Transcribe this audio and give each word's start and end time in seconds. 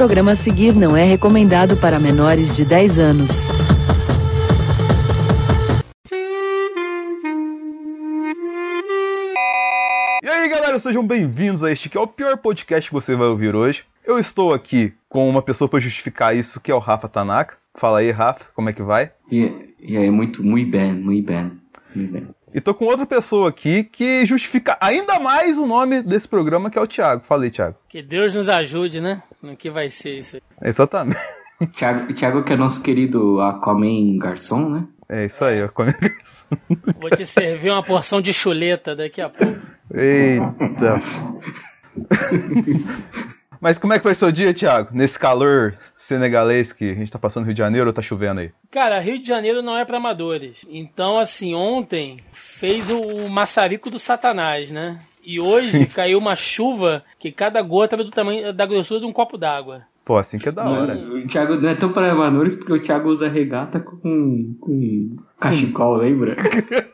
programa 0.00 0.32
a 0.32 0.34
seguir 0.34 0.74
não 0.74 0.96
é 0.96 1.04
recomendado 1.04 1.76
para 1.76 2.00
menores 2.00 2.56
de 2.56 2.64
10 2.64 2.98
anos. 2.98 3.48
E 10.22 10.26
aí, 10.26 10.48
galera, 10.48 10.78
sejam 10.78 11.06
bem-vindos 11.06 11.62
a 11.62 11.70
este 11.70 11.90
que 11.90 11.98
é 11.98 12.00
o 12.00 12.06
pior 12.06 12.38
podcast 12.38 12.88
que 12.88 12.94
você 12.94 13.14
vai 13.14 13.28
ouvir 13.28 13.54
hoje. 13.54 13.84
Eu 14.02 14.18
estou 14.18 14.54
aqui 14.54 14.94
com 15.06 15.28
uma 15.28 15.42
pessoa 15.42 15.68
para 15.68 15.80
justificar 15.80 16.34
isso, 16.34 16.62
que 16.62 16.70
é 16.70 16.74
o 16.74 16.78
Rafa 16.78 17.06
Tanaka. 17.06 17.58
Fala 17.74 17.98
aí, 17.98 18.10
Rafa, 18.10 18.46
como 18.54 18.70
é 18.70 18.72
que 18.72 18.82
vai? 18.82 19.12
E, 19.30 19.74
e 19.78 19.98
aí, 19.98 20.10
muito, 20.10 20.42
muito 20.42 20.70
bem, 20.70 20.94
muito 20.94 21.26
bem, 21.26 21.52
muito 21.94 22.10
bem. 22.10 22.26
E 22.52 22.60
tô 22.60 22.74
com 22.74 22.86
outra 22.86 23.06
pessoa 23.06 23.48
aqui 23.48 23.84
que 23.84 24.26
justifica 24.26 24.76
ainda 24.80 25.20
mais 25.20 25.56
o 25.58 25.66
nome 25.66 26.02
desse 26.02 26.26
programa, 26.26 26.68
que 26.70 26.78
é 26.78 26.82
o 26.82 26.86
Thiago. 26.86 27.22
Falei, 27.24 27.50
Thiago. 27.50 27.76
Que 27.88 28.02
Deus 28.02 28.34
nos 28.34 28.48
ajude, 28.48 29.00
né? 29.00 29.22
No 29.42 29.56
que 29.56 29.70
vai 29.70 29.88
ser 29.88 30.18
isso 30.18 30.36
aí. 30.36 30.42
Exatamente. 30.68 31.20
Thiago, 31.74 32.12
Thiago 32.12 32.42
que 32.42 32.52
é 32.52 32.56
nosso 32.56 32.82
querido 32.82 33.40
Aquaman 33.40 34.18
Garçom, 34.18 34.68
né? 34.68 34.84
É 35.08 35.26
isso 35.26 35.44
aí, 35.44 35.62
ó. 35.62 35.68
Vou 37.00 37.10
te 37.10 37.26
servir 37.26 37.70
uma 37.70 37.82
porção 37.82 38.20
de 38.20 38.32
chuleta 38.32 38.96
daqui 38.96 39.20
a 39.20 39.28
pouco. 39.28 39.58
Eita. 39.92 41.00
Mas 43.60 43.76
como 43.76 43.92
é 43.92 43.98
que 43.98 44.02
foi 44.02 44.14
seu 44.14 44.32
dia, 44.32 44.54
Thiago? 44.54 44.88
Nesse 44.92 45.18
calor 45.18 45.74
senegalês 45.94 46.72
que 46.72 46.90
a 46.90 46.94
gente 46.94 47.12
tá 47.12 47.18
passando 47.18 47.42
no 47.42 47.46
Rio 47.48 47.54
de 47.54 47.58
Janeiro 47.58 47.86
ou 47.88 47.92
tá 47.92 48.00
chovendo 48.00 48.40
aí? 48.40 48.50
Cara, 48.70 48.98
Rio 49.00 49.20
de 49.20 49.28
Janeiro 49.28 49.60
não 49.60 49.76
é 49.76 49.84
para 49.84 49.98
amadores. 49.98 50.66
Então, 50.70 51.18
assim, 51.18 51.54
ontem 51.54 52.16
fez 52.32 52.88
o 52.88 53.28
maçarico 53.28 53.90
do 53.90 53.98
satanás, 53.98 54.70
né? 54.70 55.00
E 55.22 55.38
hoje 55.38 55.72
Sim. 55.72 55.84
caiu 55.86 56.18
uma 56.18 56.34
chuva 56.34 57.04
que 57.18 57.30
cada 57.30 57.60
gota 57.60 57.96
era 57.96 58.04
do 58.04 58.10
tamanho 58.10 58.52
da 58.54 58.64
grossura 58.64 59.00
de 59.00 59.06
um 59.06 59.12
copo 59.12 59.36
d'água. 59.36 59.82
Pô, 60.06 60.16
assim 60.16 60.38
que 60.38 60.48
é 60.48 60.52
da 60.52 60.68
hora. 60.68 60.94
o 60.96 61.26
Thiago 61.28 61.56
não 61.56 61.68
é 61.68 61.74
tão 61.74 61.92
para 61.92 62.10
amadores 62.10 62.54
porque 62.54 62.72
o 62.72 62.80
Thiago 62.80 63.10
usa 63.10 63.28
regata 63.28 63.78
com, 63.78 64.56
com 64.58 65.16
cachecol, 65.38 65.96
lembra? 65.96 66.34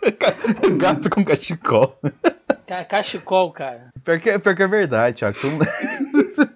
Gato 0.76 1.08
com 1.08 1.24
cachecol. 1.24 1.96
Cachecol, 2.88 3.52
cara. 3.52 3.90
Pior 4.04 4.18
que, 4.18 4.38
pior 4.40 4.56
que 4.56 4.62
é 4.62 4.68
verdade, 4.68 5.18
Thiago. 5.18 5.38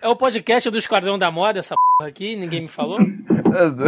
É 0.00 0.08
o 0.08 0.16
podcast 0.16 0.70
do 0.70 0.78
Esquadrão 0.78 1.18
da 1.18 1.30
Moda, 1.30 1.58
essa 1.58 1.74
porra 1.98 2.08
aqui, 2.08 2.34
ninguém 2.34 2.62
me 2.62 2.68
falou? 2.68 2.98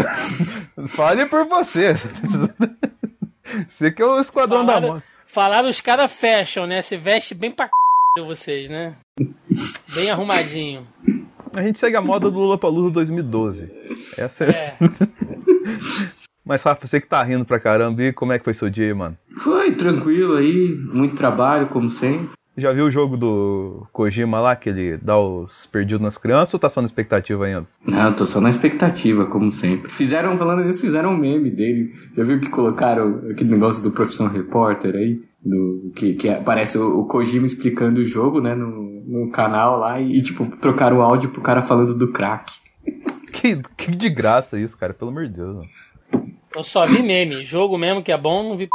Fale 0.88 1.26
por 1.26 1.46
você. 1.46 1.94
Você 3.68 3.90
que 3.90 4.02
é 4.02 4.06
o 4.06 4.20
Esquadrão 4.20 4.60
falaram, 4.60 4.80
da 4.80 4.94
Moda. 4.94 5.04
Falaram 5.26 5.68
os 5.68 5.80
caras 5.80 6.12
fashion, 6.12 6.66
né? 6.66 6.82
Se 6.82 6.96
veste 6.96 7.34
bem 7.34 7.50
pra 7.50 7.66
c... 7.66 8.24
vocês, 8.24 8.70
né? 8.70 8.94
Bem 9.94 10.10
arrumadinho. 10.10 10.86
A 11.54 11.62
gente 11.62 11.78
segue 11.78 11.96
a 11.96 12.00
moda 12.00 12.30
do 12.30 12.38
Lula 12.38 12.58
Palusa 12.58 12.90
2012. 12.90 13.70
Essa 14.18 14.44
é. 14.44 14.48
é. 14.50 14.76
Mas, 16.44 16.62
Rafa, 16.62 16.86
você 16.86 17.00
que 17.00 17.06
tá 17.06 17.22
rindo 17.22 17.44
pra 17.44 17.58
caramba, 17.58 18.02
e 18.02 18.12
como 18.12 18.32
é 18.32 18.38
que 18.38 18.44
foi 18.44 18.52
seu 18.52 18.68
dia, 18.68 18.94
mano? 18.94 19.16
Foi 19.38 19.72
tranquilo 19.72 20.36
aí, 20.36 20.76
muito 20.92 21.16
trabalho, 21.16 21.68
como 21.68 21.88
sempre. 21.88 22.30
Já 22.56 22.72
viu 22.72 22.86
o 22.86 22.90
jogo 22.90 23.16
do 23.16 23.84
Kojima 23.92 24.38
lá, 24.40 24.54
que 24.54 24.68
ele 24.68 24.96
dá 24.96 25.18
os 25.18 25.66
perdidos 25.66 26.00
nas 26.00 26.16
crianças, 26.16 26.54
ou 26.54 26.60
tá 26.60 26.70
só 26.70 26.80
na 26.80 26.86
expectativa 26.86 27.44
ainda? 27.44 27.66
Não, 27.84 28.14
tô 28.14 28.26
só 28.26 28.40
na 28.40 28.48
expectativa, 28.48 29.26
como 29.26 29.50
sempre. 29.50 29.90
Fizeram, 29.90 30.36
falando 30.36 30.64
nisso, 30.64 30.80
fizeram 30.80 31.10
um 31.10 31.16
meme 31.16 31.50
dele. 31.50 31.92
Já 32.16 32.22
viu 32.22 32.38
que 32.38 32.48
colocaram 32.48 33.22
aquele 33.28 33.50
negócio 33.50 33.82
do 33.82 33.90
Profissão 33.90 34.28
Repórter 34.28 34.94
aí? 34.94 35.20
Do, 35.44 35.92
que, 35.96 36.14
que 36.14 36.28
aparece 36.28 36.78
o, 36.78 37.00
o 37.00 37.06
Kojima 37.06 37.44
explicando 37.44 38.00
o 38.00 38.04
jogo, 38.04 38.40
né, 38.40 38.54
no, 38.54 39.02
no 39.04 39.30
canal 39.30 39.78
lá, 39.78 40.00
e, 40.00 40.22
tipo, 40.22 40.46
trocaram 40.58 40.98
o 40.98 41.02
áudio 41.02 41.30
pro 41.30 41.42
cara 41.42 41.60
falando 41.60 41.92
do 41.92 42.12
crack. 42.12 42.52
Que, 43.32 43.60
que 43.76 43.90
de 43.90 44.08
graça 44.08 44.58
isso, 44.58 44.78
cara, 44.78 44.94
pelo 44.94 45.10
amor 45.10 45.26
de 45.26 45.34
Deus. 45.34 45.56
Mano. 45.56 45.68
Eu 46.54 46.62
só 46.62 46.86
vi 46.86 47.02
meme. 47.02 47.44
Jogo 47.44 47.76
mesmo 47.76 48.02
que 48.02 48.12
é 48.12 48.16
bom, 48.16 48.48
não 48.48 48.56
vi 48.56 48.68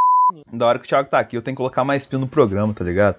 da 0.52 0.66
hora 0.66 0.80
que 0.80 0.86
o 0.86 0.88
Thiago 0.88 1.10
tá 1.10 1.20
aqui, 1.20 1.38
eu 1.38 1.42
tenho 1.42 1.56
que 1.56 1.60
colocar 1.60 1.84
mais 1.84 2.06
pino 2.06 2.22
no 2.22 2.28
programa, 2.28 2.74
tá 2.74 2.84
ligado? 2.84 3.16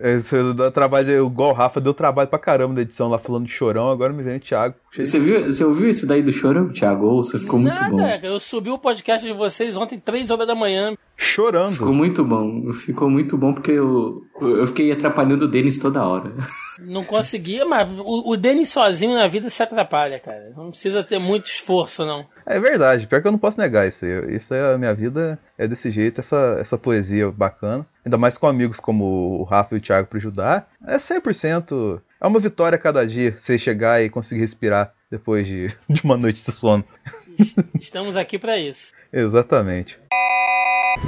Esse, 0.00 0.54
dá 0.54 0.70
trabalho, 0.70 1.26
igual 1.26 1.50
o 1.50 1.54
Rafa 1.54 1.80
deu 1.80 1.94
trabalho 1.94 2.28
pra 2.28 2.38
caramba 2.38 2.74
da 2.74 2.82
edição 2.82 3.08
lá 3.08 3.18
falando 3.18 3.46
de 3.46 3.52
chorão, 3.52 3.90
agora 3.90 4.12
me 4.12 4.22
vem 4.22 4.36
o 4.36 4.40
Thiago. 4.40 4.74
Você, 4.94 5.18
viu, 5.18 5.46
você 5.46 5.64
ouviu 5.64 5.90
isso 5.90 6.06
daí 6.06 6.22
do 6.22 6.32
chorão, 6.32 6.70
Thiago? 6.70 7.06
Ou 7.06 7.24
você 7.24 7.38
ficou 7.38 7.60
Nada, 7.60 7.82
muito 7.82 7.96
bom? 7.96 8.08
Eu 8.22 8.40
subi 8.40 8.70
o 8.70 8.78
podcast 8.78 9.26
de 9.26 9.32
vocês 9.32 9.76
ontem, 9.76 9.98
3 9.98 10.30
horas 10.30 10.46
da 10.46 10.54
manhã. 10.54 10.96
Chorando. 11.16 11.72
Ficou 11.72 11.92
muito 11.92 12.24
bom. 12.24 12.72
Ficou 12.72 13.10
muito 13.10 13.36
bom 13.38 13.54
porque 13.54 13.72
eu, 13.72 14.22
eu 14.40 14.66
fiquei 14.66 14.92
atrapalhando 14.92 15.46
o 15.46 15.48
Denis 15.48 15.78
toda 15.78 16.06
hora. 16.06 16.32
Não 16.78 17.02
conseguia, 17.04 17.64
mas 17.64 17.88
o, 17.98 18.32
o 18.32 18.36
Denis 18.36 18.68
sozinho 18.68 19.14
na 19.14 19.26
vida 19.26 19.48
se 19.48 19.62
atrapalha, 19.62 20.20
cara. 20.20 20.52
Não 20.54 20.70
precisa 20.70 21.02
ter 21.02 21.18
muito 21.18 21.46
esforço, 21.46 22.04
não. 22.04 22.26
É 22.44 22.60
verdade, 22.60 23.06
pior 23.06 23.22
que 23.22 23.28
eu 23.28 23.32
não 23.32 23.38
posso 23.38 23.58
negar 23.58 23.88
isso 23.88 24.04
aí. 24.04 24.36
Isso 24.36 24.52
é 24.52 24.74
a 24.74 24.78
minha 24.78 24.94
vida, 24.94 25.38
é 25.56 25.66
desse 25.66 25.90
jeito, 25.90 26.20
essa, 26.20 26.58
essa 26.60 26.76
poesia 26.76 27.30
bacana. 27.30 27.86
Ainda 28.06 28.16
mais 28.16 28.38
com 28.38 28.46
amigos 28.46 28.78
como 28.78 29.40
o 29.40 29.42
Rafa 29.42 29.74
e 29.74 29.78
o 29.78 29.80
Thiago 29.80 30.06
para 30.06 30.18
ajudar. 30.18 30.68
É 30.86 30.96
100%. 30.96 32.00
É 32.20 32.26
uma 32.26 32.38
vitória 32.38 32.76
a 32.76 32.78
cada 32.78 33.04
dia 33.04 33.36
você 33.36 33.58
chegar 33.58 34.00
e 34.00 34.08
conseguir 34.08 34.42
respirar 34.42 34.94
depois 35.10 35.44
de, 35.44 35.74
de 35.90 36.04
uma 36.04 36.16
noite 36.16 36.44
de 36.44 36.52
sono. 36.52 36.84
Estamos 37.74 38.16
aqui 38.16 38.38
para 38.38 38.56
isso. 38.56 38.92
Exatamente. 39.12 39.98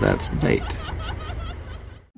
That's 0.00 0.26
bait. 0.42 0.64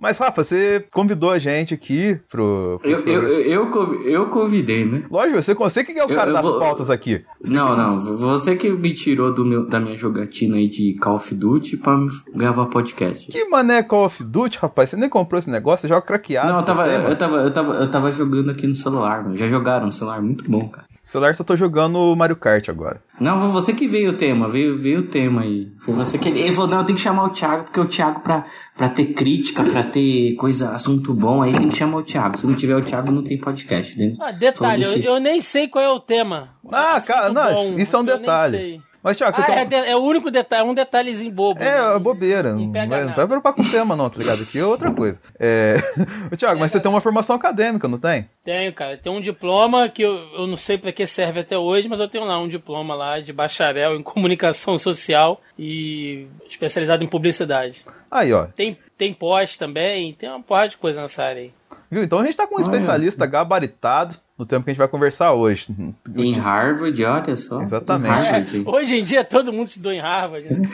Mas, 0.00 0.16
Rafa, 0.16 0.42
você 0.42 0.82
convidou 0.90 1.30
a 1.30 1.38
gente 1.38 1.74
aqui 1.74 2.18
pro. 2.30 2.80
pro 2.80 2.90
eu, 2.90 3.00
eu, 3.00 3.28
eu, 3.40 4.02
eu, 4.04 4.26
convidei, 4.30 4.86
né? 4.86 5.04
Lógico, 5.10 5.42
você, 5.42 5.54
você 5.54 5.84
que 5.84 5.92
é 5.92 6.02
o 6.02 6.08
cara 6.08 6.32
das 6.32 6.42
vou... 6.42 6.58
pautas 6.58 6.88
aqui. 6.88 7.22
Você 7.38 7.52
não, 7.52 7.70
que... 7.70 7.76
não. 7.76 7.98
Você 7.98 8.56
que 8.56 8.70
me 8.70 8.94
tirou 8.94 9.34
do 9.34 9.44
meu, 9.44 9.66
da 9.66 9.78
minha 9.78 9.98
jogatina 9.98 10.56
aí 10.56 10.68
de 10.68 10.94
Call 10.94 11.16
of 11.16 11.34
Duty 11.34 11.76
pra 11.76 11.98
gravar 12.34 12.66
podcast. 12.66 13.30
Que 13.30 13.44
mané 13.44 13.82
Call 13.82 14.06
of 14.06 14.24
Duty, 14.24 14.58
rapaz? 14.58 14.88
Você 14.88 14.96
nem 14.96 15.10
comprou 15.10 15.38
esse 15.38 15.50
negócio, 15.50 15.82
você 15.82 15.88
joga 15.88 16.06
craqueado. 16.06 16.48
Não, 16.50 16.60
eu 16.60 16.64
tava, 16.64 16.86
eu, 16.88 17.16
tava, 17.16 17.36
eu, 17.36 17.50
tava, 17.50 17.74
eu 17.74 17.90
tava 17.90 18.12
jogando 18.12 18.50
aqui 18.50 18.66
no 18.66 18.74
celular, 18.74 19.22
mano. 19.22 19.36
Já 19.36 19.46
jogaram 19.48 19.84
no 19.84 19.92
celular, 19.92 20.22
muito 20.22 20.50
bom, 20.50 20.66
cara 20.70 20.89
celular 21.02 21.34
só 21.34 21.42
tô 21.42 21.56
jogando 21.56 22.14
Mario 22.14 22.36
Kart 22.36 22.68
agora. 22.68 23.02
Não, 23.18 23.40
foi 23.40 23.50
você 23.50 23.72
que 23.72 23.88
veio 23.88 24.10
o 24.10 24.12
tema, 24.12 24.48
veio, 24.48 24.76
veio 24.76 25.00
o 25.00 25.06
tema 25.06 25.42
aí. 25.42 25.72
Foi 25.78 25.94
você 25.94 26.18
que. 26.18 26.28
Ele 26.28 26.52
falou, 26.52 26.70
não, 26.70 26.78
eu 26.78 26.84
tenho 26.84 26.96
que 26.96 27.02
chamar 27.02 27.24
o 27.24 27.30
Thiago, 27.30 27.64
porque 27.64 27.80
o 27.80 27.86
Thiago, 27.86 28.20
pra, 28.20 28.44
pra 28.76 28.88
ter 28.88 29.06
crítica, 29.06 29.62
pra 29.62 29.82
ter 29.82 30.34
coisa, 30.34 30.70
assunto 30.70 31.12
bom, 31.12 31.42
aí 31.42 31.52
tem 31.52 31.68
que 31.68 31.76
chamar 31.76 31.98
o 31.98 32.02
Thiago. 32.02 32.38
Se 32.38 32.46
não 32.46 32.54
tiver 32.54 32.76
o 32.76 32.82
Thiago, 32.82 33.10
não 33.10 33.24
tem 33.24 33.38
podcast. 33.38 33.98
Né? 33.98 34.12
Ah, 34.20 34.32
detalhe, 34.32 34.84
eu, 34.84 35.14
eu, 35.14 35.20
nem 35.20 35.40
sei 35.40 35.68
qual 35.68 35.84
é 35.84 35.90
o 35.90 36.00
tema. 36.00 36.50
Ah, 36.70 37.00
cara, 37.00 37.32
não, 37.32 37.54
bom, 37.54 37.78
isso 37.78 37.96
é 37.96 37.98
um 37.98 38.04
detalhe. 38.04 38.80
Mas, 39.02 39.16
Thiago, 39.16 39.34
você 39.34 39.42
ah, 39.42 39.66
tá... 39.66 39.76
é, 39.76 39.92
é, 39.92 39.96
o 39.96 40.00
único 40.00 40.30
detalhe, 40.30 40.62
é 40.62 40.70
um 40.70 40.74
detalhezinho 40.74 41.32
bobo. 41.32 41.60
É, 41.60 41.64
né? 41.64 41.96
é 41.96 41.98
bobeira. 41.98 42.54
Não 42.54 42.70
vai, 42.70 42.86
vai 42.86 43.26
preocupar 43.26 43.54
com 43.54 43.62
o 43.62 43.70
tema, 43.70 43.96
não, 43.96 44.10
tá 44.10 44.18
ligado? 44.18 44.42
Aqui 44.42 44.58
é 44.58 44.64
outra 44.64 44.90
coisa. 44.90 45.20
É... 45.38 45.76
Thiago, 46.36 46.56
é, 46.56 46.60
mas 46.60 46.72
você 46.72 46.80
tem 46.80 46.90
uma 46.90 47.00
formação 47.00 47.36
acadêmica, 47.36 47.88
não 47.88 47.98
tem? 47.98 48.28
Tenho, 48.44 48.72
cara. 48.74 48.98
Tem 48.98 49.10
um 49.10 49.20
diploma 49.20 49.88
que 49.88 50.02
eu, 50.02 50.14
eu 50.34 50.46
não 50.46 50.56
sei 50.56 50.76
para 50.76 50.92
que 50.92 51.06
serve 51.06 51.40
até 51.40 51.56
hoje, 51.56 51.88
mas 51.88 51.98
eu 51.98 52.08
tenho 52.08 52.24
lá 52.24 52.38
um 52.38 52.48
diploma 52.48 52.94
lá 52.94 53.20
de 53.20 53.32
bacharel 53.32 53.96
em 53.96 54.02
comunicação 54.02 54.76
social 54.76 55.40
e 55.58 56.26
especializado 56.48 57.02
em 57.02 57.08
publicidade. 57.08 57.84
Aí, 58.10 58.32
ó. 58.32 58.46
Tem, 58.46 58.76
tem 58.98 59.14
pós 59.14 59.56
também, 59.56 60.12
tem 60.12 60.28
uma 60.28 60.42
porrada 60.42 60.68
de 60.68 60.76
coisa 60.76 61.00
nessa 61.00 61.24
área 61.24 61.42
aí. 61.42 61.52
Viu? 61.90 62.04
Então 62.04 62.20
a 62.20 62.24
gente 62.24 62.36
tá 62.36 62.46
com 62.46 62.56
um 62.56 62.60
especialista 62.60 63.26
gabaritado 63.26 64.16
no 64.40 64.46
tempo 64.46 64.64
que 64.64 64.70
a 64.70 64.72
gente 64.72 64.78
vai 64.78 64.88
conversar 64.88 65.34
hoje. 65.34 65.68
Em 66.16 66.32
Harvard, 66.32 67.04
olha 67.04 67.36
só. 67.36 67.60
Exatamente. 67.60 68.10
Harvard. 68.10 68.64
É, 68.66 68.70
hoje 68.70 68.96
em 68.96 69.04
dia 69.04 69.22
todo 69.22 69.52
mundo 69.52 69.68
estudou 69.68 69.92
em 69.92 70.00
Harvard. 70.00 70.48
Né? 70.48 70.68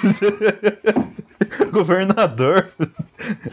Governador. 1.72 2.69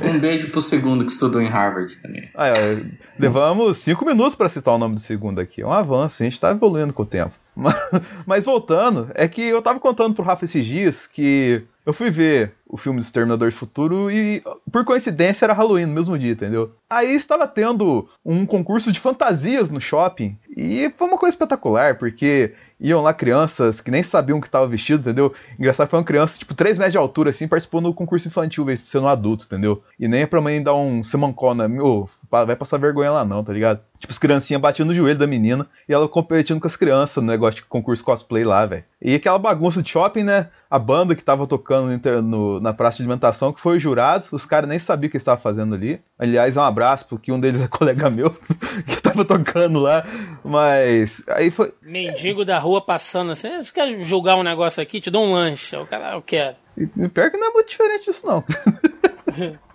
Um 0.02 0.20
beijo 0.20 0.52
pro 0.52 0.62
segundo 0.62 1.04
que 1.04 1.12
estudou 1.12 1.42
em 1.42 1.48
Harvard 1.48 1.96
também. 1.98 2.30
Ah, 2.36 2.50
é, 2.50 2.86
levamos 3.18 3.80
cinco 3.80 4.06
minutos 4.06 4.36
para 4.36 4.50
citar 4.50 4.76
o 4.76 4.78
nome 4.78 4.96
do 4.96 5.02
segundo 5.02 5.40
aqui. 5.40 5.64
É 5.64 5.66
um 5.66 5.74
avanço, 5.74 6.22
a 6.22 6.26
gente 6.26 6.40
tá 6.40 6.52
evoluindo 6.52 6.94
com 6.94 7.02
o 7.02 7.08
tempo. 7.08 7.34
Mas 8.26 8.46
voltando, 8.46 9.10
é 9.14 9.28
que 9.28 9.42
eu 9.42 9.62
tava 9.62 9.80
contando 9.80 10.16
pro 10.16 10.24
Rafa 10.24 10.46
esses 10.46 10.66
dias 10.66 11.08
que 11.08 11.64
eu 11.86 11.94
fui 11.94 12.10
ver 12.10 12.54
o 12.68 12.78
filme 12.78 13.00
do 13.00 13.04
Exterminador 13.04 13.50
do 13.50 13.56
Futuro 13.56 14.10
e, 14.10 14.42
por 14.72 14.86
coincidência, 14.86 15.46
era 15.46 15.54
Halloween 15.54 15.86
no 15.86 15.94
mesmo 15.94 16.18
dia, 16.18 16.32
entendeu? 16.32 16.72
Aí 16.90 17.14
estava 17.14 17.48
tendo 17.48 18.08
um 18.26 18.46
concurso 18.46 18.92
de 18.92 19.00
fantasias 19.00 19.70
no 19.70 19.82
shopping 19.82 20.38
e 20.56 20.92
foi 20.98 21.08
uma 21.08 21.18
coisa 21.18 21.36
espetacular, 21.36 21.98
porque 21.98 22.54
iam 22.80 23.02
lá 23.02 23.14
crianças 23.14 23.82
que 23.82 23.92
nem 23.92 24.02
sabiam 24.02 24.42
que 24.42 24.48
estava 24.48 24.68
vestido, 24.68 25.02
entendeu? 25.02 25.34
Engraçado 25.60 25.90
foi 25.90 26.00
uma 26.00 26.06
criança, 26.06 26.40
tipo, 26.40 26.54
3 26.54 26.78
metros 26.78 26.94
de 26.94 26.98
altura, 26.98 27.30
assim, 27.30 27.48
participou 27.48 27.82
no 27.82 27.94
concurso 27.94 28.28
infantil, 28.28 28.66
sendo 28.78 29.06
um 29.06 29.10
adulto, 29.10 29.46
entendeu? 29.46 29.84
E 30.00 30.08
nem 30.08 30.22
é 30.22 30.26
pra 30.26 30.42
mãe 30.42 30.64
dar 30.64 30.76
um 30.76 31.04
semancó 31.04 31.54
na. 31.54 31.66
Oh, 31.82 32.08
vai 32.46 32.56
passar 32.56 32.78
vergonha 32.78 33.12
lá 33.12 33.24
não, 33.24 33.44
tá 33.44 33.54
ligado? 33.54 33.80
Tipo, 34.00 34.12
as 34.12 34.18
criancinhas 34.18 34.62
batiam 34.62 34.86
no 34.86 34.94
joelho 34.94 35.20
da 35.20 35.28
menina 35.28 35.68
e 35.88 35.94
ela 35.94 36.08
competindo 36.10 36.60
com 36.60 36.68
as 36.68 36.76
crianças 36.76 37.24
no 37.24 37.30
negócio 37.30 37.58
de 37.58 37.64
concurso 37.64 38.04
cosplay 38.04 38.44
lá, 38.44 38.66
velho. 38.66 38.84
E 39.02 39.16
aquela 39.16 39.38
bagunça 39.38 39.84
de 39.84 39.90
shopping, 39.90 40.24
né? 40.24 40.50
A 40.70 40.80
banda 40.80 41.16
que 41.16 41.24
tava 41.24 41.46
tocando 41.46 42.02
no, 42.04 42.22
no, 42.22 42.60
na 42.60 42.74
praça 42.74 42.98
de 42.98 43.04
alimentação, 43.04 43.54
que 43.54 43.62
foi 43.62 43.78
o 43.78 43.80
jurado, 43.80 44.26
os 44.32 44.46
caras 44.46 44.68
nem 44.68 44.80
sabiam 44.80 45.08
o 45.08 45.12
que 45.12 45.18
estavam 45.18 45.42
fazendo 45.42 45.76
ali. 45.76 46.02
Aliás, 46.18 46.58
um 46.58 46.62
abraço, 46.62 47.08
porque 47.08 47.32
um 47.32 47.40
deles 47.40 47.62
é 47.62 47.68
colega 47.70 48.10
meu, 48.10 48.32
que 48.88 49.02
tava 49.02 49.24
tocando 49.24 49.80
lá. 49.80 50.04
Mas 50.44 51.24
aí 51.28 51.52
foi. 51.52 51.74
Mendigo 51.82 52.44
da 52.44 52.58
rua 52.60 52.82
passando 52.82 53.32
assim, 53.32 53.56
você 53.62 53.72
quer 53.72 54.02
julgar 54.02 54.36
um 54.36 54.44
negócio 54.44 54.82
aqui? 54.82 55.00
Te 55.00 55.12
dou 55.12 55.26
um 55.26 55.34
lanche. 55.34 55.76
O 55.78 55.86
cara, 55.86 56.16
eu 56.16 56.22
quero. 56.22 56.58
E 56.76 56.88
pior 56.88 57.30
que 57.30 57.38
não 57.38 57.50
é 57.50 57.54
muito 57.54 57.70
diferente 57.70 58.06
disso, 58.06 58.26
não. 58.26 58.44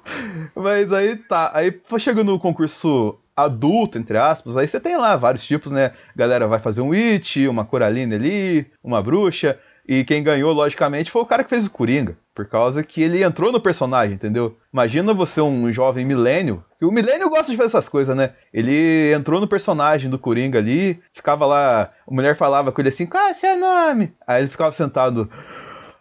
Mas 0.55 0.93
aí 0.93 1.17
tá. 1.17 1.51
Aí 1.55 1.75
chegando 1.99 2.33
no 2.33 2.39
concurso 2.39 3.19
adulto, 3.37 3.99
entre 3.99 4.19
aspas, 4.19 4.57
aí 4.57 4.67
você 4.67 4.81
tem 4.81 4.97
lá 4.97 5.15
vários 5.17 5.45
tipos, 5.45 5.71
né? 5.71 5.93
galera 6.17 6.49
vai 6.49 6.59
fazer 6.59 6.81
um 6.81 6.93
It, 6.93 7.47
uma 7.47 7.65
Coraline 7.65 8.15
ali, 8.15 8.67
uma 8.83 9.01
bruxa. 9.01 9.59
E 9.89 10.05
quem 10.05 10.23
ganhou, 10.23 10.53
logicamente, 10.53 11.11
foi 11.11 11.23
o 11.23 11.27
cara 11.27 11.43
que 11.43 11.49
fez 11.49 11.65
o 11.65 11.71
Coringa. 11.71 12.15
Por 12.35 12.47
causa 12.47 12.85
que 12.85 13.03
ele 13.03 13.25
entrou 13.25 13.51
no 13.51 13.59
personagem, 13.59 14.15
entendeu? 14.15 14.55
Imagina 14.71 15.15
você, 15.15 15.41
um 15.41 15.73
jovem 15.73 16.05
milênio. 16.05 16.63
O 16.83 16.93
milênio 16.93 17.31
gosta 17.31 17.51
de 17.51 17.57
fazer 17.57 17.69
essas 17.69 17.89
coisas, 17.89 18.15
né? 18.15 18.33
Ele 18.53 19.13
entrou 19.15 19.41
no 19.41 19.49
personagem 19.49 20.11
do 20.11 20.19
Coringa 20.19 20.59
ali, 20.59 21.01
ficava 21.13 21.47
lá. 21.47 21.91
A 22.07 22.15
mulher 22.15 22.37
falava 22.37 22.71
com 22.71 22.83
ele 22.83 22.91
assim: 22.91 23.07
qual 23.07 23.29
é 23.29 23.33
seu 23.33 23.59
nome? 23.59 24.13
Aí 24.27 24.43
ele 24.43 24.51
ficava 24.51 24.73
sentado. 24.73 25.29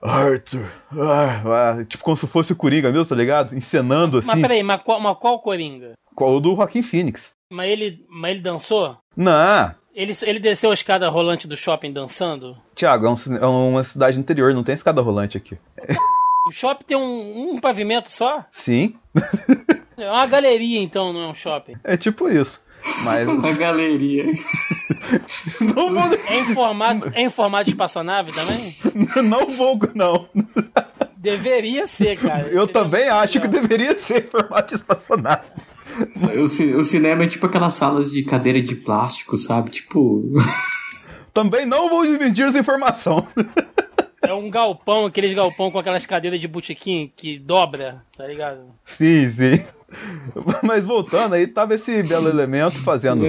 Arthur. 0.07 0.65
Ah, 0.92 1.42
ah, 1.80 1.86
tipo 1.86 2.04
como 2.04 2.18
se 2.18 2.27
fosse 2.27 2.54
o 2.54 2.56
Coringa 2.56 2.92
mesmo, 2.92 3.07
tá 3.07 3.15
ligado? 3.15 3.56
Encenando 3.56 4.19
assim. 4.19 4.30
Mas 4.30 4.42
peraí, 4.42 4.63
mas 4.63 4.81
qual, 4.81 5.00
mas 5.00 5.18
qual 5.18 5.39
Coringa? 5.39 5.94
Qual 6.15 6.36
o 6.36 6.39
do 6.39 6.56
Joaquim 6.56 6.81
Phoenix. 6.81 7.36
Mas 7.50 7.69
ele, 7.69 8.06
mas 8.09 8.31
ele 8.31 8.42
dançou? 8.42 8.98
Não. 9.15 9.74
Ele, 9.94 10.13
ele 10.24 10.39
desceu 10.39 10.69
a 10.69 10.74
escada 10.74 11.09
rolante 11.09 11.48
do 11.48 11.57
shopping 11.57 11.92
dançando? 11.92 12.56
Tiago, 12.75 13.07
é, 13.07 13.09
um, 13.09 13.36
é, 13.36 13.48
uma 13.48 13.83
cidade 13.83 14.19
interior, 14.19 14.54
não 14.54 14.63
tem 14.63 14.75
escada 14.75 15.01
rolante 15.01 15.38
aqui. 15.38 15.57
O 16.45 16.51
shopping 16.51 16.86
tem 16.86 16.98
um, 16.98 17.56
um 17.56 17.59
pavimento 17.59 18.09
só? 18.09 18.45
Sim. 18.51 18.95
É 19.98 20.12
uma 20.12 20.27
galeria, 20.27 20.80
então, 20.80 21.12
não 21.12 21.24
é 21.24 21.27
um 21.27 21.33
shopping. 21.33 21.74
É 21.83 21.98
tipo 21.98 22.30
isso. 22.30 22.63
Mas... 23.04 23.28
Uma 23.28 23.54
galeria. 23.54 24.26
não 25.62 25.94
vou... 25.94 26.14
é, 26.14 26.40
em 26.40 26.54
formato, 26.54 27.12
é 27.16 27.22
em 27.22 27.30
formato 27.30 27.66
de 27.66 27.72
espaçonave 27.72 28.32
também? 28.32 29.30
Não 29.30 29.50
vou, 29.50 29.80
não. 29.94 30.28
Deveria 31.16 31.88
ser, 31.88 32.18
cara. 32.18 32.48
Eu 32.48 32.66
Seria 32.66 32.74
também 32.74 33.10
acho 33.10 33.40
que 33.42 33.48
deveria 33.48 33.98
ser 33.98 34.26
em 34.26 34.30
formato 34.30 34.70
de 34.70 34.76
espaçonave. 34.76 35.46
O, 36.36 36.80
o 36.80 36.84
cinema 36.84 37.24
é 37.24 37.28
tipo 37.28 37.46
aquelas 37.46 37.74
salas 37.74 38.12
de 38.12 38.24
cadeira 38.24 38.62
de 38.62 38.76
plástico, 38.76 39.38
sabe? 39.38 39.72
Tipo. 39.72 40.24
Também 41.34 41.66
não 41.66 41.90
vou 41.90 42.06
desmentir 42.06 42.46
essa 42.46 42.60
informação. 42.60 43.28
É 44.22 44.34
um 44.34 44.50
galpão, 44.50 45.06
aqueles 45.06 45.34
galpão 45.34 45.72
com 45.72 45.80
aquelas 45.80 46.06
cadeiras 46.06 46.40
de 46.40 46.48
botequim 46.48 47.12
que 47.16 47.38
dobra, 47.40 48.04
tá 48.18 48.28
ligado? 48.28 48.62
Sim, 48.84 49.30
sim. 49.30 49.66
Mas 50.63 50.86
voltando, 50.86 51.34
aí 51.34 51.48
tava 51.48 51.75
esse 51.75 52.04
belo 52.04 52.28
elemento 52.28 52.78
fazendo 52.84 53.25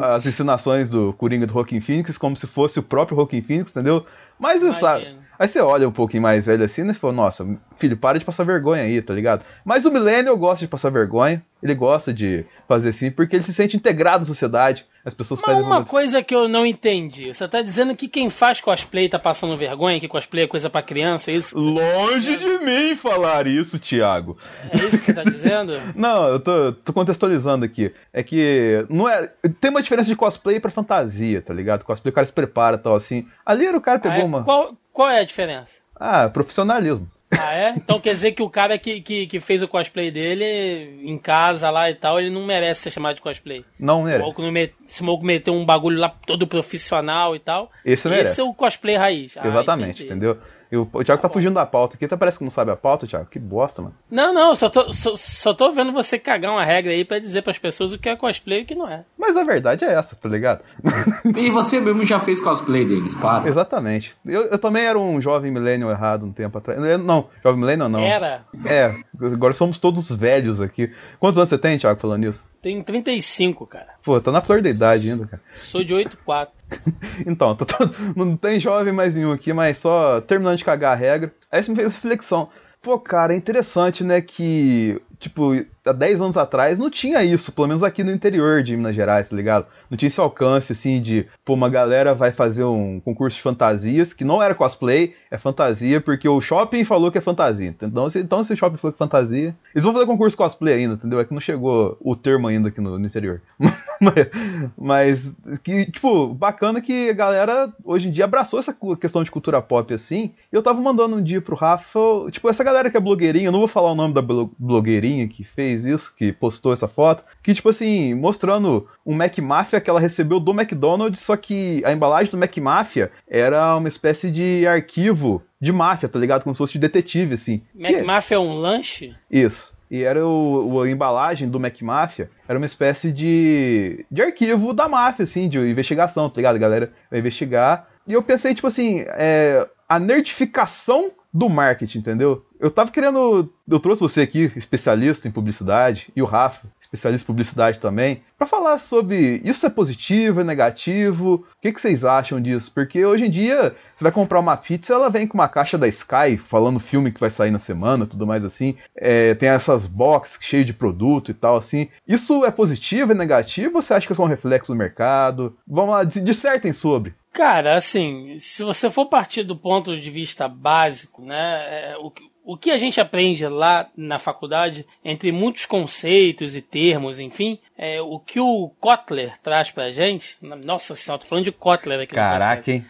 as 0.00 0.26
ensinações 0.26 0.88
do 0.88 1.12
Coringa 1.12 1.46
do 1.46 1.52
Rockin' 1.52 1.80
Phoenix 1.80 2.16
como 2.16 2.36
se 2.36 2.46
fosse 2.46 2.78
o 2.78 2.82
próprio 2.82 3.16
Rockin' 3.16 3.42
Phoenix, 3.42 3.70
entendeu? 3.70 4.06
Mas 4.38 4.62
sabe, 4.76 5.16
aí 5.38 5.48
você 5.48 5.60
olha 5.60 5.88
um 5.88 5.92
pouquinho 5.92 6.22
mais 6.22 6.46
velho 6.46 6.64
assim 6.64 6.82
né, 6.82 6.92
e 6.92 6.94
fala, 6.94 7.12
nossa, 7.12 7.46
filho, 7.76 7.96
para 7.96 8.18
de 8.18 8.24
passar 8.24 8.44
vergonha 8.44 8.82
aí, 8.82 9.00
tá 9.02 9.14
ligado? 9.14 9.44
Mas 9.64 9.84
o 9.84 9.90
Millennial 9.90 10.36
gosta 10.36 10.64
de 10.64 10.68
passar 10.68 10.90
vergonha, 10.90 11.42
ele 11.62 11.74
gosta 11.74 12.12
de 12.12 12.44
fazer 12.66 12.90
assim, 12.90 13.10
porque 13.10 13.36
ele 13.36 13.44
se 13.44 13.54
sente 13.54 13.76
integrado 13.76 14.20
na 14.20 14.24
sociedade. 14.24 14.84
As 15.04 15.14
pessoas 15.14 15.40
Mas 15.44 15.60
uma 15.60 15.76
muito... 15.76 15.88
coisa 15.88 16.22
que 16.22 16.32
eu 16.32 16.48
não 16.48 16.64
entendi. 16.64 17.34
Você 17.34 17.48
tá 17.48 17.60
dizendo 17.60 17.96
que 17.96 18.06
quem 18.06 18.30
faz 18.30 18.60
cosplay 18.60 19.08
tá 19.08 19.18
passando 19.18 19.56
vergonha, 19.56 19.98
que 19.98 20.06
cosplay 20.06 20.44
é 20.44 20.48
coisa 20.48 20.70
para 20.70 20.80
criança, 20.80 21.32
é 21.32 21.34
isso? 21.34 21.58
Longe 21.58 22.36
tá 22.36 22.44
de 22.44 22.64
mim 22.64 22.94
falar 22.94 23.48
isso, 23.48 23.80
Thiago. 23.80 24.38
É 24.70 24.76
isso 24.76 24.98
que 24.98 25.06
você 25.06 25.12
tá 25.12 25.24
dizendo? 25.24 25.72
não, 25.96 26.28
eu 26.28 26.38
tô, 26.38 26.72
tô, 26.72 26.92
contextualizando 26.92 27.64
aqui. 27.64 27.92
É 28.12 28.22
que 28.22 28.86
não 28.88 29.08
é, 29.08 29.28
tem 29.60 29.72
uma 29.72 29.82
diferença 29.82 30.08
de 30.08 30.14
cosplay 30.14 30.60
para 30.60 30.70
fantasia, 30.70 31.42
tá 31.42 31.52
ligado? 31.52 31.84
Cosplay 31.84 32.12
o 32.12 32.14
cara 32.14 32.26
se 32.26 32.32
prepara 32.32 32.78
tal 32.78 32.94
assim. 32.94 33.26
Ali 33.44 33.66
era 33.66 33.76
o 33.76 33.80
cara 33.80 33.98
pegou 33.98 34.18
ah, 34.18 34.22
é? 34.22 34.24
uma 34.24 34.44
Qual, 34.44 34.76
qual 34.92 35.08
é 35.08 35.20
a 35.20 35.24
diferença? 35.24 35.78
Ah, 35.96 36.28
profissionalismo. 36.28 37.10
Ah, 37.38 37.54
é? 37.54 37.74
Então 37.76 37.98
quer 37.98 38.10
dizer 38.10 38.32
que 38.32 38.42
o 38.42 38.50
cara 38.50 38.78
que, 38.78 39.00
que, 39.00 39.26
que, 39.26 39.40
fez 39.40 39.62
o 39.62 39.68
cosplay 39.68 40.10
dele 40.10 41.00
em 41.02 41.18
casa 41.18 41.70
lá 41.70 41.90
e 41.90 41.94
tal, 41.94 42.20
ele 42.20 42.30
não 42.30 42.44
merece 42.44 42.82
ser 42.82 42.90
chamado 42.90 43.16
de 43.16 43.22
cosplay. 43.22 43.64
Não 43.78 44.02
merece. 44.02 44.74
Se 44.86 45.02
o 45.02 45.04
maluco 45.04 45.24
meteu 45.24 45.54
um 45.54 45.64
bagulho 45.64 45.98
lá 45.98 46.08
todo 46.26 46.46
profissional 46.46 47.34
e 47.34 47.38
tal. 47.38 47.70
Esse 47.84 48.08
merece. 48.08 48.32
Esse 48.32 48.40
é 48.40 48.44
o 48.44 48.54
cosplay 48.54 48.96
raiz. 48.96 49.36
Ah, 49.36 49.46
Exatamente, 49.46 50.04
entendeu? 50.04 50.38
E 50.72 50.76
o, 50.76 50.88
o 50.90 51.04
Thiago 51.04 51.20
tá, 51.20 51.28
tá 51.28 51.32
fugindo 51.34 51.52
da 51.52 51.66
pauta 51.66 51.96
aqui, 51.96 52.06
até 52.06 52.16
parece 52.16 52.38
que 52.38 52.44
não 52.44 52.50
sabe 52.50 52.70
a 52.70 52.76
pauta, 52.76 53.06
Thiago. 53.06 53.26
Que 53.26 53.38
bosta, 53.38 53.82
mano. 53.82 53.94
Não, 54.10 54.32
não, 54.32 54.54
só 54.54 54.70
tô, 54.70 54.90
só, 54.90 55.14
só 55.14 55.52
tô 55.52 55.70
vendo 55.70 55.92
você 55.92 56.18
cagar 56.18 56.50
uma 56.50 56.64
regra 56.64 56.92
aí 56.92 57.04
para 57.04 57.18
dizer 57.18 57.42
para 57.42 57.50
as 57.50 57.58
pessoas 57.58 57.92
o 57.92 57.98
que 57.98 58.08
é 58.08 58.16
cosplay 58.16 58.60
e 58.60 58.62
o 58.62 58.66
que 58.66 58.74
não 58.74 58.88
é. 58.88 59.04
Mas 59.18 59.36
a 59.36 59.44
verdade 59.44 59.84
é 59.84 59.92
essa, 59.92 60.16
tá 60.16 60.30
ligado? 60.30 60.62
e 61.36 61.50
você 61.50 61.78
mesmo 61.78 62.06
já 62.06 62.18
fez 62.18 62.40
cosplay 62.40 62.86
deles, 62.86 63.14
para. 63.14 63.46
Exatamente. 63.46 64.16
Eu, 64.24 64.44
eu 64.44 64.58
também 64.58 64.84
era 64.84 64.98
um 64.98 65.20
jovem 65.20 65.52
millennial 65.52 65.90
errado 65.90 66.24
um 66.24 66.32
tempo 66.32 66.56
atrás. 66.56 66.80
Não, 66.98 67.21
jovem 67.42 67.60
millennial 67.60 67.88
não. 67.88 68.00
Era. 68.00 68.44
É, 68.66 68.94
agora 69.20 69.54
somos 69.54 69.78
todos 69.78 70.10
velhos 70.10 70.60
aqui. 70.60 70.92
Quantos 71.18 71.38
anos 71.38 71.48
você 71.48 71.58
tem, 71.58 71.78
Thiago, 71.78 72.00
falando 72.00 72.24
isso? 72.24 72.46
Tenho 72.60 72.82
35, 72.84 73.66
cara. 73.66 73.88
Pô, 74.04 74.20
tá 74.20 74.30
na 74.30 74.40
flor 74.40 74.62
da 74.62 74.70
idade 74.70 75.10
ainda, 75.10 75.26
cara. 75.26 75.42
Sou 75.56 75.82
de 75.82 75.94
8,4. 75.94 76.48
então, 77.26 77.54
tô, 77.56 77.66
tô, 77.66 77.76
não 78.16 78.36
tem 78.36 78.60
jovem 78.60 78.92
mais 78.92 79.14
nenhum 79.14 79.32
aqui, 79.32 79.52
mas 79.52 79.78
só 79.78 80.20
terminando 80.20 80.58
de 80.58 80.64
cagar 80.64 80.92
a 80.92 80.96
regra. 80.96 81.32
Aí 81.50 81.60
isso 81.60 81.70
me 81.70 81.76
fez 81.76 81.92
reflexão. 81.92 82.48
Pô, 82.82 82.98
cara, 82.98 83.32
é 83.32 83.36
interessante, 83.36 84.02
né, 84.02 84.20
que, 84.20 85.00
tipo, 85.22 85.54
há 85.84 85.92
10 85.92 86.20
anos 86.20 86.36
atrás 86.36 86.78
não 86.78 86.90
tinha 86.90 87.24
isso, 87.24 87.52
pelo 87.52 87.68
menos 87.68 87.82
aqui 87.82 88.02
no 88.02 88.12
interior 88.12 88.62
de 88.62 88.76
Minas 88.76 88.94
Gerais, 88.94 89.28
tá 89.28 89.36
ligado? 89.36 89.66
Não 89.88 89.96
tinha 89.96 90.08
esse 90.08 90.20
alcance, 90.20 90.72
assim, 90.72 91.00
de, 91.00 91.26
pô, 91.44 91.54
uma 91.54 91.68
galera 91.68 92.14
vai 92.14 92.32
fazer 92.32 92.64
um 92.64 93.00
concurso 93.00 93.36
de 93.36 93.42
fantasias, 93.42 94.12
que 94.12 94.24
não 94.24 94.42
era 94.42 94.54
cosplay, 94.54 95.14
é 95.30 95.38
fantasia, 95.38 96.00
porque 96.00 96.28
o 96.28 96.40
shopping 96.40 96.84
falou 96.84 97.10
que 97.10 97.18
é 97.18 97.20
fantasia. 97.20 97.74
Então, 97.80 98.08
se, 98.08 98.18
então 98.18 98.42
se 98.42 98.52
o 98.52 98.56
shopping 98.56 98.76
falou 98.76 98.92
que 98.92 99.02
é 99.02 99.06
fantasia, 99.06 99.56
eles 99.74 99.84
vão 99.84 99.92
fazer 99.92 100.06
concurso 100.06 100.36
cosplay 100.36 100.74
ainda, 100.74 100.94
entendeu? 100.94 101.20
É 101.20 101.24
que 101.24 101.32
não 101.32 101.40
chegou 101.40 101.96
o 102.00 102.16
termo 102.16 102.48
ainda 102.48 102.68
aqui 102.68 102.80
no, 102.80 102.98
no 102.98 103.06
interior. 103.06 103.40
mas, 104.76 105.36
que, 105.62 105.86
tipo, 105.86 106.34
bacana 106.34 106.80
que 106.80 107.10
a 107.10 107.14
galera 107.14 107.72
hoje 107.84 108.08
em 108.08 108.12
dia 108.12 108.24
abraçou 108.24 108.58
essa 108.58 108.76
questão 109.00 109.22
de 109.22 109.30
cultura 109.30 109.62
pop, 109.62 109.94
assim, 109.94 110.32
e 110.52 110.56
eu 110.56 110.62
tava 110.62 110.80
mandando 110.80 111.16
um 111.16 111.22
dia 111.22 111.40
pro 111.40 111.56
Rafa, 111.56 112.00
tipo, 112.30 112.48
essa 112.48 112.64
galera 112.64 112.90
que 112.90 112.96
é 112.96 113.00
blogueirinha, 113.00 113.46
eu 113.46 113.52
não 113.52 113.60
vou 113.60 113.68
falar 113.68 113.92
o 113.92 113.94
nome 113.94 114.14
da 114.14 114.22
blogueirinha 114.22 115.11
que 115.28 115.44
fez 115.44 115.86
isso, 115.86 116.14
que 116.16 116.32
postou 116.32 116.72
essa 116.72 116.88
foto, 116.88 117.24
que, 117.42 117.54
tipo 117.54 117.68
assim, 117.68 118.14
mostrando 118.14 118.88
um 119.04 119.14
Mac 119.14 119.36
Mafia 119.38 119.80
que 119.80 119.88
ela 119.88 120.00
recebeu 120.00 120.40
do 120.40 120.52
McDonald's, 120.52 121.20
só 121.20 121.36
que 121.36 121.82
a 121.84 121.92
embalagem 121.92 122.30
do 122.30 122.38
Mac 122.38 122.56
Mafia 122.58 123.10
era 123.28 123.76
uma 123.76 123.88
espécie 123.88 124.30
de 124.30 124.66
arquivo 124.66 125.42
de 125.60 125.72
máfia, 125.72 126.08
tá 126.08 126.18
ligado? 126.18 126.42
Como 126.42 126.54
se 126.54 126.58
fosse 126.58 126.72
de 126.72 126.80
detetive, 126.80 127.34
assim. 127.34 127.62
Mac 127.74 127.92
que... 127.92 128.02
Mafia 128.02 128.36
é 128.36 128.40
um 128.40 128.54
lanche? 128.54 129.14
Isso. 129.30 129.72
E 129.90 130.02
era 130.02 130.26
o, 130.26 130.80
a 130.80 130.88
embalagem 130.88 131.48
do 131.48 131.60
Mac 131.60 131.80
Mafia, 131.82 132.30
era 132.48 132.58
uma 132.58 132.66
espécie 132.66 133.12
de, 133.12 134.06
de 134.10 134.22
arquivo 134.22 134.72
da 134.72 134.88
máfia, 134.88 135.24
assim, 135.24 135.48
de 135.48 135.58
investigação, 135.58 136.30
tá 136.30 136.36
ligado? 136.36 136.56
A 136.56 136.58
galera 136.58 136.92
vai 137.10 137.20
investigar. 137.20 137.88
E 138.08 138.14
eu 138.14 138.22
pensei, 138.22 138.54
tipo 138.54 138.66
assim, 138.66 139.04
é, 139.08 139.68
a 139.86 139.98
nerdificação 139.98 141.12
do 141.32 141.48
marketing, 141.48 141.98
entendeu? 141.98 142.44
Eu 142.62 142.70
tava 142.70 142.92
querendo. 142.92 143.52
Eu 143.68 143.80
trouxe 143.80 144.00
você 144.00 144.20
aqui, 144.20 144.52
especialista 144.54 145.26
em 145.26 145.32
publicidade, 145.32 146.12
e 146.14 146.22
o 146.22 146.24
Rafa, 146.24 146.68
especialista 146.80 147.24
em 147.24 147.26
publicidade 147.26 147.80
também, 147.80 148.22
para 148.38 148.46
falar 148.46 148.78
sobre 148.78 149.40
isso 149.44 149.66
é 149.66 149.70
positivo, 149.70 150.42
é 150.42 150.44
negativo, 150.44 151.34
o 151.34 151.60
que, 151.60 151.72
que, 151.72 151.80
vocês 151.80 152.04
acham 152.04 152.40
disso? 152.40 152.70
Porque 152.72 153.04
hoje 153.04 153.26
em 153.26 153.30
dia, 153.30 153.74
você 153.96 154.04
vai 154.04 154.12
comprar 154.12 154.38
uma 154.38 154.56
pizza, 154.56 154.94
ela 154.94 155.10
vem 155.10 155.26
com 155.26 155.34
uma 155.34 155.48
caixa 155.48 155.76
da 155.76 155.88
Sky, 155.88 156.36
falando 156.36 156.78
filme 156.78 157.10
que 157.10 157.18
vai 157.18 157.30
sair 157.30 157.50
na 157.50 157.58
semana, 157.58 158.06
tudo 158.06 158.28
mais 158.28 158.44
assim. 158.44 158.76
É, 158.94 159.34
tem 159.34 159.48
essas 159.48 159.88
boxes 159.88 160.38
cheias 160.40 160.66
de 160.66 160.72
produto 160.72 161.32
e 161.32 161.34
tal, 161.34 161.56
assim. 161.56 161.88
Isso 162.06 162.44
é 162.44 162.50
positivo, 162.52 163.10
é 163.10 163.14
negativo, 163.16 163.82
você 163.82 163.92
acha 163.92 164.06
que 164.06 164.12
é 164.12 164.16
só 164.16 164.22
um 164.22 164.28
reflexo 164.28 164.72
do 164.72 164.78
mercado? 164.78 165.56
Vamos 165.66 165.90
lá, 165.90 166.04
dissertem 166.04 166.72
sobre. 166.72 167.12
Cara, 167.32 167.74
assim, 167.76 168.38
se 168.38 168.62
você 168.62 168.90
for 168.90 169.06
partir 169.06 169.42
do 169.42 169.56
ponto 169.56 169.96
de 169.96 170.10
vista 170.10 170.46
básico, 170.46 171.22
né, 171.22 171.92
é, 171.92 171.96
o, 171.96 172.12
o 172.44 172.56
que 172.56 172.70
a 172.70 172.76
gente 172.76 173.00
aprende 173.00 173.46
lá 173.46 173.88
na 173.96 174.18
faculdade, 174.18 174.86
entre 175.04 175.30
muitos 175.30 175.66
conceitos 175.66 176.54
e 176.56 176.60
termos, 176.60 177.18
enfim, 177.18 177.58
é 177.76 178.00
o 178.00 178.18
que 178.18 178.40
o 178.40 178.70
Kotler 178.80 179.38
traz 179.38 179.70
pra 179.70 179.90
gente. 179.90 180.36
Nossa 180.64 180.94
senhora, 180.94 181.22
tô 181.22 181.28
falando 181.28 181.44
de 181.44 181.52
Kotler 181.52 182.00
aqui. 182.00 182.14
Caraca, 182.14 182.70
hein? 182.70 182.84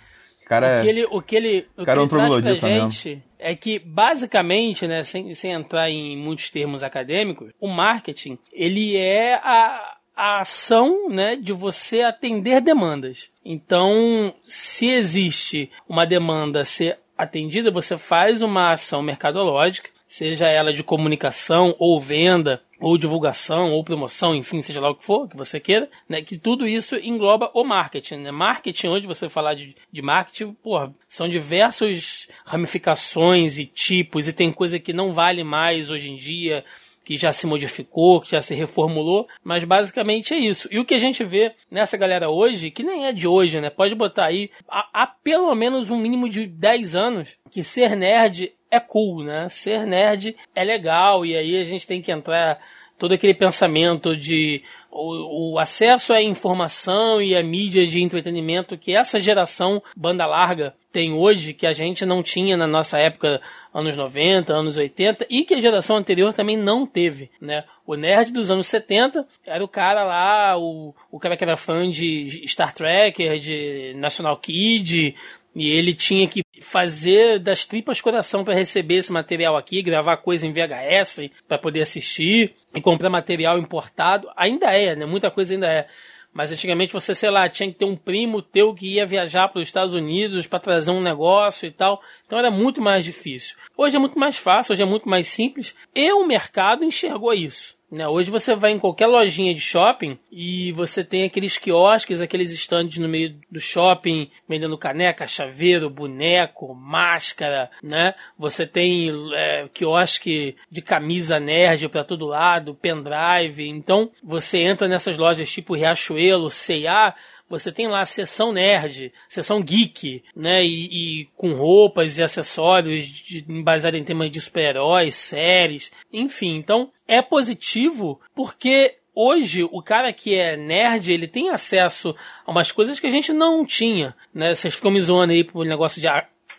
cara 0.47 0.79
o 0.79 0.83
que 0.83 0.89
ele, 0.89 1.05
o 1.05 1.23
que 1.23 1.37
ele, 1.37 1.67
o 1.77 1.85
cara 1.85 2.03
é 2.03 2.07
que 2.07 2.15
um 2.15 2.19
ele 2.19 2.29
traz 2.29 2.29
pra 2.29 2.41
troglodita 2.41 2.67
mesmo. 2.67 2.91
gente 2.91 3.23
é 3.43 3.57
que, 3.57 3.79
basicamente, 3.79 4.87
né, 4.87 5.03
sem, 5.03 5.35
sem 5.35 5.53
entrar 5.53 5.91
em 5.91 6.17
muitos 6.17 6.49
termos 6.49 6.83
acadêmicos, 6.83 7.51
o 7.61 7.67
marketing, 7.67 8.39
ele 8.53 8.97
é 8.97 9.35
a, 9.35 9.97
a 10.17 10.41
ação 10.41 11.09
né, 11.09 11.37
de 11.37 11.53
você 11.53 12.03
atender 12.03 12.61
demandas. 12.61 13.31
Então, 13.45 14.33
se 14.45 14.89
existe 14.89 15.71
uma 15.89 16.07
demanda 16.07 16.61
a 16.61 16.65
ser 16.65 16.99
atendida, 17.23 17.71
você 17.71 17.97
faz 17.97 18.43
uma 18.43 18.73
ação 18.73 19.02
mercadológica, 19.02 19.91
seja 20.07 20.47
ela 20.47 20.73
de 20.73 20.83
comunicação 20.83 21.75
ou 21.79 21.99
venda, 21.99 22.62
ou 22.79 22.99
divulgação, 22.99 23.71
ou 23.71 23.85
promoção, 23.85 24.35
enfim, 24.35 24.61
seja 24.61 24.81
lá 24.81 24.91
o 24.91 24.95
que 24.97 25.05
for 25.05 25.29
que 25.29 25.37
você 25.37 25.61
queira, 25.61 25.88
né? 26.09 26.21
Que 26.21 26.37
tudo 26.37 26.67
isso 26.67 26.97
engloba 26.97 27.50
o 27.55 27.64
marketing, 27.64 28.17
né? 28.17 28.31
Marketing, 28.33 28.88
onde 28.88 29.07
você 29.07 29.29
falar 29.29 29.55
de, 29.55 29.76
de 29.91 30.02
marketing, 30.02 30.52
porra, 30.55 30.93
são 31.07 31.29
diversas 31.29 32.29
ramificações 32.45 33.57
e 33.57 33.64
tipos, 33.64 34.26
e 34.26 34.33
tem 34.33 34.50
coisa 34.50 34.81
que 34.81 34.93
não 34.93 35.12
vale 35.12 35.45
mais 35.45 35.91
hoje 35.91 36.11
em 36.11 36.17
dia, 36.17 36.64
que 37.05 37.17
já 37.17 37.33
se 37.33 37.47
modificou, 37.47 38.21
que 38.21 38.31
já 38.31 38.41
se 38.41 38.55
reformulou, 38.55 39.27
mas 39.43 39.65
basicamente 39.65 40.35
é 40.35 40.39
isso. 40.39 40.69
E 40.71 40.79
o 40.79 40.85
que 40.85 40.95
a 40.95 40.99
gente 40.99 41.25
vê 41.25 41.53
nessa 41.71 41.97
galera 41.97 42.31
hoje, 42.31 42.71
que 42.71 42.83
nem 42.83 43.07
é 43.07 43.13
de 43.13 43.27
hoje, 43.27 43.61
né? 43.61 43.71
Pode 43.71 43.95
botar 43.95 44.27
aí, 44.27 44.51
há, 44.69 44.89
há 44.93 45.07
pelo 45.07 45.55
menos 45.55 45.91
um 45.91 45.99
mínimo 45.99 46.29
de 46.29 46.47
10 46.47 46.95
anos, 46.95 47.37
que 47.51 47.63
ser 47.63 47.97
nerd 47.97 48.53
é 48.71 48.81
cool, 48.81 49.23
né? 49.23 49.49
Ser 49.49 49.87
nerd 49.87 50.37
é 50.55 50.65
legal, 50.65 51.27
e 51.27 51.37
aí 51.37 51.61
a 51.61 51.65
gente 51.65 51.87
tem 51.87 52.01
que 52.01 52.13
entrar 52.13 52.59
todo 52.99 53.13
aquele 53.15 53.35
pensamento 53.35 54.17
de 54.17 54.63
o, 54.89 55.55
o, 55.55 55.59
acesso 55.59 56.13
à 56.13 56.23
informação 56.23 57.21
e 57.21 57.35
à 57.35 57.43
mídia 57.43 57.85
de 57.85 58.01
entretenimento 58.01 58.79
que 58.79 58.97
essa 58.97 59.19
geração 59.19 59.83
banda 59.97 60.25
larga 60.25 60.75
tem 60.93 61.13
hoje, 61.13 61.55
que 61.55 61.67
a 61.67 61.73
gente 61.73 62.05
não 62.05 62.23
tinha 62.23 62.57
na 62.57 62.67
nossa 62.67 62.99
época, 62.99 63.41
anos 63.73 63.97
90, 63.97 64.53
anos 64.53 64.77
80, 64.77 65.27
e 65.31 65.45
que 65.45 65.55
a 65.55 65.61
geração 65.61 65.97
anterior 65.97 66.35
também 66.35 66.57
não 66.57 66.87
teve, 66.87 67.31
né? 67.41 67.65
O 67.87 67.95
nerd 67.95 68.33
dos 68.33 68.51
anos 68.51 68.67
70 68.67 69.27
era 69.47 69.65
o 69.65 69.69
cara 69.69 70.05
lá, 70.05 70.59
o, 70.59 70.95
o 71.11 71.19
cara 71.19 71.37
que 71.37 71.43
era 71.43 71.57
fã 71.57 71.91
de 71.91 72.45
Star 72.47 72.73
Trek, 72.75 73.39
de 73.39 73.95
National 73.97 74.37
Kid, 74.37 75.15
e 75.55 75.69
ele 75.69 75.93
tinha 75.93 76.27
que 76.27 76.43
fazer 76.61 77.39
das 77.39 77.67
tripas 77.67 78.01
coração 78.01 78.45
para 78.45 78.55
receber 78.55 78.97
esse 78.97 79.13
material 79.13 79.57
aqui, 79.57 79.83
gravar 79.83 80.17
coisa 80.19 80.47
em 80.47 80.53
VHS 80.53 81.31
para 81.47 81.59
poder 81.59 81.83
assistir 81.83 82.55
e 82.75 82.81
comprar 82.81 83.11
material 83.11 83.59
importado. 83.59 84.29
Ainda 84.37 84.67
é, 84.71 84.97
né? 84.97 85.05
Muita 85.05 85.31
coisa 85.31 85.55
ainda 85.55 85.67
é. 85.67 85.87
Mas 86.33 86.51
antigamente 86.51 86.93
você, 86.93 87.15
sei 87.15 87.31
lá, 87.31 87.49
tinha 87.49 87.71
que 87.71 87.79
ter 87.79 87.85
um 87.85 87.97
primo 87.97 88.41
teu 88.41 88.75
que 88.75 88.95
ia 88.95 89.05
viajar 89.05 89.49
para 89.49 89.61
os 89.61 89.69
Estados 89.69 89.93
Unidos 89.93 90.47
para 90.47 90.59
trazer 90.59 90.91
um 90.91 91.03
negócio 91.03 91.67
e 91.67 91.71
tal. 91.71 92.03
Então 92.27 92.39
era 92.39 92.51
muito 92.51 92.81
mais 92.81 93.05
difícil. 93.05 93.57
Hoje 93.77 93.97
é 93.97 93.99
muito 93.99 94.19
mais 94.19 94.39
fácil, 94.39 94.73
hoje 94.73 94.83
é 94.83 94.87
muito 94.87 95.09
mais 95.09 95.27
simples. 95.27 95.75
E 95.95 96.11
o 96.12 96.27
mercado 96.27 96.85
enxergou 96.85 97.35
isso. 97.35 97.77
Né? 97.93 98.09
Hoje 98.09 98.31
você 98.31 98.57
vai 98.57 98.73
em 98.73 98.79
qualquer 98.79 99.07
lojinha 99.07 99.55
de 99.55 99.61
shopping 99.61 100.19
e 100.31 100.73
você 100.73 101.05
tem 101.05 101.25
aqueles 101.25 101.59
quiosques, 101.59 102.23
aqueles 102.23 102.51
estandes 102.51 102.97
no 102.97 103.07
meio 103.07 103.39
do 103.51 103.61
shopping 103.61 104.31
vendendo 104.49 104.79
caneca, 104.79 105.27
chaveiro, 105.27 105.91
boneco, 105.91 106.75
máscara, 106.75 107.71
né? 107.83 108.15
Você 108.39 108.67
tem 108.67 109.11
é, 109.35 109.69
quiosque 109.75 110.57
de 110.71 110.81
camisa 110.81 111.39
nerd 111.39 111.87
para 111.91 112.03
todo 112.03 112.25
lado, 112.25 112.75
pendrive. 112.75 113.69
Então 113.69 114.11
você 114.25 114.61
entra 114.61 114.89
nessas 114.89 115.19
lojas 115.19 115.53
tipo 115.53 115.75
Riachuelo, 115.75 116.49
C&A, 116.49 117.15
você 117.59 117.71
tem 117.71 117.87
lá 117.89 118.01
a 118.01 118.07
seção 118.07 118.53
nerd, 118.53 119.13
seção 119.29 119.63
geek, 119.63 120.23
né? 120.35 120.65
E, 120.65 121.21
e 121.21 121.25
com 121.37 121.53
roupas 121.53 122.19
e 122.19 122.23
acessórios 122.23 123.07
de, 123.07 123.45
baseados 123.63 124.01
em 124.01 124.05
temas 124.05 124.31
de 124.31 124.41
super-heróis, 124.41 125.15
séries, 125.15 125.93
enfim. 126.13 126.57
Então 126.57 126.91
é 127.07 127.21
positivo 127.21 128.21
porque 128.35 128.97
hoje 129.15 129.65
o 129.65 129.83
cara 129.83 130.13
que 130.13 130.35
é 130.35 130.57
nerd, 130.57 131.13
ele 131.13 131.29
tem 131.29 131.51
acesso 131.51 132.15
a 132.47 132.51
umas 132.51 132.73
coisas 132.73 132.99
que 132.99 133.07
a 133.07 133.11
gente 133.11 133.33
não 133.33 133.65
tinha, 133.65 134.15
né? 134.35 134.55
Vocês 134.55 134.75
ficam 134.75 134.91
me 134.91 135.01
zoando 135.01 135.33
aí 135.33 135.45
pro 135.45 135.63
negócio 135.63 136.01
de 136.01 136.09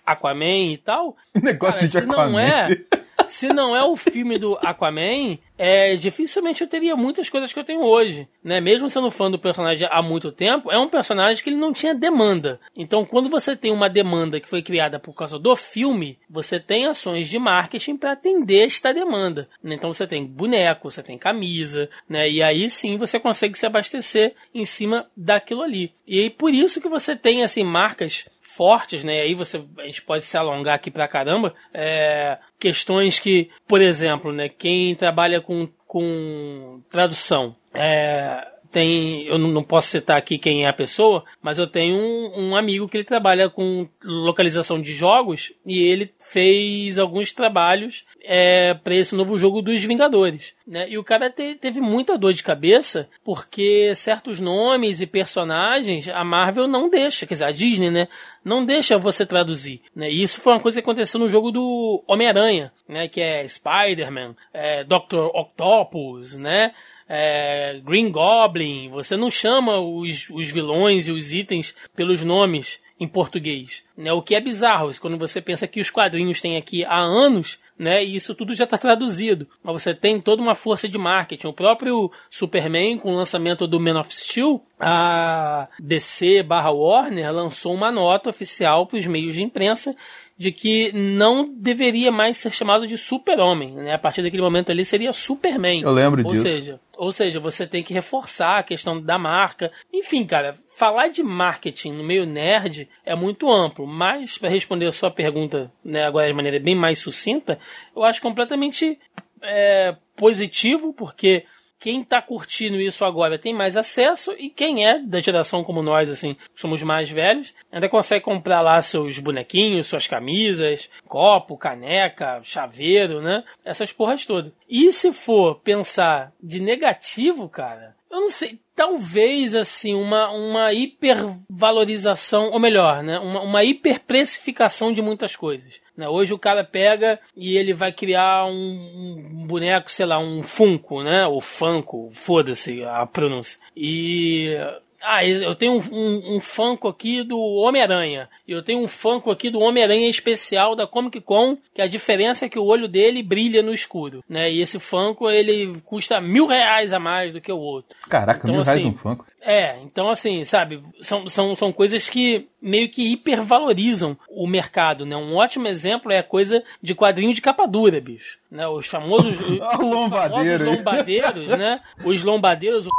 Aquaman 0.06 0.74
e 0.74 0.78
tal. 0.78 1.16
Negócio 1.34 1.76
Cara, 1.76 1.86
de 1.86 1.92
se 1.92 1.98
Aquaman. 1.98 2.30
não 2.30 2.40
é, 2.40 2.78
se 3.26 3.48
não 3.48 3.76
é 3.76 3.84
o 3.84 3.96
filme 3.96 4.38
do 4.38 4.58
Aquaman, 4.62 5.38
é, 5.66 5.96
dificilmente 5.96 6.62
eu 6.62 6.68
teria 6.68 6.94
muitas 6.94 7.30
coisas 7.30 7.54
que 7.54 7.58
eu 7.58 7.64
tenho 7.64 7.84
hoje, 7.84 8.28
né? 8.44 8.60
Mesmo 8.60 8.90
sendo 8.90 9.10
fã 9.10 9.32
do 9.32 9.40
personagem 9.40 9.88
há 9.90 10.02
muito 10.02 10.30
tempo, 10.30 10.70
é 10.70 10.78
um 10.78 10.90
personagem 10.90 11.42
que 11.42 11.50
ele 11.50 11.56
não 11.56 11.72
tinha 11.72 11.96
demanda. 11.96 12.60
Então, 12.76 13.06
quando 13.06 13.30
você 13.30 13.56
tem 13.56 13.72
uma 13.72 13.90
demanda 13.90 14.42
que 14.42 14.50
foi 14.50 14.62
criada 14.62 15.00
por 15.00 15.14
causa 15.14 15.40
do 15.40 15.56
filme, 15.56 16.20
você 16.30 16.60
tem 16.60 16.86
ações 16.86 17.30
de 17.30 17.40
marketing 17.40 17.96
para 17.96 18.12
atender 18.12 18.66
esta 18.66 18.94
demanda. 18.94 19.48
Então, 19.64 19.94
você 19.94 20.06
tem 20.06 20.26
boneco, 20.26 20.92
você 20.92 21.02
tem 21.02 21.18
camisa, 21.18 21.90
né? 22.10 22.30
E 22.30 22.44
aí 22.44 22.70
sim 22.70 22.98
você 22.98 23.18
consegue 23.18 23.58
se 23.58 23.66
abastecer 23.66 24.36
em 24.54 24.66
cima 24.66 25.08
daquilo 25.16 25.62
ali. 25.62 25.94
E 26.06 26.30
por 26.30 26.54
isso 26.54 26.82
que 26.82 26.90
você 26.90 27.16
tem 27.16 27.42
assim 27.42 27.64
marcas 27.64 28.26
fortes, 28.56 29.04
né? 29.04 29.22
Aí 29.22 29.34
você 29.34 29.64
a 29.80 29.84
gente 29.84 30.02
pode 30.02 30.24
se 30.24 30.38
alongar 30.38 30.76
aqui 30.76 30.92
pra 30.92 31.08
caramba. 31.08 31.54
É, 31.74 32.38
questões 32.60 33.20
que, 33.20 33.50
por 33.68 33.82
exemplo, 33.82 34.32
né? 34.32 34.50
Quem 34.50 34.96
trabalha 34.96 35.42
com, 35.42 35.68
com 35.88 36.82
tradução, 36.90 37.56
é, 37.74 38.53
tem, 38.74 39.28
eu 39.28 39.38
não 39.38 39.64
posso 39.64 39.90
citar 39.90 40.18
aqui 40.18 40.40
quem 40.40 40.66
é 40.66 40.68
a 40.68 40.74
pessoa, 40.74 41.24
mas 41.42 41.60
eu 41.60 41.68
tenho 41.68 41.96
um, 41.96 42.50
um 42.50 42.56
amigo 42.56 42.90
que 42.90 42.98
ele 42.98 43.04
trabalha 43.04 43.48
com 43.48 43.88
localização 44.04 44.82
de 44.82 44.94
jogos 44.94 45.54
e 45.64 45.78
ele 45.78 46.12
fez 46.18 46.98
alguns 46.98 47.32
trabalhos 47.32 48.04
é, 48.24 48.74
para 48.74 48.96
esse 48.96 49.14
novo 49.14 49.38
jogo 49.38 49.62
dos 49.62 49.84
Vingadores. 49.84 50.56
Né? 50.66 50.90
E 50.90 50.98
o 50.98 51.04
cara 51.04 51.30
te, 51.30 51.54
teve 51.54 51.80
muita 51.80 52.18
dor 52.18 52.34
de 52.34 52.42
cabeça 52.42 53.08
porque 53.24 53.94
certos 53.94 54.40
nomes 54.40 55.02
e 55.02 55.06
personagens 55.06 56.10
a 56.10 56.24
Marvel 56.24 56.68
não 56.68 56.90
deixa, 56.90 57.28
quer 57.28 57.36
dizer, 57.36 57.46
a 57.46 57.52
Disney, 57.52 57.92
né? 57.92 58.08
Não 58.44 58.66
deixa 58.66 58.98
você 58.98 59.24
traduzir. 59.24 59.82
Né? 59.96 60.10
E 60.10 60.24
isso 60.24 60.42
foi 60.42 60.54
uma 60.54 60.60
coisa 60.60 60.82
que 60.82 60.84
aconteceu 60.84 61.20
no 61.20 61.30
jogo 61.30 61.52
do 61.52 62.04
Homem-Aranha, 62.08 62.72
né? 62.90 63.08
Que 63.08 63.22
é 63.22 63.48
Spider-Man, 63.48 64.36
é, 64.52 64.84
Dr. 64.84 65.30
Octopus, 65.34 66.36
né? 66.36 66.74
É, 67.16 67.80
Green 67.86 68.12
Goblin, 68.12 68.90
você 68.90 69.16
não 69.16 69.30
chama 69.30 69.80
os, 69.80 70.28
os 70.32 70.50
vilões 70.50 71.08
e 71.08 71.12
os 71.12 71.32
itens 71.32 71.76
pelos 71.96 72.24
nomes 72.24 72.82
em 73.00 73.08
português. 73.08 73.84
Né? 73.96 74.12
O 74.12 74.22
que 74.22 74.34
é 74.34 74.42
bizarro, 74.42 74.90
quando 75.00 75.18
você 75.18 75.40
pensa 75.40 75.68
que 75.68 75.80
os 75.80 75.92
quadrinhos 75.92 76.42
têm 76.42 76.58
aqui 76.58 76.84
há 76.84 76.98
anos, 76.98 77.60
né? 77.78 78.04
E 78.04 78.16
isso 78.16 78.34
tudo 78.34 78.54
já 78.54 78.64
está 78.64 78.78
traduzido. 78.78 79.48
Mas 79.62 79.84
você 79.84 79.94
tem 79.94 80.20
toda 80.22 80.42
uma 80.42 80.56
força 80.56 80.88
de 80.88 80.98
marketing. 80.98 81.48
O 81.48 81.54
próprio 81.54 82.12
Superman, 82.30 82.98
com 82.98 83.12
o 83.12 83.16
lançamento 83.16 83.68
do 83.68 83.80
Man 83.80 84.00
of 84.00 84.14
Steel, 84.14 84.64
a 84.80 85.68
DC 85.80 86.44
barra 86.44 86.72
Warner 86.72 87.32
lançou 87.32 87.74
uma 87.74 87.92
nota 87.92 88.30
oficial 88.30 88.88
para 88.88 88.98
os 88.98 89.06
meios 89.06 89.36
de 89.36 89.44
imprensa 89.44 89.96
de 90.38 90.52
que 90.52 90.92
não 90.94 91.48
deveria 91.48 92.12
mais 92.12 92.38
ser 92.38 92.52
chamado 92.52 92.88
de 92.88 92.98
super-homem, 92.98 93.74
né? 93.74 93.94
A 93.94 94.00
partir 94.00 94.22
daquele 94.22 94.42
momento 94.42 94.72
ali 94.72 94.84
seria 94.84 95.12
Superman. 95.14 95.82
Eu 95.82 95.92
lembro 95.92 96.26
ou 96.26 96.32
disso. 96.32 96.44
Seja, 96.44 96.80
ou 96.98 97.12
seja, 97.12 97.40
você 97.40 97.66
tem 97.66 97.84
que 97.84 97.94
reforçar 97.94 98.60
a 98.60 98.64
questão 98.64 99.02
da 99.02 99.18
marca. 99.18 99.72
Enfim, 99.92 100.26
cara, 100.26 100.56
falar 100.76 101.08
de 101.08 101.24
marketing 101.24 101.94
no 101.94 102.04
meio 102.04 102.26
nerd 102.26 102.88
é 103.06 103.16
muito 103.16 103.52
amplo, 103.52 103.88
mas 103.88 104.38
para 104.38 104.50
responder 104.50 104.86
a 104.86 104.92
sua 104.92 105.12
pergunta, 105.12 105.72
né, 105.84 106.04
agora 106.04 106.28
de 106.28 106.34
maneira 106.34 106.60
bem 106.60 106.76
mais 106.76 107.00
sucinta, 107.00 107.60
eu 107.96 108.04
acho 108.04 108.22
completamente 108.22 109.00
é, 109.42 109.96
positivo, 110.16 110.94
porque 110.94 111.46
quem 111.84 112.00
está 112.00 112.22
curtindo 112.22 112.80
isso 112.80 113.04
agora 113.04 113.38
tem 113.38 113.54
mais 113.54 113.76
acesso 113.76 114.34
e 114.40 114.50
quem 114.50 114.86
é 114.88 115.00
da 115.00 115.20
geração 115.20 115.66
como 115.66 115.84
nós, 115.84 116.10
assim, 116.10 116.38
somos 116.56 116.82
mais 116.82 117.10
velhos, 117.10 117.54
ainda 117.70 117.90
consegue 117.90 118.24
comprar 118.24 118.62
lá 118.62 118.82
seus 118.82 119.20
bonequinhos, 119.20 119.88
suas 119.88 120.08
camisas, 120.08 120.90
copo, 121.06 121.58
caneca, 121.58 122.40
chaveiro, 122.42 123.22
né? 123.22 123.44
Essas 123.66 123.92
porras 123.92 124.26
todas. 124.26 124.54
E 124.70 124.94
se 124.94 125.12
for 125.12 125.56
pensar 125.56 126.32
de 126.42 126.62
negativo, 126.62 127.50
cara, 127.50 127.94
eu 128.10 128.22
não 128.22 128.30
sei, 128.30 128.62
talvez 128.74 129.54
assim 129.54 129.94
uma, 129.94 130.32
uma 130.32 130.72
hipervalorização, 130.72 132.52
ou 132.52 132.60
melhor, 132.62 133.04
né, 133.04 133.20
uma, 133.20 133.42
uma 133.42 133.64
hiperprecificação 133.66 134.94
de 134.94 135.02
muitas 135.02 135.36
coisas. 135.36 135.82
Né? 135.96 136.08
Hoje 136.08 136.34
o 136.34 136.40
cara 136.40 136.64
pega 136.64 137.20
e 137.36 137.56
ele 137.56 137.74
vai 137.74 137.92
criar 137.92 138.46
um, 138.46 138.52
um 138.52 139.48
boneco, 139.48 139.92
sei 139.92 140.06
lá, 140.06 140.20
um 140.20 140.42
Funko, 140.42 141.04
né, 141.04 141.28
ou 141.28 141.40
Funko, 141.40 142.10
foda-se 142.12 142.84
a 142.84 143.06
pronúncia. 143.06 143.60
E 143.76 144.58
ah, 145.04 145.26
eu 145.26 145.54
tenho 145.54 145.74
um, 145.74 145.82
um, 145.92 146.36
um 146.36 146.40
Funko 146.40 146.88
aqui 146.88 147.24
do 147.24 147.38
Homem-Aranha. 147.38 148.30
Eu 148.48 148.64
tenho 148.64 148.80
um 148.80 148.88
Funko 148.88 149.30
aqui 149.32 149.50
do 149.50 149.60
Homem-Aranha 149.60 150.10
especial 150.10 150.76
da 150.76 150.88
Comic 150.88 151.20
Con, 151.22 151.58
que 151.74 151.82
a 151.82 151.88
diferença 151.88 152.46
é 152.46 152.50
que 152.50 152.58
o 152.58 152.66
olho 152.66 152.88
dele 152.88 153.22
brilha 153.22 153.62
no 153.62 153.74
escuro, 153.74 154.24
né? 154.30 154.50
E 154.50 154.62
esse 154.62 154.80
Funko, 154.80 155.30
ele 155.30 155.74
custa 155.86 156.22
mil 156.22 156.48
reais 156.48 156.94
a 156.94 157.00
mais 157.00 157.34
do 157.34 157.42
que 157.42 157.52
o 157.52 157.60
outro. 157.60 157.98
Caraca, 158.10 158.42
Então, 158.44 158.56
mil 158.56 158.64
reais 158.64 158.80
assim, 158.80 158.90
um 158.90 158.94
Funko. 158.94 159.26
É, 159.42 159.78
então 159.84 160.10
assim, 160.10 160.46
sabe, 160.46 160.82
são, 161.02 161.28
são, 161.28 161.54
são 161.54 161.72
coisas 161.74 162.10
que 162.10 162.48
meio 162.62 162.88
que 162.88 163.12
hipervalorizam 163.12 164.18
o 164.30 164.48
mercado, 164.48 165.06
né? 165.06 165.18
Um 165.18 165.36
ótimo 165.36 165.68
exemplo 165.68 166.14
é 166.14 166.20
a 166.20 166.24
coisa 166.24 166.64
de 166.82 166.96
quadrinho 166.96 167.34
de 167.34 167.42
capa 167.42 167.68
dura, 167.68 168.00
bicho. 168.00 168.40
Né? 168.50 168.66
Os 168.68 168.88
famosos, 168.88 169.38
os, 169.42 169.60
Ó, 169.60 169.78
o 169.80 169.94
lombadeiro 169.94 170.60
famosos 170.60 170.78
lombadeiros, 170.78 171.48
né? 171.58 171.82
Os 172.06 172.24
lombadeiros, 172.24 172.88
o 172.88 172.90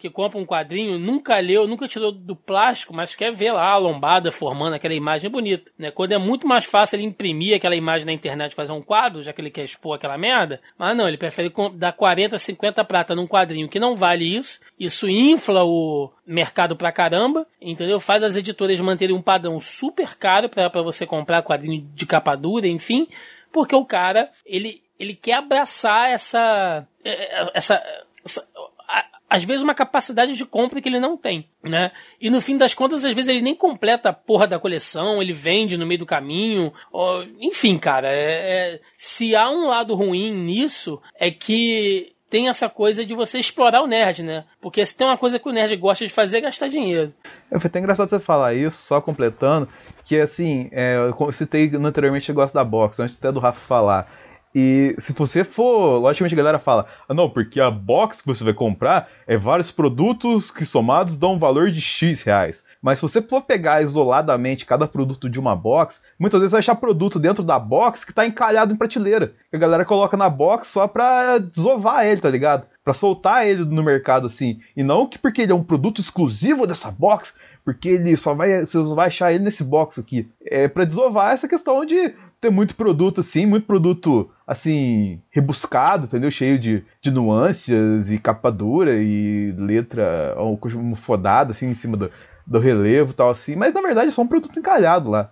que 0.00 0.10
compra 0.10 0.38
um 0.38 0.44
quadrinho, 0.44 0.98
nunca 0.98 1.38
leu, 1.38 1.66
nunca 1.68 1.86
tirou 1.86 2.10
do 2.10 2.34
plástico, 2.34 2.92
mas 2.92 3.14
quer 3.14 3.30
ver 3.32 3.52
lá 3.52 3.70
a 3.70 3.76
lombada 3.76 4.32
formando 4.32 4.74
aquela 4.74 4.94
imagem 4.94 5.30
bonita, 5.30 5.70
né? 5.78 5.90
Quando 5.92 6.12
é 6.12 6.18
muito 6.18 6.46
mais 6.46 6.64
fácil 6.64 6.96
ele 6.96 7.04
imprimir 7.06 7.56
aquela 7.56 7.76
imagem 7.76 8.06
na 8.06 8.12
internet 8.12 8.54
fazer 8.54 8.72
um 8.72 8.82
quadro, 8.82 9.22
já 9.22 9.32
que 9.32 9.40
ele 9.40 9.50
quer 9.50 9.62
expor 9.62 9.94
aquela 9.94 10.18
merda, 10.18 10.60
mas 10.76 10.96
não, 10.96 11.06
ele 11.06 11.16
prefere 11.16 11.52
dar 11.74 11.92
40, 11.92 12.36
50 12.36 12.84
prata 12.84 13.14
num 13.14 13.26
quadrinho 13.28 13.68
que 13.68 13.78
não 13.78 13.94
vale 13.94 14.24
isso, 14.24 14.58
isso 14.78 15.08
infla 15.08 15.64
o 15.64 16.10
mercado 16.26 16.74
pra 16.74 16.90
caramba, 16.90 17.46
entendeu? 17.60 18.00
Faz 18.00 18.24
as 18.24 18.34
editoras 18.36 18.80
manterem 18.80 19.14
um 19.14 19.22
padrão 19.22 19.60
super 19.60 20.16
caro 20.16 20.48
pra 20.48 20.68
você 20.82 21.06
comprar 21.06 21.42
quadrinho 21.42 21.86
de 21.94 22.06
capa 22.06 22.34
dura, 22.34 22.66
enfim, 22.66 23.06
porque 23.52 23.74
o 23.76 23.84
cara, 23.84 24.30
ele, 24.44 24.82
ele 24.98 25.14
quer 25.14 25.34
abraçar 25.34 26.10
essa, 26.10 26.86
eh, 27.04 27.50
essa, 27.54 27.82
essa 28.24 28.40
a- 28.40 28.51
às 29.32 29.44
vezes 29.44 29.62
uma 29.62 29.74
capacidade 29.74 30.36
de 30.36 30.44
compra 30.44 30.78
que 30.78 30.88
ele 30.90 31.00
não 31.00 31.16
tem, 31.16 31.48
né? 31.62 31.90
E 32.20 32.28
no 32.28 32.38
fim 32.38 32.58
das 32.58 32.74
contas, 32.74 33.02
às 33.02 33.14
vezes 33.14 33.30
ele 33.30 33.40
nem 33.40 33.54
completa 33.56 34.10
a 34.10 34.12
porra 34.12 34.46
da 34.46 34.58
coleção, 34.58 35.22
ele 35.22 35.32
vende 35.32 35.78
no 35.78 35.86
meio 35.86 36.00
do 36.00 36.04
caminho, 36.06 36.70
enfim, 37.40 37.78
cara, 37.78 38.08
é- 38.08 38.74
é- 38.74 38.80
se 38.94 39.34
há 39.34 39.48
um 39.48 39.68
lado 39.68 39.94
ruim 39.94 40.30
nisso, 40.30 41.00
é 41.18 41.30
que 41.30 42.12
tem 42.28 42.48
essa 42.50 42.68
coisa 42.68 43.06
de 43.06 43.14
você 43.14 43.38
explorar 43.38 43.82
o 43.82 43.86
nerd, 43.86 44.22
né? 44.22 44.44
Porque 44.60 44.84
se 44.84 44.94
tem 44.96 45.06
uma 45.06 45.16
coisa 45.16 45.38
que 45.38 45.48
o 45.48 45.52
nerd 45.52 45.74
gosta 45.76 46.06
de 46.06 46.12
fazer 46.12 46.38
é 46.38 46.40
gastar 46.42 46.68
dinheiro. 46.68 47.12
É, 47.50 47.58
Foi 47.58 47.68
até 47.68 47.78
engraçado 47.78 48.10
você 48.10 48.20
falar 48.20 48.52
isso, 48.54 48.76
só 48.82 49.00
completando, 49.00 49.66
que 50.04 50.18
assim, 50.20 50.68
é, 50.72 50.96
eu 50.96 51.32
citei 51.32 51.70
anteriormente 51.74 52.28
eu 52.28 52.34
gosto 52.34 52.54
da 52.54 52.64
box, 52.64 53.00
antes 53.00 53.18
até 53.18 53.32
do 53.32 53.40
Rafa 53.40 53.60
falar. 53.60 54.10
E 54.54 54.94
se 54.98 55.12
você 55.12 55.44
for, 55.44 55.98
logicamente 55.98 56.34
a 56.34 56.36
galera 56.36 56.58
fala, 56.58 56.86
ah 57.08 57.14
não, 57.14 57.28
porque 57.28 57.60
a 57.60 57.70
box 57.70 58.20
que 58.20 58.26
você 58.26 58.44
vai 58.44 58.52
comprar 58.52 59.08
é 59.26 59.36
vários 59.36 59.70
produtos 59.70 60.50
que 60.50 60.64
somados 60.64 61.16
dão 61.16 61.34
um 61.34 61.38
valor 61.38 61.70
de 61.70 61.80
X 61.80 62.22
reais. 62.22 62.64
Mas 62.82 62.98
se 62.98 63.02
você 63.02 63.22
for 63.22 63.42
pegar 63.42 63.82
isoladamente 63.82 64.66
cada 64.66 64.86
produto 64.86 65.30
de 65.30 65.40
uma 65.40 65.56
box, 65.56 66.02
muitas 66.18 66.40
vezes 66.40 66.52
vai 66.52 66.58
achar 66.58 66.74
produto 66.74 67.18
dentro 67.18 67.42
da 67.42 67.58
box 67.58 68.04
que 68.04 68.12
tá 68.12 68.26
encalhado 68.26 68.74
em 68.74 68.76
prateleira. 68.76 69.32
A 69.52 69.56
galera 69.56 69.84
coloca 69.84 70.16
na 70.16 70.28
box 70.28 70.68
só 70.68 70.86
pra 70.86 71.38
desovar 71.38 72.04
ele, 72.04 72.20
tá 72.20 72.28
ligado? 72.28 72.66
Pra 72.84 72.92
soltar 72.92 73.46
ele 73.46 73.64
no 73.64 73.82
mercado 73.82 74.26
assim. 74.26 74.60
E 74.76 74.82
não 74.82 75.06
que 75.06 75.18
porque 75.18 75.42
ele 75.42 75.52
é 75.52 75.54
um 75.54 75.64
produto 75.64 76.00
exclusivo 76.00 76.66
dessa 76.66 76.90
box, 76.90 77.34
porque 77.64 77.88
ele 77.88 78.16
só 78.16 78.34
vai, 78.34 78.60
você 78.60 78.72
só 78.72 78.94
vai 78.94 79.06
achar 79.06 79.32
ele 79.32 79.44
nesse 79.44 79.62
box 79.62 80.00
aqui. 80.00 80.28
É 80.44 80.68
pra 80.68 80.84
desovar 80.84 81.32
essa 81.32 81.48
questão 81.48 81.84
de 81.86 82.12
ter 82.42 82.50
muito 82.50 82.74
produto 82.74 83.20
assim, 83.20 83.46
muito 83.46 83.66
produto 83.66 84.28
assim, 84.44 85.20
rebuscado, 85.30 86.06
entendeu? 86.06 86.28
Cheio 86.28 86.58
de, 86.58 86.84
de 87.00 87.10
nuances 87.10 88.10
e 88.10 88.18
capa 88.18 88.50
dura 88.50 89.00
e 89.00 89.54
letra 89.56 90.34
ou 90.36 90.58
coisa 90.58 90.76
fodada 90.96 91.52
assim 91.52 91.68
em 91.68 91.74
cima 91.74 91.96
do, 91.96 92.10
do 92.44 92.58
relevo 92.58 93.12
e 93.12 93.14
tal 93.14 93.30
assim, 93.30 93.54
mas 93.54 93.72
na 93.72 93.80
verdade 93.80 94.08
é 94.08 94.10
só 94.10 94.22
um 94.22 94.26
produto 94.26 94.58
encalhado 94.58 95.08
lá. 95.08 95.30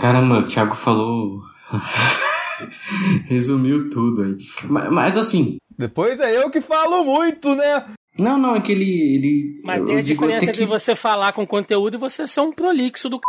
Caramba, 0.00 0.38
o 0.38 0.46
Thiago 0.46 0.74
falou. 0.74 1.42
Resumiu 3.28 3.90
tudo 3.90 4.22
aí. 4.22 4.36
Mas, 4.64 4.90
mas 4.90 5.18
assim. 5.18 5.58
Depois 5.78 6.18
é 6.18 6.34
eu 6.34 6.50
que 6.50 6.62
falo 6.62 7.04
muito, 7.04 7.54
né? 7.54 7.84
Não, 8.18 8.38
não, 8.38 8.56
é 8.56 8.60
que 8.62 8.72
ele. 8.72 9.16
ele 9.16 9.60
Mas 9.62 9.80
eu 9.80 9.86
tem 9.86 9.98
a 9.98 10.02
digo 10.02 10.22
diferença 10.22 10.50
entre 10.50 10.64
você 10.64 10.94
falar 10.94 11.34
com 11.34 11.46
conteúdo 11.46 11.96
e 11.96 12.00
você 12.00 12.26
ser 12.26 12.40
um 12.40 12.50
prolixo 12.50 13.10
do 13.10 13.16
c... 13.16 13.22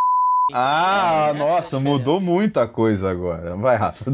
Ah, 0.53 1.27
É, 1.27 1.29
essa 1.31 1.37
é 1.37 1.39
nossa, 1.39 1.79
mudou 1.79 2.21
muita 2.21 2.67
coisa 2.67 3.09
agora. 3.09 3.55
Vai, 3.55 3.75
Rafa. 3.77 4.13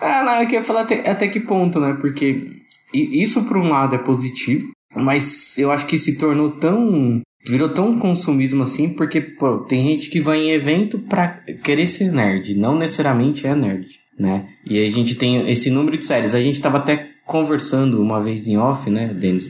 Ah, 0.00 0.22
não, 0.24 0.34
eu 0.40 0.46
queria 0.46 0.64
falar 0.64 0.82
até, 0.82 1.08
até 1.08 1.28
que 1.28 1.40
ponto, 1.40 1.78
né? 1.80 1.96
Porque 2.00 2.62
isso, 2.92 3.44
por 3.46 3.56
um 3.56 3.68
lado, 3.68 3.94
é 3.94 3.98
positivo, 3.98 4.68
mas 4.94 5.56
eu 5.56 5.70
acho 5.70 5.86
que 5.86 5.98
se 5.98 6.18
tornou 6.18 6.50
tão. 6.52 7.20
Virou 7.44 7.68
tão 7.70 7.98
consumismo 7.98 8.62
assim, 8.62 8.90
porque, 8.90 9.20
pô, 9.20 9.58
tem 9.58 9.84
gente 9.86 10.10
que 10.10 10.20
vai 10.20 10.38
em 10.38 10.50
evento 10.52 10.98
pra 11.00 11.40
querer 11.64 11.88
ser 11.88 12.12
nerd, 12.12 12.54
não 12.54 12.78
necessariamente 12.78 13.46
é 13.48 13.54
nerd, 13.54 13.88
né? 14.16 14.46
E 14.64 14.78
a 14.78 14.88
gente 14.88 15.16
tem 15.16 15.50
esse 15.50 15.68
número 15.68 15.98
de 15.98 16.04
séries. 16.04 16.36
A 16.36 16.40
gente 16.40 16.60
tava 16.60 16.78
até 16.78 17.08
conversando 17.26 18.00
uma 18.00 18.22
vez 18.22 18.46
em 18.46 18.56
off, 18.56 18.88
né, 18.88 19.12
Denis? 19.12 19.48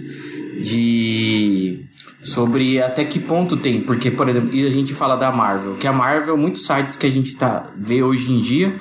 De. 0.63 1.85
Sobre 2.23 2.81
até 2.81 3.05
que 3.05 3.19
ponto 3.19 3.57
tem, 3.57 3.81
porque, 3.81 4.11
por 4.11 4.29
exemplo, 4.29 4.55
e 4.55 4.65
a 4.65 4.71
gente 4.71 4.95
fala 4.95 5.17
da 5.17 5.33
Marvel, 5.33 5.75
que 5.75 5.87
a 5.89 5.93
Marvel, 5.93 6.37
muitos 6.37 6.65
sites 6.65 6.95
que 6.97 7.07
a 7.07 7.11
gente 7.11 7.35
tá, 7.35 7.71
vê 7.77 8.03
hoje 8.03 8.31
em 8.33 8.41
dia, 8.41 8.77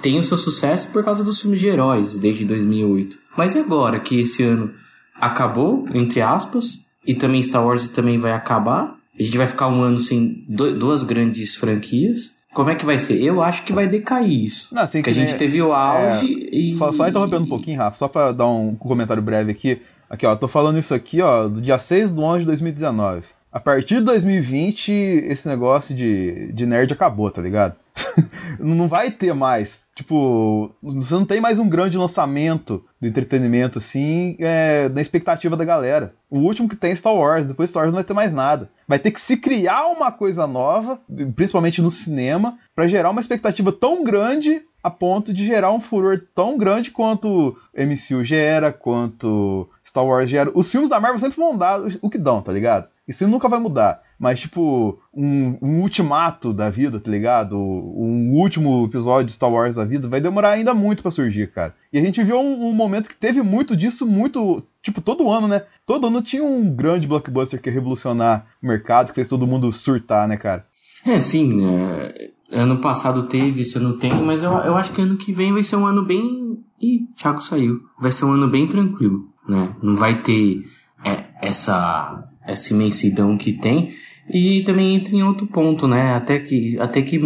tem 0.00 0.18
o 0.18 0.22
seu 0.22 0.38
sucesso 0.38 0.90
por 0.92 1.04
causa 1.04 1.22
dos 1.22 1.40
filmes 1.40 1.60
de 1.60 1.68
heróis 1.68 2.16
desde 2.18 2.44
2008. 2.46 3.16
Mas 3.36 3.54
e 3.54 3.58
agora 3.58 4.00
que 4.00 4.20
esse 4.20 4.42
ano 4.42 4.72
acabou, 5.14 5.86
entre 5.92 6.20
aspas, 6.22 6.86
e 7.06 7.14
também 7.14 7.42
Star 7.42 7.64
Wars 7.64 7.88
também 7.88 8.16
vai 8.18 8.32
acabar, 8.32 8.94
a 9.18 9.22
gente 9.22 9.36
vai 9.36 9.46
ficar 9.46 9.68
um 9.68 9.82
ano 9.82 9.98
sem 9.98 10.44
duas 10.48 11.04
grandes 11.04 11.56
franquias. 11.56 12.36
Como 12.54 12.70
é 12.70 12.74
que 12.74 12.86
vai 12.86 12.96
ser? 12.98 13.20
Eu 13.22 13.42
acho 13.42 13.64
que 13.64 13.72
vai 13.72 13.86
decair 13.86 14.30
isso. 14.30 14.74
Não, 14.74 14.82
assim, 14.82 14.98
Porque 14.98 15.10
a 15.10 15.12
que 15.12 15.18
gente 15.18 15.30
nem- 15.30 15.38
teve 15.38 15.60
o 15.60 15.72
auge 15.72 16.48
e. 16.52 16.72
Só, 16.74 16.90
só 16.92 17.06
interrompendo 17.08 17.44
um 17.44 17.48
pouquinho, 17.48 17.78
Rafa, 17.78 17.96
só 17.98 18.08
pra 18.08 18.32
dar 18.32 18.48
um 18.48 18.74
comentário 18.74 19.22
breve 19.22 19.50
aqui. 19.52 19.80
Aqui, 20.08 20.26
ó, 20.26 20.34
tô 20.34 20.48
falando 20.48 20.78
isso 20.78 20.94
aqui, 20.94 21.20
ó, 21.20 21.48
do 21.48 21.60
dia 21.60 21.78
6 21.78 22.12
de 22.12 22.20
11 22.20 22.40
de 22.40 22.46
2019. 22.46 23.26
A 23.50 23.60
partir 23.60 23.96
de 23.96 24.02
2020, 24.02 24.90
esse 24.90 25.48
negócio 25.48 25.94
de, 25.94 26.52
de 26.52 26.66
nerd 26.66 26.92
acabou, 26.92 27.30
tá 27.30 27.40
ligado? 27.40 27.76
não 28.58 28.88
vai 28.88 29.10
ter 29.10 29.34
mais. 29.34 29.84
Tipo, 29.94 30.70
você 30.82 31.14
não 31.14 31.24
tem 31.24 31.40
mais 31.40 31.58
um 31.58 31.68
grande 31.68 31.98
lançamento 31.98 32.84
do 33.00 33.06
entretenimento, 33.06 33.78
assim, 33.78 34.36
é, 34.38 34.88
na 34.90 35.00
expectativa 35.00 35.56
da 35.56 35.64
galera. 35.64 36.14
O 36.30 36.38
último 36.38 36.68
que 36.68 36.76
tem 36.76 36.92
é 36.92 36.96
Star 36.96 37.14
Wars, 37.14 37.48
depois 37.48 37.70
Star 37.70 37.82
Wars 37.82 37.92
não 37.92 37.98
vai 37.98 38.04
ter 38.04 38.14
mais 38.14 38.32
nada. 38.32 38.70
Vai 38.86 38.98
ter 38.98 39.10
que 39.10 39.20
se 39.20 39.36
criar 39.36 39.88
uma 39.88 40.12
coisa 40.12 40.46
nova, 40.46 41.00
principalmente 41.34 41.82
no 41.82 41.90
cinema, 41.90 42.58
pra 42.74 42.88
gerar 42.88 43.10
uma 43.10 43.20
expectativa 43.20 43.72
tão 43.72 44.04
grande 44.04 44.62
a 44.82 44.90
ponto 44.90 45.32
de 45.32 45.44
gerar 45.44 45.72
um 45.72 45.80
furor 45.80 46.20
tão 46.34 46.56
grande 46.56 46.90
quanto 46.90 47.56
MCU 47.74 48.24
gera, 48.24 48.72
quanto 48.72 49.68
Star 49.84 50.06
Wars 50.06 50.30
gera. 50.30 50.50
Os 50.54 50.70
filmes 50.70 50.90
da 50.90 51.00
Marvel 51.00 51.18
sempre 51.18 51.36
vão 51.36 51.56
dar 51.56 51.80
o 52.00 52.08
que 52.08 52.18
dão, 52.18 52.40
tá 52.40 52.52
ligado? 52.52 52.88
Isso 53.06 53.26
nunca 53.26 53.48
vai 53.48 53.58
mudar. 53.58 54.02
Mas, 54.18 54.40
tipo, 54.40 55.00
um, 55.14 55.56
um 55.62 55.80
ultimato 55.80 56.52
da 56.52 56.68
vida, 56.68 56.98
tá 56.98 57.10
ligado? 57.10 57.56
Um 57.56 58.32
último 58.32 58.84
episódio 58.84 59.26
de 59.26 59.32
Star 59.32 59.50
Wars 59.50 59.76
da 59.76 59.84
vida 59.84 60.08
vai 60.08 60.20
demorar 60.20 60.50
ainda 60.50 60.74
muito 60.74 61.02
pra 61.02 61.12
surgir, 61.12 61.52
cara. 61.52 61.74
E 61.92 61.98
a 61.98 62.02
gente 62.02 62.22
viu 62.22 62.38
um, 62.38 62.68
um 62.68 62.72
momento 62.72 63.08
que 63.08 63.16
teve 63.16 63.40
muito 63.42 63.76
disso, 63.76 64.04
muito. 64.04 64.62
Tipo, 64.82 65.00
todo 65.00 65.30
ano, 65.30 65.46
né? 65.46 65.62
Todo 65.86 66.08
ano 66.08 66.20
tinha 66.20 66.42
um 66.42 66.68
grande 66.68 67.06
blockbuster 67.06 67.60
que 67.60 67.68
ia 67.68 67.74
revolucionar 67.74 68.46
o 68.62 68.66
mercado, 68.66 69.08
que 69.08 69.14
fez 69.14 69.28
todo 69.28 69.46
mundo 69.46 69.72
surtar, 69.72 70.26
né, 70.26 70.36
cara? 70.36 70.66
É, 71.08 71.18
sim. 71.20 71.64
é, 71.64 72.30
ano 72.50 72.78
passado 72.78 73.22
teve, 73.22 73.62
esse 73.62 73.78
ano 73.78 73.94
tem, 73.94 74.12
mas 74.22 74.42
eu, 74.42 74.52
eu 74.52 74.76
acho 74.76 74.92
que 74.92 75.00
ano 75.00 75.16
que 75.16 75.32
vem 75.32 75.52
vai 75.52 75.64
ser 75.64 75.76
um 75.76 75.86
ano 75.86 76.04
bem. 76.04 76.58
Ih, 76.80 77.06
Thiago 77.16 77.40
saiu. 77.40 77.80
Vai 77.98 78.12
ser 78.12 78.26
um 78.26 78.32
ano 78.32 78.46
bem 78.46 78.66
tranquilo, 78.66 79.26
né? 79.48 79.74
Não 79.82 79.96
vai 79.96 80.20
ter 80.20 80.64
é, 81.04 81.24
essa, 81.40 82.28
essa 82.46 82.74
imensidão 82.74 83.38
que 83.38 83.54
tem. 83.54 83.94
E 84.30 84.62
também 84.64 84.94
entra 84.94 85.16
em 85.16 85.22
outro 85.22 85.46
ponto, 85.46 85.88
né? 85.88 86.14
Até 86.14 86.38
que, 86.38 86.78
até 86.78 87.00
que, 87.00 87.18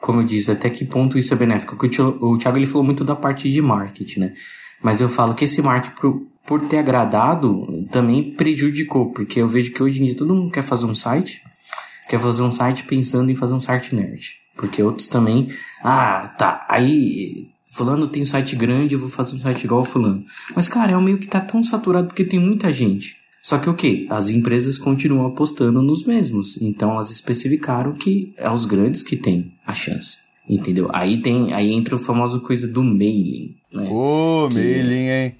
como 0.00 0.20
eu 0.20 0.24
disse, 0.24 0.50
até 0.50 0.68
que 0.68 0.84
ponto 0.84 1.16
isso 1.16 1.32
é 1.32 1.36
benéfico. 1.36 1.76
Porque 1.76 2.02
o 2.02 2.36
Thiago 2.36 2.58
ele 2.58 2.66
falou 2.66 2.84
muito 2.84 3.04
da 3.04 3.14
parte 3.14 3.48
de 3.48 3.62
marketing, 3.62 4.20
né? 4.20 4.34
Mas 4.82 5.00
eu 5.00 5.08
falo 5.08 5.34
que 5.34 5.44
esse 5.44 5.62
marketing, 5.62 5.94
por, 6.00 6.26
por 6.44 6.60
ter 6.62 6.78
agradado, 6.78 7.86
também 7.92 8.32
prejudicou. 8.32 9.12
Porque 9.12 9.40
eu 9.40 9.46
vejo 9.46 9.72
que 9.72 9.82
hoje 9.82 10.02
em 10.02 10.06
dia 10.06 10.16
todo 10.16 10.34
mundo 10.34 10.50
quer 10.50 10.62
fazer 10.62 10.86
um 10.86 10.94
site, 10.94 11.42
quer 12.10 12.18
fazer 12.18 12.42
um 12.42 12.50
site 12.52 12.84
pensando 12.84 13.30
em 13.30 13.34
fazer 13.36 13.54
um 13.54 13.60
site 13.60 13.94
nerd. 13.94 14.34
Porque 14.56 14.82
outros 14.82 15.06
também, 15.06 15.48
ah, 15.82 16.34
tá, 16.36 16.66
aí 16.68 17.46
fulano 17.72 18.08
tem 18.08 18.24
site 18.24 18.56
grande, 18.56 18.94
eu 18.94 18.98
vou 19.00 19.08
fazer 19.08 19.36
um 19.36 19.38
site 19.38 19.64
igual 19.64 19.84
fulano. 19.84 20.24
Mas 20.56 20.68
cara, 20.68 20.92
é 20.92 20.96
um 20.96 21.00
meio 21.00 21.18
que 21.18 21.28
tá 21.28 21.40
tão 21.40 21.62
saturado 21.62 22.08
porque 22.08 22.24
tem 22.24 22.38
muita 22.40 22.72
gente. 22.72 23.16
Só 23.42 23.56
que 23.58 23.70
o 23.70 23.74
que? 23.74 24.06
As 24.10 24.28
empresas 24.28 24.76
continuam 24.76 25.26
apostando 25.28 25.80
nos 25.80 26.04
mesmos. 26.04 26.60
Então 26.60 26.90
elas 26.90 27.10
especificaram 27.10 27.92
que 27.92 28.34
é 28.36 28.50
os 28.50 28.66
grandes 28.66 29.02
que 29.02 29.16
têm 29.16 29.54
a 29.66 29.72
chance. 29.72 30.18
Entendeu? 30.48 30.88
Aí 30.92 31.22
tem, 31.22 31.52
aí 31.54 31.72
entra 31.72 31.94
o 31.94 31.98
famoso 31.98 32.40
coisa 32.40 32.66
do 32.66 32.82
mailing, 32.82 33.54
né? 33.72 33.88
Ô, 33.88 34.48
Que- 34.50 34.56
mailing, 34.58 35.08
hein? 35.08 35.34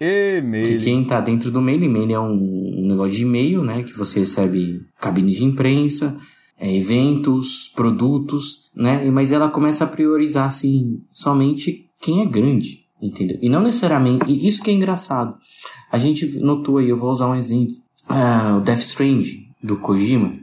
E-mail. 0.00 0.66
Que 0.66 0.84
quem 0.84 1.04
tá 1.04 1.20
dentro 1.20 1.50
do 1.50 1.60
mail, 1.60 1.82
e-mail 1.82 2.12
é 2.12 2.20
um 2.20 2.86
negócio 2.86 3.12
de 3.12 3.22
e-mail, 3.22 3.62
né? 3.62 3.82
Que 3.82 3.96
você 3.96 4.20
recebe 4.20 4.82
cabine 5.00 5.32
de 5.32 5.44
imprensa, 5.44 6.16
é, 6.58 6.74
eventos, 6.74 7.70
produtos, 7.74 8.70
né? 8.74 9.10
Mas 9.10 9.32
ela 9.32 9.48
começa 9.48 9.84
a 9.84 9.88
priorizar, 9.88 10.46
assim, 10.46 11.00
somente 11.10 11.86
quem 12.00 12.22
é 12.22 12.26
grande, 12.26 12.84
entendeu? 13.00 13.38
E 13.40 13.48
não 13.48 13.62
necessariamente... 13.62 14.30
E 14.30 14.46
isso 14.46 14.62
que 14.62 14.70
é 14.70 14.74
engraçado. 14.74 15.36
A 15.90 15.98
gente 15.98 16.38
notou 16.40 16.78
aí, 16.78 16.88
eu 16.88 16.96
vou 16.96 17.10
usar 17.10 17.28
um 17.28 17.34
exemplo. 17.34 17.74
Ah, 18.08 18.58
o 18.58 18.60
Death 18.60 18.80
Strange, 18.80 19.48
do 19.62 19.76
Kojima, 19.76 20.34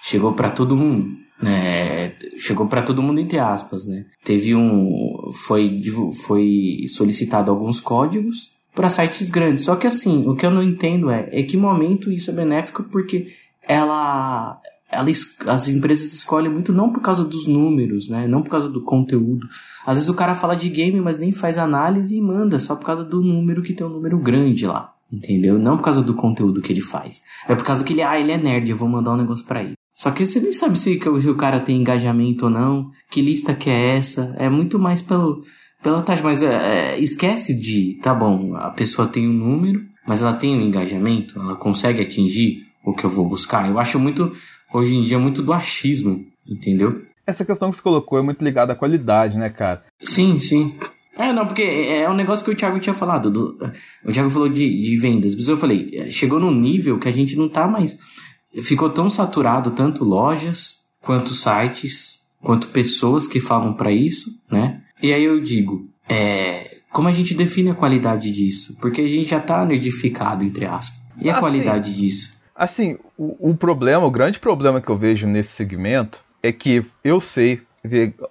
chegou 0.00 0.32
para 0.32 0.50
todo 0.50 0.76
mundo 0.76 1.20
né, 1.42 1.99
chegou 2.36 2.66
para 2.66 2.82
todo 2.82 3.02
mundo 3.02 3.20
entre 3.20 3.38
aspas, 3.38 3.86
né? 3.86 4.06
Teve 4.24 4.54
um 4.54 5.30
foi 5.32 5.82
foi 6.24 6.84
solicitado 6.88 7.50
alguns 7.50 7.80
códigos 7.80 8.52
para 8.74 8.88
sites 8.88 9.30
grandes. 9.30 9.64
Só 9.64 9.76
que 9.76 9.86
assim, 9.86 10.26
o 10.28 10.34
que 10.34 10.44
eu 10.44 10.50
não 10.50 10.62
entendo 10.62 11.10
é 11.10 11.28
é 11.32 11.42
que 11.42 11.56
momento 11.56 12.10
isso 12.10 12.30
é 12.30 12.34
benéfico 12.34 12.84
porque 12.84 13.28
ela 13.66 14.60
ela, 14.90 15.08
as 15.46 15.68
empresas 15.68 16.12
escolhem 16.12 16.50
muito 16.50 16.72
não 16.72 16.92
por 16.92 17.00
causa 17.00 17.24
dos 17.24 17.46
números, 17.46 18.08
né? 18.08 18.26
Não 18.26 18.42
por 18.42 18.50
causa 18.50 18.68
do 18.68 18.82
conteúdo. 18.82 19.46
Às 19.86 19.96
vezes 19.96 20.08
o 20.10 20.14
cara 20.14 20.34
fala 20.34 20.56
de 20.56 20.68
game, 20.68 21.00
mas 21.00 21.18
nem 21.18 21.30
faz 21.30 21.58
análise 21.58 22.16
e 22.16 22.20
manda 22.20 22.58
só 22.58 22.74
por 22.74 22.84
causa 22.84 23.04
do 23.04 23.22
número 23.22 23.62
que 23.62 23.72
tem 23.72 23.86
um 23.86 23.90
número 23.90 24.18
grande 24.18 24.66
lá. 24.66 24.92
Entendeu? 25.12 25.58
Não 25.58 25.76
por 25.76 25.84
causa 25.84 26.02
do 26.02 26.14
conteúdo 26.14 26.60
que 26.60 26.72
ele 26.72 26.80
faz. 26.80 27.22
É 27.48 27.54
por 27.54 27.64
causa 27.64 27.84
que 27.84 27.92
ele, 27.92 28.02
ah, 28.02 28.18
ele 28.18 28.32
é 28.32 28.38
nerd, 28.38 28.70
eu 28.70 28.76
vou 28.76 28.88
mandar 28.88 29.12
um 29.12 29.16
negócio 29.16 29.44
para 29.44 29.62
ele. 29.62 29.74
Só 30.00 30.10
que 30.10 30.24
você 30.24 30.40
nem 30.40 30.50
sabe 30.50 30.78
se, 30.78 30.98
o 31.28 31.34
cara 31.34 31.60
tem 31.60 31.76
engajamento 31.76 32.46
ou 32.46 32.50
não, 32.50 32.90
que 33.10 33.20
lista 33.20 33.52
que 33.52 33.68
é 33.68 33.96
essa. 33.98 34.34
É 34.38 34.48
muito 34.48 34.78
mais 34.78 35.02
pelo, 35.02 35.44
pela 35.82 36.00
taxa. 36.00 36.22
Mas 36.24 36.42
é, 36.42 36.94
é, 36.94 36.98
esquece 36.98 37.52
de, 37.52 37.98
tá 38.00 38.14
bom, 38.14 38.56
a 38.56 38.70
pessoa 38.70 39.06
tem 39.06 39.28
um 39.28 39.32
número, 39.34 39.82
mas 40.08 40.22
ela 40.22 40.32
tem 40.32 40.56
um 40.56 40.62
engajamento, 40.62 41.38
ela 41.38 41.54
consegue 41.54 42.00
atingir 42.00 42.66
o 42.82 42.94
que 42.94 43.04
eu 43.04 43.10
vou 43.10 43.28
buscar. 43.28 43.68
Eu 43.68 43.78
acho 43.78 43.98
muito, 43.98 44.32
hoje 44.72 44.94
em 44.94 45.04
dia, 45.04 45.18
muito 45.18 45.42
do 45.42 45.52
achismo, 45.52 46.24
entendeu? 46.48 47.02
Essa 47.26 47.44
questão 47.44 47.68
que 47.68 47.76
você 47.76 47.82
colocou 47.82 48.18
é 48.18 48.22
muito 48.22 48.42
ligada 48.42 48.72
à 48.72 48.76
qualidade, 48.76 49.36
né, 49.36 49.50
cara? 49.50 49.84
Sim, 50.00 50.40
sim. 50.40 50.76
É, 51.18 51.30
não, 51.30 51.46
porque 51.46 51.62
é 51.62 52.08
um 52.08 52.14
negócio 52.14 52.42
que 52.42 52.50
o 52.50 52.56
Thiago 52.56 52.80
tinha 52.80 52.94
falado. 52.94 53.30
Do, 53.30 53.58
o 54.02 54.10
Thiago 54.10 54.30
falou 54.30 54.48
de, 54.48 54.80
de 54.80 54.96
vendas. 54.96 55.34
Mas 55.34 55.46
eu 55.46 55.58
falei, 55.58 55.90
é, 55.92 56.10
chegou 56.10 56.40
num 56.40 56.54
nível 56.54 56.98
que 56.98 57.06
a 57.06 57.12
gente 57.12 57.36
não 57.36 57.50
tá 57.50 57.68
mais 57.68 57.98
ficou 58.62 58.90
tão 58.90 59.08
saturado 59.08 59.70
tanto 59.70 60.04
lojas 60.04 60.80
quanto 61.00 61.32
sites 61.32 62.20
quanto 62.42 62.68
pessoas 62.68 63.26
que 63.26 63.40
falam 63.40 63.74
para 63.74 63.92
isso, 63.92 64.30
né? 64.50 64.80
E 65.02 65.12
aí 65.12 65.24
eu 65.24 65.40
digo, 65.40 65.88
é, 66.08 66.78
como 66.90 67.08
a 67.08 67.12
gente 67.12 67.34
define 67.34 67.70
a 67.70 67.74
qualidade 67.74 68.32
disso? 68.32 68.76
Porque 68.80 69.02
a 69.02 69.06
gente 69.06 69.30
já 69.30 69.40
tá 69.40 69.64
nerdificado, 69.64 70.44
entre 70.44 70.66
aspas. 70.66 70.98
E 71.20 71.28
a 71.28 71.32
assim, 71.32 71.40
qualidade 71.40 71.94
disso? 71.94 72.34
Assim, 72.54 72.98
o, 73.16 73.50
o 73.50 73.54
problema, 73.54 74.04
o 74.04 74.10
grande 74.10 74.38
problema 74.38 74.80
que 74.80 74.88
eu 74.88 74.96
vejo 74.96 75.26
nesse 75.26 75.52
segmento 75.52 76.24
é 76.42 76.52
que 76.52 76.84
eu 77.04 77.20
sei 77.20 77.60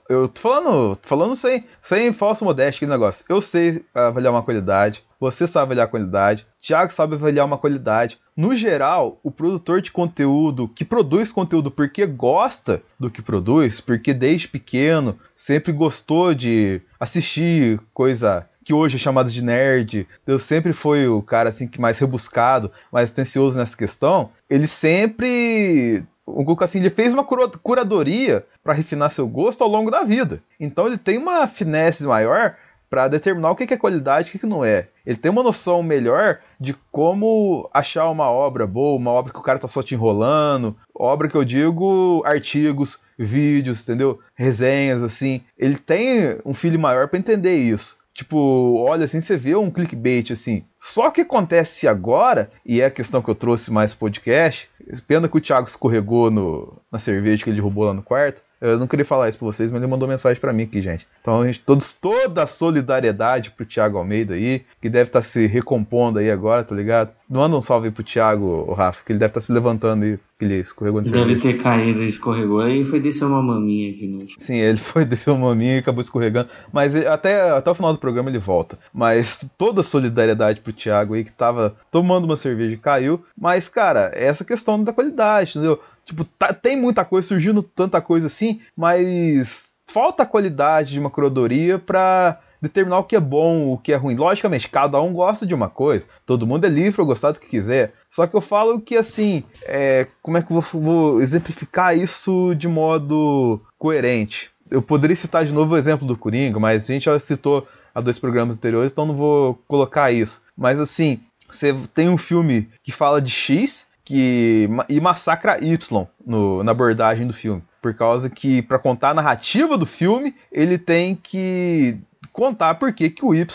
eu 0.08 0.28
tô 0.28 0.42
falando, 0.42 1.00
falando 1.02 1.36
sem, 1.36 1.64
sem 1.82 2.14
falso 2.14 2.46
modéstia 2.46 2.78
aquele 2.78 2.92
negócio. 2.92 3.26
Eu 3.28 3.42
sei 3.42 3.84
avaliar 3.96 4.32
uma 4.32 4.44
qualidade, 4.44 5.04
você 5.20 5.48
sabe 5.48 5.64
avaliar 5.64 5.88
a 5.88 5.90
qualidade, 5.90 6.46
Thiago 6.62 6.94
sabe 6.94 7.16
avaliar 7.16 7.48
uma 7.48 7.58
qualidade. 7.58 8.20
No 8.40 8.56
geral, 8.56 9.20
o 9.22 9.30
produtor 9.30 9.82
de 9.82 9.92
conteúdo 9.92 10.70
que 10.70 10.86
produz 10.86 11.30
conteúdo 11.30 11.70
porque 11.70 12.06
gosta 12.06 12.82
do 12.98 13.12
que 13.12 13.22
produz, 13.22 13.82
porque 13.82 14.14
desde 14.14 14.48
pequeno 14.48 15.20
sempre 15.36 15.74
gostou 15.74 16.34
de 16.34 16.82
assistir 16.98 17.82
coisa 17.94 18.48
que 18.64 18.74
hoje 18.74 18.96
é 18.96 18.98
chamado 18.98 19.30
de 19.30 19.44
nerd, 19.44 20.08
Deus 20.26 20.44
sempre 20.44 20.72
foi 20.72 21.06
o 21.06 21.22
cara 21.22 21.50
assim 21.50 21.68
que 21.68 21.82
mais 21.82 22.00
rebuscado, 22.00 22.72
mais 22.90 23.12
atencioso 23.12 23.60
nessa 23.60 23.76
questão. 23.76 24.30
Ele 24.50 24.68
sempre 24.68 26.06
o 26.26 26.42
Goku 26.42 26.64
assim, 26.64 26.80
ele 26.80 26.90
fez 26.90 27.14
uma 27.14 27.26
curadoria 27.26 28.46
para 28.64 28.72
refinar 28.72 29.12
seu 29.12 29.28
gosto 29.28 29.66
ao 29.66 29.70
longo 29.70 29.92
da 29.92 30.06
vida. 30.06 30.42
Então 30.58 30.88
ele 30.88 30.98
tem 30.98 31.18
uma 31.18 31.46
finesse 31.46 32.06
maior 32.06 32.56
para 32.90 33.10
determinar 33.10 33.52
o 33.52 33.56
que 33.56 33.74
é 33.74 33.78
qualidade 33.78 34.32
e 34.34 34.38
o 34.38 34.40
que 34.40 34.48
não 34.48 34.64
é. 34.64 34.88
Ele 35.10 35.18
tem 35.18 35.32
uma 35.32 35.42
noção 35.42 35.82
melhor 35.82 36.38
de 36.60 36.76
como 36.92 37.68
achar 37.74 38.08
uma 38.12 38.30
obra 38.30 38.68
boa, 38.68 38.96
uma 38.96 39.10
obra 39.10 39.34
que 39.34 39.40
o 39.40 39.42
cara 39.42 39.58
tá 39.58 39.68
só 39.68 39.82
te 39.82 39.96
enrolando, 39.96 40.78
obra 40.94 41.28
que 41.28 41.36
eu 41.36 41.44
digo 41.44 42.22
artigos, 42.24 43.00
vídeos, 43.18 43.82
entendeu? 43.82 44.20
Resenhas 44.36 45.02
assim. 45.02 45.42
Ele 45.58 45.78
tem 45.78 46.38
um 46.46 46.54
filho 46.54 46.80
maior 46.80 47.08
para 47.08 47.18
entender 47.18 47.56
isso. 47.56 47.98
Tipo, 48.14 48.86
olha 48.88 49.06
assim, 49.06 49.20
você 49.20 49.36
vê 49.36 49.56
um 49.56 49.72
clickbait 49.72 50.30
assim. 50.32 50.64
Só 50.80 51.12
que 51.12 51.22
acontece 51.22 51.88
agora, 51.88 52.50
e 52.66 52.80
é 52.80 52.86
a 52.86 52.92
questão 52.92 53.22
que 53.22 53.30
eu 53.30 53.36
trouxe 53.36 53.72
mais 53.72 53.94
podcast, 53.94 54.70
pena 55.08 55.28
que 55.28 55.38
o 55.38 55.42
Thiago 55.42 55.68
escorregou 55.68 56.32
no, 56.32 56.82
na 56.92 57.00
cerveja 57.00 57.44
que 57.44 57.50
ele 57.50 57.58
derrubou 57.58 57.86
lá 57.86 57.94
no 57.94 58.02
quarto. 58.02 58.42
Eu 58.62 58.78
não 58.78 58.88
queria 58.88 59.06
falar 59.06 59.30
isso 59.30 59.38
pra 59.38 59.48
vocês, 59.48 59.72
mas 59.72 59.82
ele 59.82 59.90
mandou 59.90 60.08
mensagem 60.08 60.40
para 60.40 60.52
mim 60.52 60.64
aqui, 60.64 60.82
gente. 60.82 61.08
Então, 61.22 61.42
a 61.42 61.48
gente, 61.48 61.62
todos, 61.62 61.94
toda 61.94 62.44
a 62.44 62.48
solidariedade 62.48 63.52
pro 63.52 63.66
Thiago 63.66 63.98
Almeida 63.98 64.34
aí, 64.34 64.64
que 64.82 64.90
deve 64.90 65.10
estar 65.10 65.20
tá 65.20 65.26
se 65.26 65.46
recompondo 65.48 66.20
aí 66.20 66.30
agora, 66.30 66.64
tá 66.64 66.76
ligado? 66.76 67.12
Manda 67.30 67.56
um 67.56 67.62
salve 67.62 67.88
aí 67.88 67.92
pro 67.92 68.04
Thiago, 68.04 68.66
o 68.68 68.74
Rafa, 68.74 69.02
que 69.06 69.14
ele 69.14 69.20
deve 69.20 69.30
estar 69.30 69.40
tá 69.40 69.46
se 69.46 69.54
levantando 69.54 70.04
aí, 70.04 70.20
que 70.38 70.44
ele 70.44 70.56
escorregou 70.56 71.02
Deve 71.02 71.16
cerveja. 71.16 71.40
ter 71.40 71.62
caído, 71.62 72.04
escorregou 72.04 72.60
aí 72.60 72.82
e 72.82 72.86
foi 72.86 73.00
descer 73.00 73.26
uma 73.26 73.42
maminha 73.42 73.92
aqui 73.92 74.08
no. 74.08 74.26
Sim, 74.38 74.56
ele 74.56 74.78
foi 74.78 75.04
descer 75.06 75.30
uma 75.30 75.50
maminha 75.50 75.76
e 75.76 75.80
acabou 75.80 76.02
escorregando. 76.02 76.50
Mas 76.74 76.94
ele, 76.94 77.08
até, 77.08 77.52
até 77.52 77.72
o 77.72 77.76
final 77.76 77.94
do 77.94 78.00
programa 78.00 78.30
ele 78.30 78.40
volta. 78.40 78.78
Mas 78.94 79.48
toda 79.58 79.82
a 79.82 79.84
solidariedade 79.84 80.60
pro 80.60 80.69
Thiago 80.74 81.14
aí, 81.14 81.24
que 81.24 81.32
tava 81.32 81.76
tomando 81.92 82.26
uma 82.26 82.38
cerveja 82.38 82.74
e 82.74 82.78
caiu. 82.78 83.24
Mas, 83.38 83.70
cara, 83.70 84.12
é 84.14 84.26
essa 84.26 84.46
questão 84.46 84.84
da 84.84 84.94
qualidade, 84.94 85.52
entendeu? 85.52 85.82
Tipo, 86.06 86.26
tá, 86.26 86.54
tem 86.54 86.80
muita 86.80 87.06
coisa, 87.06 87.28
surgindo 87.28 87.62
tanta 87.62 88.02
coisa 88.02 88.28
assim, 88.28 88.62
mas 88.76 89.70
falta 89.88 90.24
a 90.24 90.26
qualidade 90.26 90.92
de 90.92 91.00
uma 91.00 91.10
curadoria 91.10 91.78
pra 91.78 92.40
determinar 92.62 93.00
o 93.00 93.04
que 93.04 93.16
é 93.16 93.20
bom, 93.20 93.72
o 93.72 93.78
que 93.78 93.94
é 93.94 93.96
ruim. 93.96 94.16
Logicamente, 94.16 94.70
cada 94.70 95.02
um 95.02 95.14
gosta 95.14 95.46
de 95.46 95.56
uma 95.56 95.70
coisa, 95.70 96.08
todo 96.26 96.48
mundo 96.48 96.66
é 96.66 96.70
livre 96.70 96.94
para 96.94 97.06
gostar 97.06 97.32
do 97.32 97.40
que 97.40 97.48
quiser. 97.48 97.94
Só 98.10 98.28
que 98.28 98.36
eu 98.36 98.42
falo 98.42 98.82
que 98.82 98.96
assim, 98.96 99.44
é, 99.64 100.08
como 100.22 100.38
é 100.38 100.42
que 100.42 100.52
eu 100.52 100.62
vou, 100.62 100.82
vou 100.82 101.22
exemplificar 101.22 101.98
isso 101.98 102.54
de 102.56 102.68
modo 102.68 103.62
coerente? 103.78 104.52
Eu 104.70 104.82
poderia 104.82 105.16
citar 105.16 105.46
de 105.46 105.54
novo 105.54 105.74
o 105.74 105.78
exemplo 105.78 106.08
do 106.08 106.18
Coringa, 106.18 106.60
mas 106.60 106.90
a 106.90 106.94
gente 106.94 107.06
já 107.06 107.20
citou 107.20 107.68
há 107.94 108.02
dois 108.02 108.20
programas 108.20 108.56
anteriores, 108.56 108.92
então 108.92 109.06
não 109.06 109.16
vou 109.16 109.60
colocar 109.68 110.12
isso. 110.12 110.42
Mas 110.60 110.78
assim, 110.78 111.22
você 111.50 111.74
tem 111.94 112.10
um 112.10 112.18
filme 112.18 112.70
que 112.84 112.92
fala 112.92 113.22
de 113.22 113.32
X 113.32 113.88
que 114.04 114.68
e 114.90 115.00
massacra 115.00 115.64
Y 115.64 116.08
no, 116.26 116.64
na 116.64 116.72
abordagem 116.72 117.26
do 117.26 117.34
filme. 117.34 117.64
Por 117.82 117.94
causa 117.94 118.30
que, 118.30 118.62
para 118.64 118.78
contar 118.78 119.12
a 119.12 119.14
narrativa 119.14 119.78
do 119.78 119.86
filme, 119.86 120.36
ele 120.52 120.78
tem 120.78 121.16
que 121.16 121.98
contar 122.34 122.76
por 122.76 122.92
que, 122.92 123.10
que 123.10 123.24
o 123.24 123.34
Y 123.34 123.46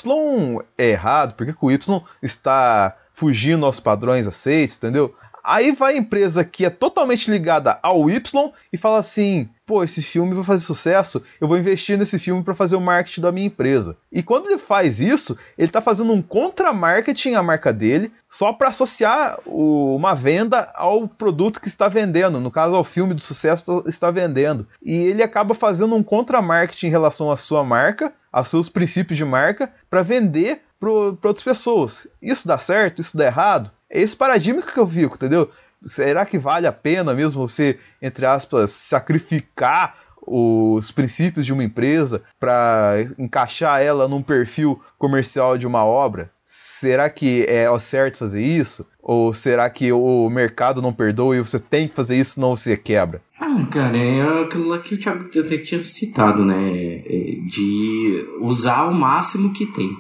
é 0.79 0.90
errado, 0.90 1.35
por 1.35 1.45
que, 1.45 1.53
que 1.53 1.64
o 1.64 1.71
Y 1.71 2.03
está 2.23 2.97
fugindo 3.12 3.67
aos 3.67 3.79
padrões 3.79 4.27
aceitos, 4.27 4.77
entendeu? 4.77 5.14
Aí 5.45 5.73
vai 5.73 5.95
a 5.95 5.99
empresa 5.99 6.43
que 6.43 6.65
é 6.65 6.71
totalmente 6.71 7.31
ligada 7.31 7.79
ao 7.83 8.09
Y 8.09 8.53
e 8.73 8.79
fala 8.79 8.99
assim: 8.99 9.47
pô, 9.67 9.85
esse 9.85 10.01
filme 10.03 10.35
vai 10.35 10.43
fazer 10.43 10.65
sucesso, 10.65 11.23
eu 11.41 11.47
vou 11.47 11.59
investir 11.59 11.99
nesse 11.99 12.19
filme 12.19 12.43
para 12.43 12.55
fazer 12.55 12.77
o 12.77 12.81
marketing 12.81 13.21
da 13.21 13.33
minha 13.33 13.47
empresa. 13.47 13.97
E 14.11 14.23
quando 14.23 14.47
ele 14.47 14.59
faz 14.59 15.01
isso, 15.01 15.37
ele 15.59 15.69
está 15.69 15.81
fazendo 15.81 16.13
um 16.13 16.23
contra-marketing 16.23 17.35
à 17.35 17.43
marca 17.43 17.73
dele, 17.73 18.11
só 18.29 18.53
para 18.53 18.69
associar 18.69 19.39
o, 19.45 19.95
uma 19.95 20.15
venda 20.15 20.71
ao 20.75 21.07
produto 21.07 21.61
que 21.61 21.69
está 21.69 21.89
vendendo, 21.89 22.41
no 22.41 22.51
caso 22.51 22.75
ao 22.75 22.85
filme 22.85 23.13
do 23.13 23.23
sucesso 23.23 23.85
está 23.87 24.11
vendendo. 24.11 24.67
E 24.83 24.95
ele 24.95 25.23
acaba 25.23 25.55
fazendo 25.55 25.95
um 25.95 26.03
contra-marketing 26.03 26.87
em 26.87 26.91
relação 26.91 27.31
à 27.31 27.37
sua 27.37 27.63
marca, 27.63 28.13
aos 28.33 28.49
seus 28.49 28.69
princípios 28.69 29.17
de 29.17 29.25
marca, 29.25 29.71
para 29.89 30.03
vender 30.03 30.63
para 30.81 30.91
outras 30.91 31.43
pessoas. 31.43 32.07
Isso 32.21 32.47
dá 32.47 32.59
certo? 32.59 33.01
Isso 33.01 33.17
dá 33.17 33.25
errado? 33.25 33.71
É 33.95 34.01
esse 34.01 34.17
paradigma 34.17 34.61
que 34.61 34.77
eu 34.77 34.87
fico, 34.87 35.15
entendeu? 35.15 35.49
Será 35.87 36.27
que 36.27 36.37
vale 36.37 36.67
a 36.67 36.73
pena 36.73 37.15
mesmo 37.15 37.47
você, 37.47 37.79
entre 38.03 38.27
aspas, 38.27 38.73
sacrificar 38.73 39.95
os 40.27 40.91
princípios 40.91 41.47
de 41.47 41.53
uma 41.53 41.63
empresa 41.63 42.23
para 42.41 42.95
encaixar 43.19 43.81
ela 43.81 44.09
num 44.09 44.23
perfil 44.23 44.81
comercial 44.99 45.57
de 45.57 45.67
uma 45.67 45.85
obra? 45.85 46.33
Será 46.43 47.09
que 47.09 47.45
é 47.49 47.71
o 47.71 47.79
certo 47.79 48.19
fazer 48.19 48.43
isso? 48.43 48.85
Ou 49.01 49.33
será 49.33 49.69
que 49.71 49.93
o 49.93 50.29
mercado 50.29 50.83
não 50.83 50.93
perdoa 50.93 51.37
e 51.37 51.41
você 51.41 51.59
tem 51.59 51.87
que 51.87 51.95
fazer 51.95 52.17
isso, 52.17 52.35
senão 52.35 52.57
você 52.57 52.77
quebra? 52.77 53.23
Ah, 53.39 53.65
cara, 53.71 53.97
é 53.97 54.43
aquilo 54.43 54.69
lá 54.69 54.79
que 54.79 54.95
o 54.95 54.99
Thiago 54.99 55.29
até 55.29 55.59
tinha 55.59 55.85
citado, 55.85 56.45
né? 56.45 57.03
É 57.07 57.35
de 57.47 58.27
usar 58.41 58.87
o 58.87 58.95
máximo 58.95 59.53
que 59.53 59.67
tem 59.67 59.97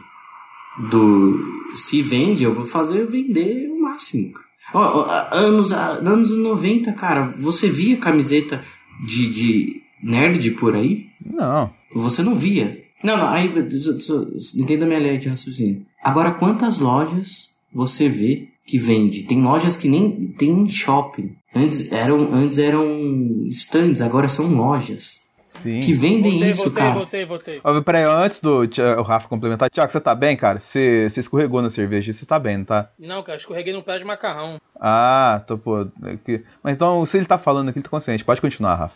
do 0.90 1.53
se 1.76 2.02
vende, 2.02 2.44
eu 2.44 2.54
vou 2.54 2.66
fazer 2.66 3.06
vender 3.06 3.70
o 3.70 3.80
máximo. 3.80 4.32
Ó, 4.72 5.06
anos, 5.32 5.72
anos 5.72 6.30
90, 6.30 6.92
cara, 6.92 7.32
você 7.36 7.68
via 7.68 7.96
camiseta 7.96 8.64
de, 9.04 9.30
de 9.30 9.82
nerd 10.02 10.50
por 10.52 10.74
aí? 10.74 11.06
Não. 11.24 11.72
Você 11.94 12.22
não 12.22 12.34
via. 12.34 12.82
Não, 13.02 13.18
não, 13.18 13.28
aí, 13.28 13.52
entenda 14.56 14.84
a 14.84 14.88
minha 14.88 14.98
linha 14.98 15.18
de 15.18 15.28
raciocínio. 15.28 15.84
Agora, 16.02 16.32
quantas 16.32 16.78
lojas 16.78 17.54
você 17.72 18.08
vê 18.08 18.48
que 18.66 18.78
vende? 18.78 19.24
Tem 19.24 19.42
lojas 19.42 19.76
que 19.76 19.88
nem 19.88 20.28
tem 20.38 20.68
shopping. 20.70 21.34
Antes 21.54 21.92
eram, 21.92 22.32
antes 22.32 22.58
eram 22.58 23.46
stands, 23.48 24.00
agora 24.00 24.26
são 24.26 24.46
lojas. 24.54 25.23
Sim. 25.54 25.80
Que 25.80 25.92
vendem 25.92 26.32
Voltei, 26.32 26.50
isso, 26.50 26.62
voltei, 26.64 26.82
cara. 26.82 26.94
voltei, 26.94 27.24
voltei. 27.24 27.60
Ó, 27.62 27.80
Peraí, 27.80 28.02
antes 28.04 28.40
do 28.40 28.62
o 28.98 29.02
Rafa 29.02 29.28
complementar. 29.28 29.70
Tiago, 29.70 29.90
você 29.92 30.00
tá 30.00 30.14
bem, 30.14 30.36
cara? 30.36 30.58
Você, 30.60 31.08
você 31.08 31.20
escorregou 31.20 31.62
na 31.62 31.70
cerveja, 31.70 32.12
você 32.12 32.26
tá 32.26 32.38
bem, 32.38 32.58
não 32.58 32.64
tá? 32.64 32.90
Não, 32.98 33.22
cara, 33.22 33.38
escorreguei 33.38 33.72
num 33.72 33.80
pé 33.82 33.98
de 33.98 34.04
macarrão. 34.04 34.60
Ah, 34.80 35.42
tô, 35.46 35.56
pô. 35.56 35.82
é 36.04 36.16
que- 36.24 36.42
Mas 36.62 36.74
então, 36.76 37.06
se 37.06 37.16
ele 37.16 37.26
tá 37.26 37.38
falando 37.38 37.68
aqui, 37.68 37.78
ele 37.78 37.84
tá 37.84 37.90
consciente. 37.90 38.24
Pode 38.24 38.40
continuar, 38.40 38.74
Rafa. 38.74 38.94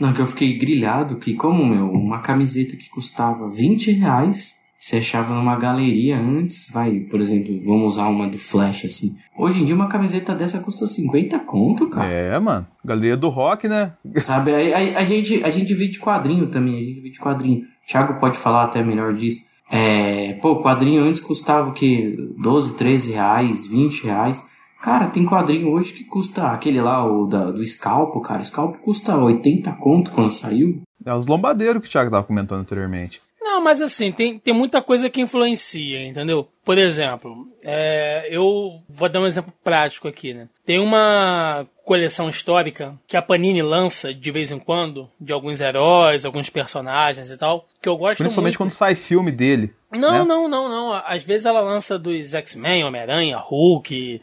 Não, 0.00 0.12
que 0.14 0.20
eu 0.22 0.26
fiquei 0.26 0.56
grilhado 0.56 1.16
que, 1.16 1.34
como, 1.34 1.66
meu, 1.66 1.90
uma 1.90 2.20
camiseta 2.20 2.76
que 2.76 2.88
custava 2.90 3.50
20 3.50 3.90
reais, 3.90 4.57
você 4.78 4.98
achava 4.98 5.34
numa 5.34 5.56
galeria 5.56 6.16
antes, 6.18 6.70
vai, 6.70 7.00
por 7.00 7.20
exemplo, 7.20 7.58
vamos 7.64 7.94
usar 7.94 8.08
uma 8.08 8.28
do 8.28 8.38
Flash, 8.38 8.84
assim. 8.84 9.16
Hoje 9.36 9.60
em 9.60 9.64
dia 9.64 9.74
uma 9.74 9.88
camiseta 9.88 10.34
dessa 10.34 10.60
custa 10.60 10.86
50 10.86 11.38
conto, 11.40 11.88
cara. 11.88 12.06
É, 12.08 12.38
mano. 12.38 12.66
Galeria 12.84 13.16
do 13.16 13.28
rock, 13.28 13.66
né? 13.68 13.94
Sabe, 14.22 14.52
a, 14.52 14.78
a- 14.78 14.98
a 15.00 15.04
gente, 15.04 15.42
a 15.44 15.50
gente 15.50 15.74
vê 15.74 15.88
de 15.88 15.98
quadrinho 15.98 16.46
também, 16.46 16.76
a 16.76 16.84
gente 16.84 17.00
vê 17.00 17.10
de 17.10 17.18
quadrinho. 17.18 17.62
Thiago 17.86 18.20
pode 18.20 18.36
falar 18.38 18.64
até 18.64 18.82
melhor 18.82 19.12
disso. 19.14 19.40
É, 19.70 20.34
pô, 20.34 20.62
quadrinho 20.62 21.02
antes 21.02 21.20
custava 21.20 21.68
o 21.70 21.72
quê? 21.72 22.16
12, 22.38 22.74
13 22.74 23.12
reais, 23.12 23.66
20 23.66 24.04
reais. 24.04 24.46
Cara, 24.80 25.08
tem 25.08 25.24
quadrinho 25.26 25.70
hoje 25.72 25.92
que 25.92 26.04
custa 26.04 26.48
aquele 26.52 26.80
lá, 26.80 27.04
o 27.04 27.26
da, 27.26 27.50
do 27.50 27.66
Scalpo, 27.66 28.20
cara. 28.20 28.42
Scalpo 28.44 28.78
custa 28.78 29.16
80 29.18 29.72
conto 29.72 30.10
quando 30.12 30.30
saiu. 30.30 30.80
É 31.04 31.12
os 31.12 31.26
lombadeiros 31.26 31.82
que 31.82 31.88
o 31.88 31.90
Thiago 31.90 32.10
tava 32.10 32.24
comentando 32.24 32.60
anteriormente. 32.60 33.20
Mas 33.60 33.80
assim, 33.80 34.12
tem, 34.12 34.38
tem 34.38 34.54
muita 34.54 34.80
coisa 34.82 35.10
que 35.10 35.20
influencia, 35.20 36.06
entendeu? 36.06 36.48
Por 36.64 36.76
exemplo, 36.78 37.46
é, 37.62 38.28
eu 38.30 38.82
vou 38.88 39.08
dar 39.08 39.20
um 39.20 39.26
exemplo 39.26 39.52
prático 39.64 40.06
aqui, 40.08 40.34
né? 40.34 40.48
Tem 40.64 40.78
uma 40.78 41.66
coleção 41.84 42.28
histórica 42.28 42.94
que 43.06 43.16
a 43.16 43.22
Panini 43.22 43.62
lança 43.62 44.12
de 44.12 44.30
vez 44.30 44.52
em 44.52 44.58
quando, 44.58 45.08
de 45.18 45.32
alguns 45.32 45.60
heróis, 45.60 46.26
alguns 46.26 46.50
personagens 46.50 47.30
e 47.30 47.36
tal, 47.38 47.66
que 47.80 47.88
eu 47.88 47.96
gosto 47.96 48.18
Principalmente 48.18 48.52
muito. 48.52 48.58
quando 48.58 48.70
sai 48.70 48.94
filme 48.94 49.32
dele. 49.32 49.72
Não, 49.90 50.12
né? 50.12 50.24
não, 50.24 50.48
não, 50.48 50.68
não. 50.68 50.92
Às 50.92 51.24
vezes 51.24 51.46
ela 51.46 51.60
lança 51.60 51.98
dos 51.98 52.34
X-Men, 52.34 52.84
Homem-Aranha, 52.84 53.38
Hulk. 53.38 54.20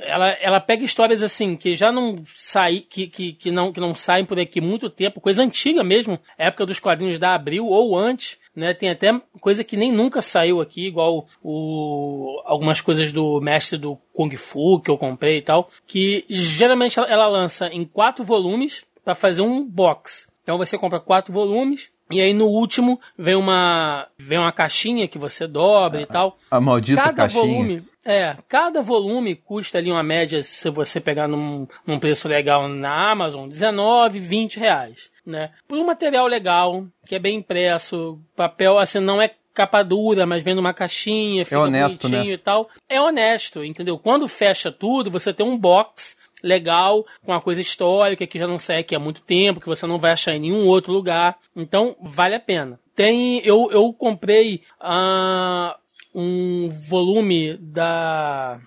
Ela, 0.00 0.28
ela 0.40 0.60
pega 0.60 0.84
histórias 0.84 1.22
assim 1.22 1.56
que 1.56 1.74
já 1.74 1.90
não 1.90 2.22
sai, 2.24 2.84
que, 2.88 3.08
que, 3.08 3.32
que, 3.32 3.50
não, 3.50 3.72
que 3.72 3.80
não 3.80 3.94
saem 3.94 4.24
por 4.24 4.38
aqui 4.38 4.60
muito 4.60 4.88
tempo, 4.88 5.20
coisa 5.20 5.42
antiga 5.42 5.82
mesmo, 5.84 6.18
época 6.38 6.64
dos 6.64 6.78
quadrinhos 6.78 7.18
da 7.18 7.34
Abril 7.34 7.66
ou 7.66 7.98
antes, 7.98 8.38
né? 8.54 8.74
Tem 8.74 8.90
até 8.90 9.20
coisa 9.40 9.64
que 9.64 9.76
nem 9.76 9.90
nunca 9.90 10.20
saiu 10.20 10.60
aqui, 10.60 10.86
igual 10.86 11.26
o, 11.42 12.40
algumas 12.44 12.80
coisas 12.80 13.12
do 13.12 13.40
mestre 13.40 13.78
do 13.78 13.96
Kung 14.12 14.34
Fu 14.36 14.80
que 14.80 14.90
eu 14.90 14.98
comprei 14.98 15.38
e 15.38 15.42
tal, 15.42 15.70
que 15.86 16.24
geralmente 16.28 16.98
ela, 16.98 17.28
lança 17.28 17.68
em 17.68 17.84
quatro 17.84 18.24
volumes 18.24 18.84
para 19.04 19.14
fazer 19.14 19.42
um 19.42 19.64
box. 19.64 20.28
Então 20.42 20.58
você 20.58 20.76
compra 20.76 21.00
quatro 21.00 21.32
volumes 21.32 21.90
e 22.10 22.20
aí 22.20 22.34
no 22.34 22.46
último 22.46 23.00
vem 23.16 23.34
uma 23.34 24.06
vem 24.18 24.38
uma 24.38 24.52
caixinha 24.52 25.08
que 25.08 25.18
você 25.18 25.46
dobra 25.46 26.02
e 26.02 26.06
tal. 26.06 26.36
A 26.50 26.60
maldita 26.60 27.00
Cada 27.00 27.14
caixinha. 27.14 27.42
volume, 27.42 27.82
é, 28.04 28.36
cada 28.48 28.82
volume 28.82 29.36
custa 29.36 29.78
ali 29.78 29.90
uma 29.90 30.02
média, 30.02 30.42
se 30.42 30.68
você 30.70 31.00
pegar 31.00 31.28
num, 31.28 31.66
num 31.86 32.00
preço 32.00 32.28
legal 32.28 32.68
na 32.68 33.10
Amazon, 33.10 33.48
19, 33.48 34.18
20 34.18 34.58
reais, 34.58 35.11
né? 35.24 35.50
Por 35.66 35.78
um 35.78 35.86
material 35.86 36.26
legal, 36.26 36.84
que 37.06 37.14
é 37.14 37.18
bem 37.18 37.38
impresso, 37.38 38.20
papel, 38.36 38.78
assim, 38.78 39.00
não 39.00 39.20
é 39.20 39.30
capa 39.54 39.82
dura, 39.82 40.26
mas 40.26 40.42
vem 40.42 40.54
numa 40.54 40.72
caixinha, 40.72 41.44
fica 41.44 41.60
honesto, 41.60 42.02
bonitinho 42.02 42.30
né? 42.30 42.34
e 42.34 42.38
tal. 42.38 42.68
É 42.88 43.00
honesto, 43.00 43.64
entendeu? 43.64 43.98
Quando 43.98 44.26
fecha 44.26 44.72
tudo, 44.72 45.10
você 45.10 45.32
tem 45.32 45.46
um 45.46 45.58
box 45.58 46.16
legal, 46.42 47.06
com 47.24 47.32
uma 47.32 47.40
coisa 47.40 47.60
histórica 47.60 48.26
que 48.26 48.38
já 48.38 48.46
não 48.46 48.58
sai 48.58 48.80
aqui 48.80 48.94
há 48.94 48.98
muito 48.98 49.20
tempo, 49.22 49.60
que 49.60 49.68
você 49.68 49.86
não 49.86 49.98
vai 49.98 50.12
achar 50.12 50.34
em 50.34 50.40
nenhum 50.40 50.66
outro 50.66 50.92
lugar. 50.92 51.38
Então, 51.54 51.96
vale 52.00 52.34
a 52.34 52.40
pena. 52.40 52.80
Tem, 52.94 53.38
eu, 53.44 53.70
eu 53.70 53.92
comprei 53.92 54.62
ah, 54.80 55.76
um 56.14 56.68
volume 56.70 57.56
da 57.58 58.60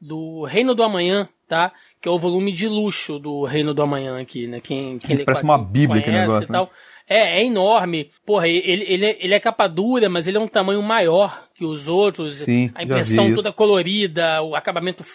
do 0.00 0.44
Reino 0.44 0.74
do 0.74 0.82
Amanhã, 0.82 1.28
tá? 1.48 1.72
Que 2.00 2.08
é 2.08 2.12
o 2.12 2.18
volume 2.18 2.52
de 2.52 2.68
luxo 2.68 3.18
do 3.18 3.44
Reino 3.44 3.72
do 3.74 3.82
Amanhã 3.82 4.20
aqui, 4.20 4.46
né? 4.46 4.60
Quem, 4.60 4.98
quem 4.98 5.24
Parece 5.24 5.42
uma 5.42 5.58
bíblia 5.58 6.00
aquele 6.00 6.18
negócio, 6.20 6.44
e 6.44 6.46
tal. 6.46 6.70
É, 7.08 7.40
é 7.40 7.44
enorme. 7.44 8.10
Porra, 8.26 8.46
ele, 8.46 8.84
ele, 8.86 9.06
é- 9.06 9.16
ele 9.18 9.34
é 9.34 9.40
capa 9.40 9.66
dura, 9.66 10.08
mas 10.10 10.26
ele 10.28 10.36
é 10.36 10.40
um 10.40 10.46
tamanho 10.46 10.82
maior 10.82 11.48
que 11.54 11.64
os 11.64 11.88
outros. 11.88 12.36
Sim, 12.36 12.70
a 12.74 12.82
impressão 12.82 13.34
toda 13.34 13.52
colorida, 13.52 14.42
o 14.42 14.54
acabamento 14.54 15.02
f... 15.02 15.12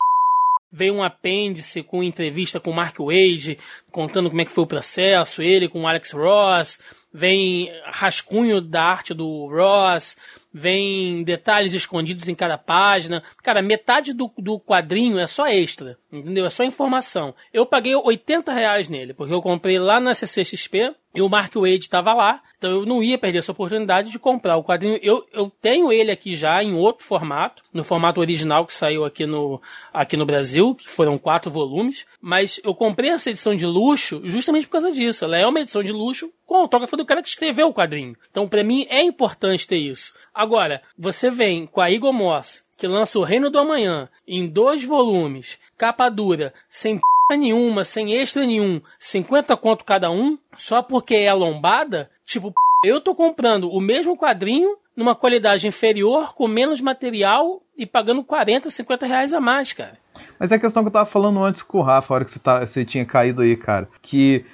Veio 0.76 0.96
um 0.96 1.04
apêndice 1.04 1.84
com 1.84 2.02
entrevista 2.04 2.60
com 2.60 2.72
o 2.72 2.76
Mark 2.76 2.98
Wade, 2.98 3.60
contando 3.91 4.28
como 4.28 4.41
é 4.41 4.46
que 4.46 4.52
foi 4.52 4.63
o 4.63 4.67
processo, 4.67 5.39
ele 5.43 5.67
com 5.67 5.84
o 5.84 5.88
Alex 5.88 6.10
Ross, 6.12 6.80
vem 7.13 7.72
rascunho 7.86 8.60
da 8.60 8.84
arte 8.84 9.13
do 9.13 9.46
Ross, 9.46 10.17
vem 10.54 11.24
detalhes 11.24 11.74
escondidos 11.74 12.28
em 12.28 12.36
cada 12.36 12.58
página. 12.58 13.24
Cara, 13.42 13.62
metade 13.62 14.13
do, 14.13 14.32
do 14.38 14.60
quadrinho 14.60 15.18
é 15.18 15.26
só 15.26 15.48
extra, 15.48 15.98
entendeu? 16.12 16.46
É 16.46 16.50
só 16.50 16.63
informação. 16.63 17.34
Eu 17.52 17.66
paguei 17.66 17.96
80 17.96 18.54
reais 18.54 18.88
nele, 18.88 19.13
porque 19.13 19.34
eu 19.34 19.42
comprei 19.42 19.80
lá 19.80 20.00
na 20.00 20.13
CCXP 20.13 20.94
e 21.15 21.21
o 21.21 21.30
Mark 21.30 21.54
Wade 21.56 21.80
estava 21.80 22.13
lá, 22.13 22.41
então 22.58 22.71
eu 22.71 22.86
não 22.86 23.04
ia 23.04 23.17
perder 23.17 23.39
essa 23.39 23.52
oportunidade 23.52 24.10
de 24.10 24.17
comprar 24.17 24.58
o 24.58 24.63
quadrinho. 24.63 24.97
Eu, 25.02 25.28
eu 25.34 25.52
tenho 25.62 25.91
ele 25.91 26.12
aqui 26.12 26.36
já 26.36 26.63
em 26.63 26.73
outro 26.73 27.06
formato, 27.06 27.62
no 27.73 27.84
formato 27.84 28.19
original 28.19 28.65
que 28.65 28.73
saiu 28.73 29.06
aqui 29.06 29.26
no, 29.26 29.62
aqui 29.93 30.15
no 30.15 30.26
Brasil, 30.26 30.73
que 30.73 30.89
foram 30.89 31.17
quatro 31.17 31.52
volumes, 31.52 32.06
mas 32.21 32.60
eu 32.63 32.73
comprei 32.73 33.12
essa 33.12 33.30
edição 33.30 33.54
de 33.54 33.65
luxo 33.65 34.21
justamente 34.23 34.65
por 34.65 34.71
causa 34.71 34.91
disso. 34.91 35.26
Ela 35.26 35.38
é 35.38 35.45
uma 35.45 35.60
edição 35.60 35.84
de 35.84 35.91
luxo 35.91 36.32
com 36.45 36.56
o 36.56 36.62
autógrafo 36.62 36.95
do 36.95 37.06
cara 37.06 37.21
que 37.21 37.30
escreveu 37.30 37.67
o 37.67 37.73
quadrinho. 37.73 38.15
Então, 38.32 38.47
para 38.47 38.63
mim, 38.63 38.88
é 38.89 39.02
importante 39.02 39.67
ter 39.67 39.78
isso. 39.78 40.13
Agora, 40.34 40.82
você 40.97 41.30
vem 41.30 41.67
com 41.67 41.82
a 41.82 41.91
Igor 41.91 42.13
Moss, 42.13 42.63
que 42.78 42.88
lança 42.88 43.19
o 43.19 43.23
Reino 43.23 43.49
do 43.49 43.60
Amanhã 43.60 44.10
em 44.28 44.47
dois 44.47 44.84
volumes, 44.84 45.60
capa 45.78 46.10
dura, 46.10 46.54
sem 46.69 46.97
p 46.97 47.12
nenhuma, 47.32 47.84
sem 47.84 48.14
extra 48.14 48.46
nenhum, 48.46 48.82
50 49.00 49.56
conto 49.58 49.86
cada 49.86 50.12
um, 50.12 50.38
só 50.56 50.82
porque 50.82 51.16
é 51.16 51.34
lombada, 51.34 52.10
tipo, 52.26 52.54
eu 52.84 53.00
tô 53.00 53.16
comprando 53.16 53.70
o 53.72 53.80
mesmo 53.80 54.18
quadrinho 54.18 54.76
numa 54.96 55.16
qualidade 55.16 55.66
inferior, 55.68 56.34
com 56.36 56.48
menos 56.48 56.80
material 56.82 57.62
e 57.78 57.86
pagando 57.86 58.24
40, 58.24 58.70
50 58.70 59.06
reais 59.08 59.34
a 59.34 59.40
mais, 59.40 59.74
cara. 59.74 59.98
Mas 60.40 60.52
é 60.52 60.56
a 60.56 60.60
questão 60.60 60.84
que 60.84 60.90
eu 60.90 60.94
tava 60.94 61.10
falando 61.10 61.44
antes 61.44 61.64
com 61.64 61.80
o 61.80 61.82
Rafa, 61.82 62.14
a 62.14 62.16
hora 62.16 62.26
que 62.26 62.30
você, 62.32 62.38
tá, 62.40 62.66
você 62.66 62.86
tinha 62.86 63.04
caído 63.04 63.42
aí, 63.42 63.56
cara. 63.56 63.90
Que 64.02 64.46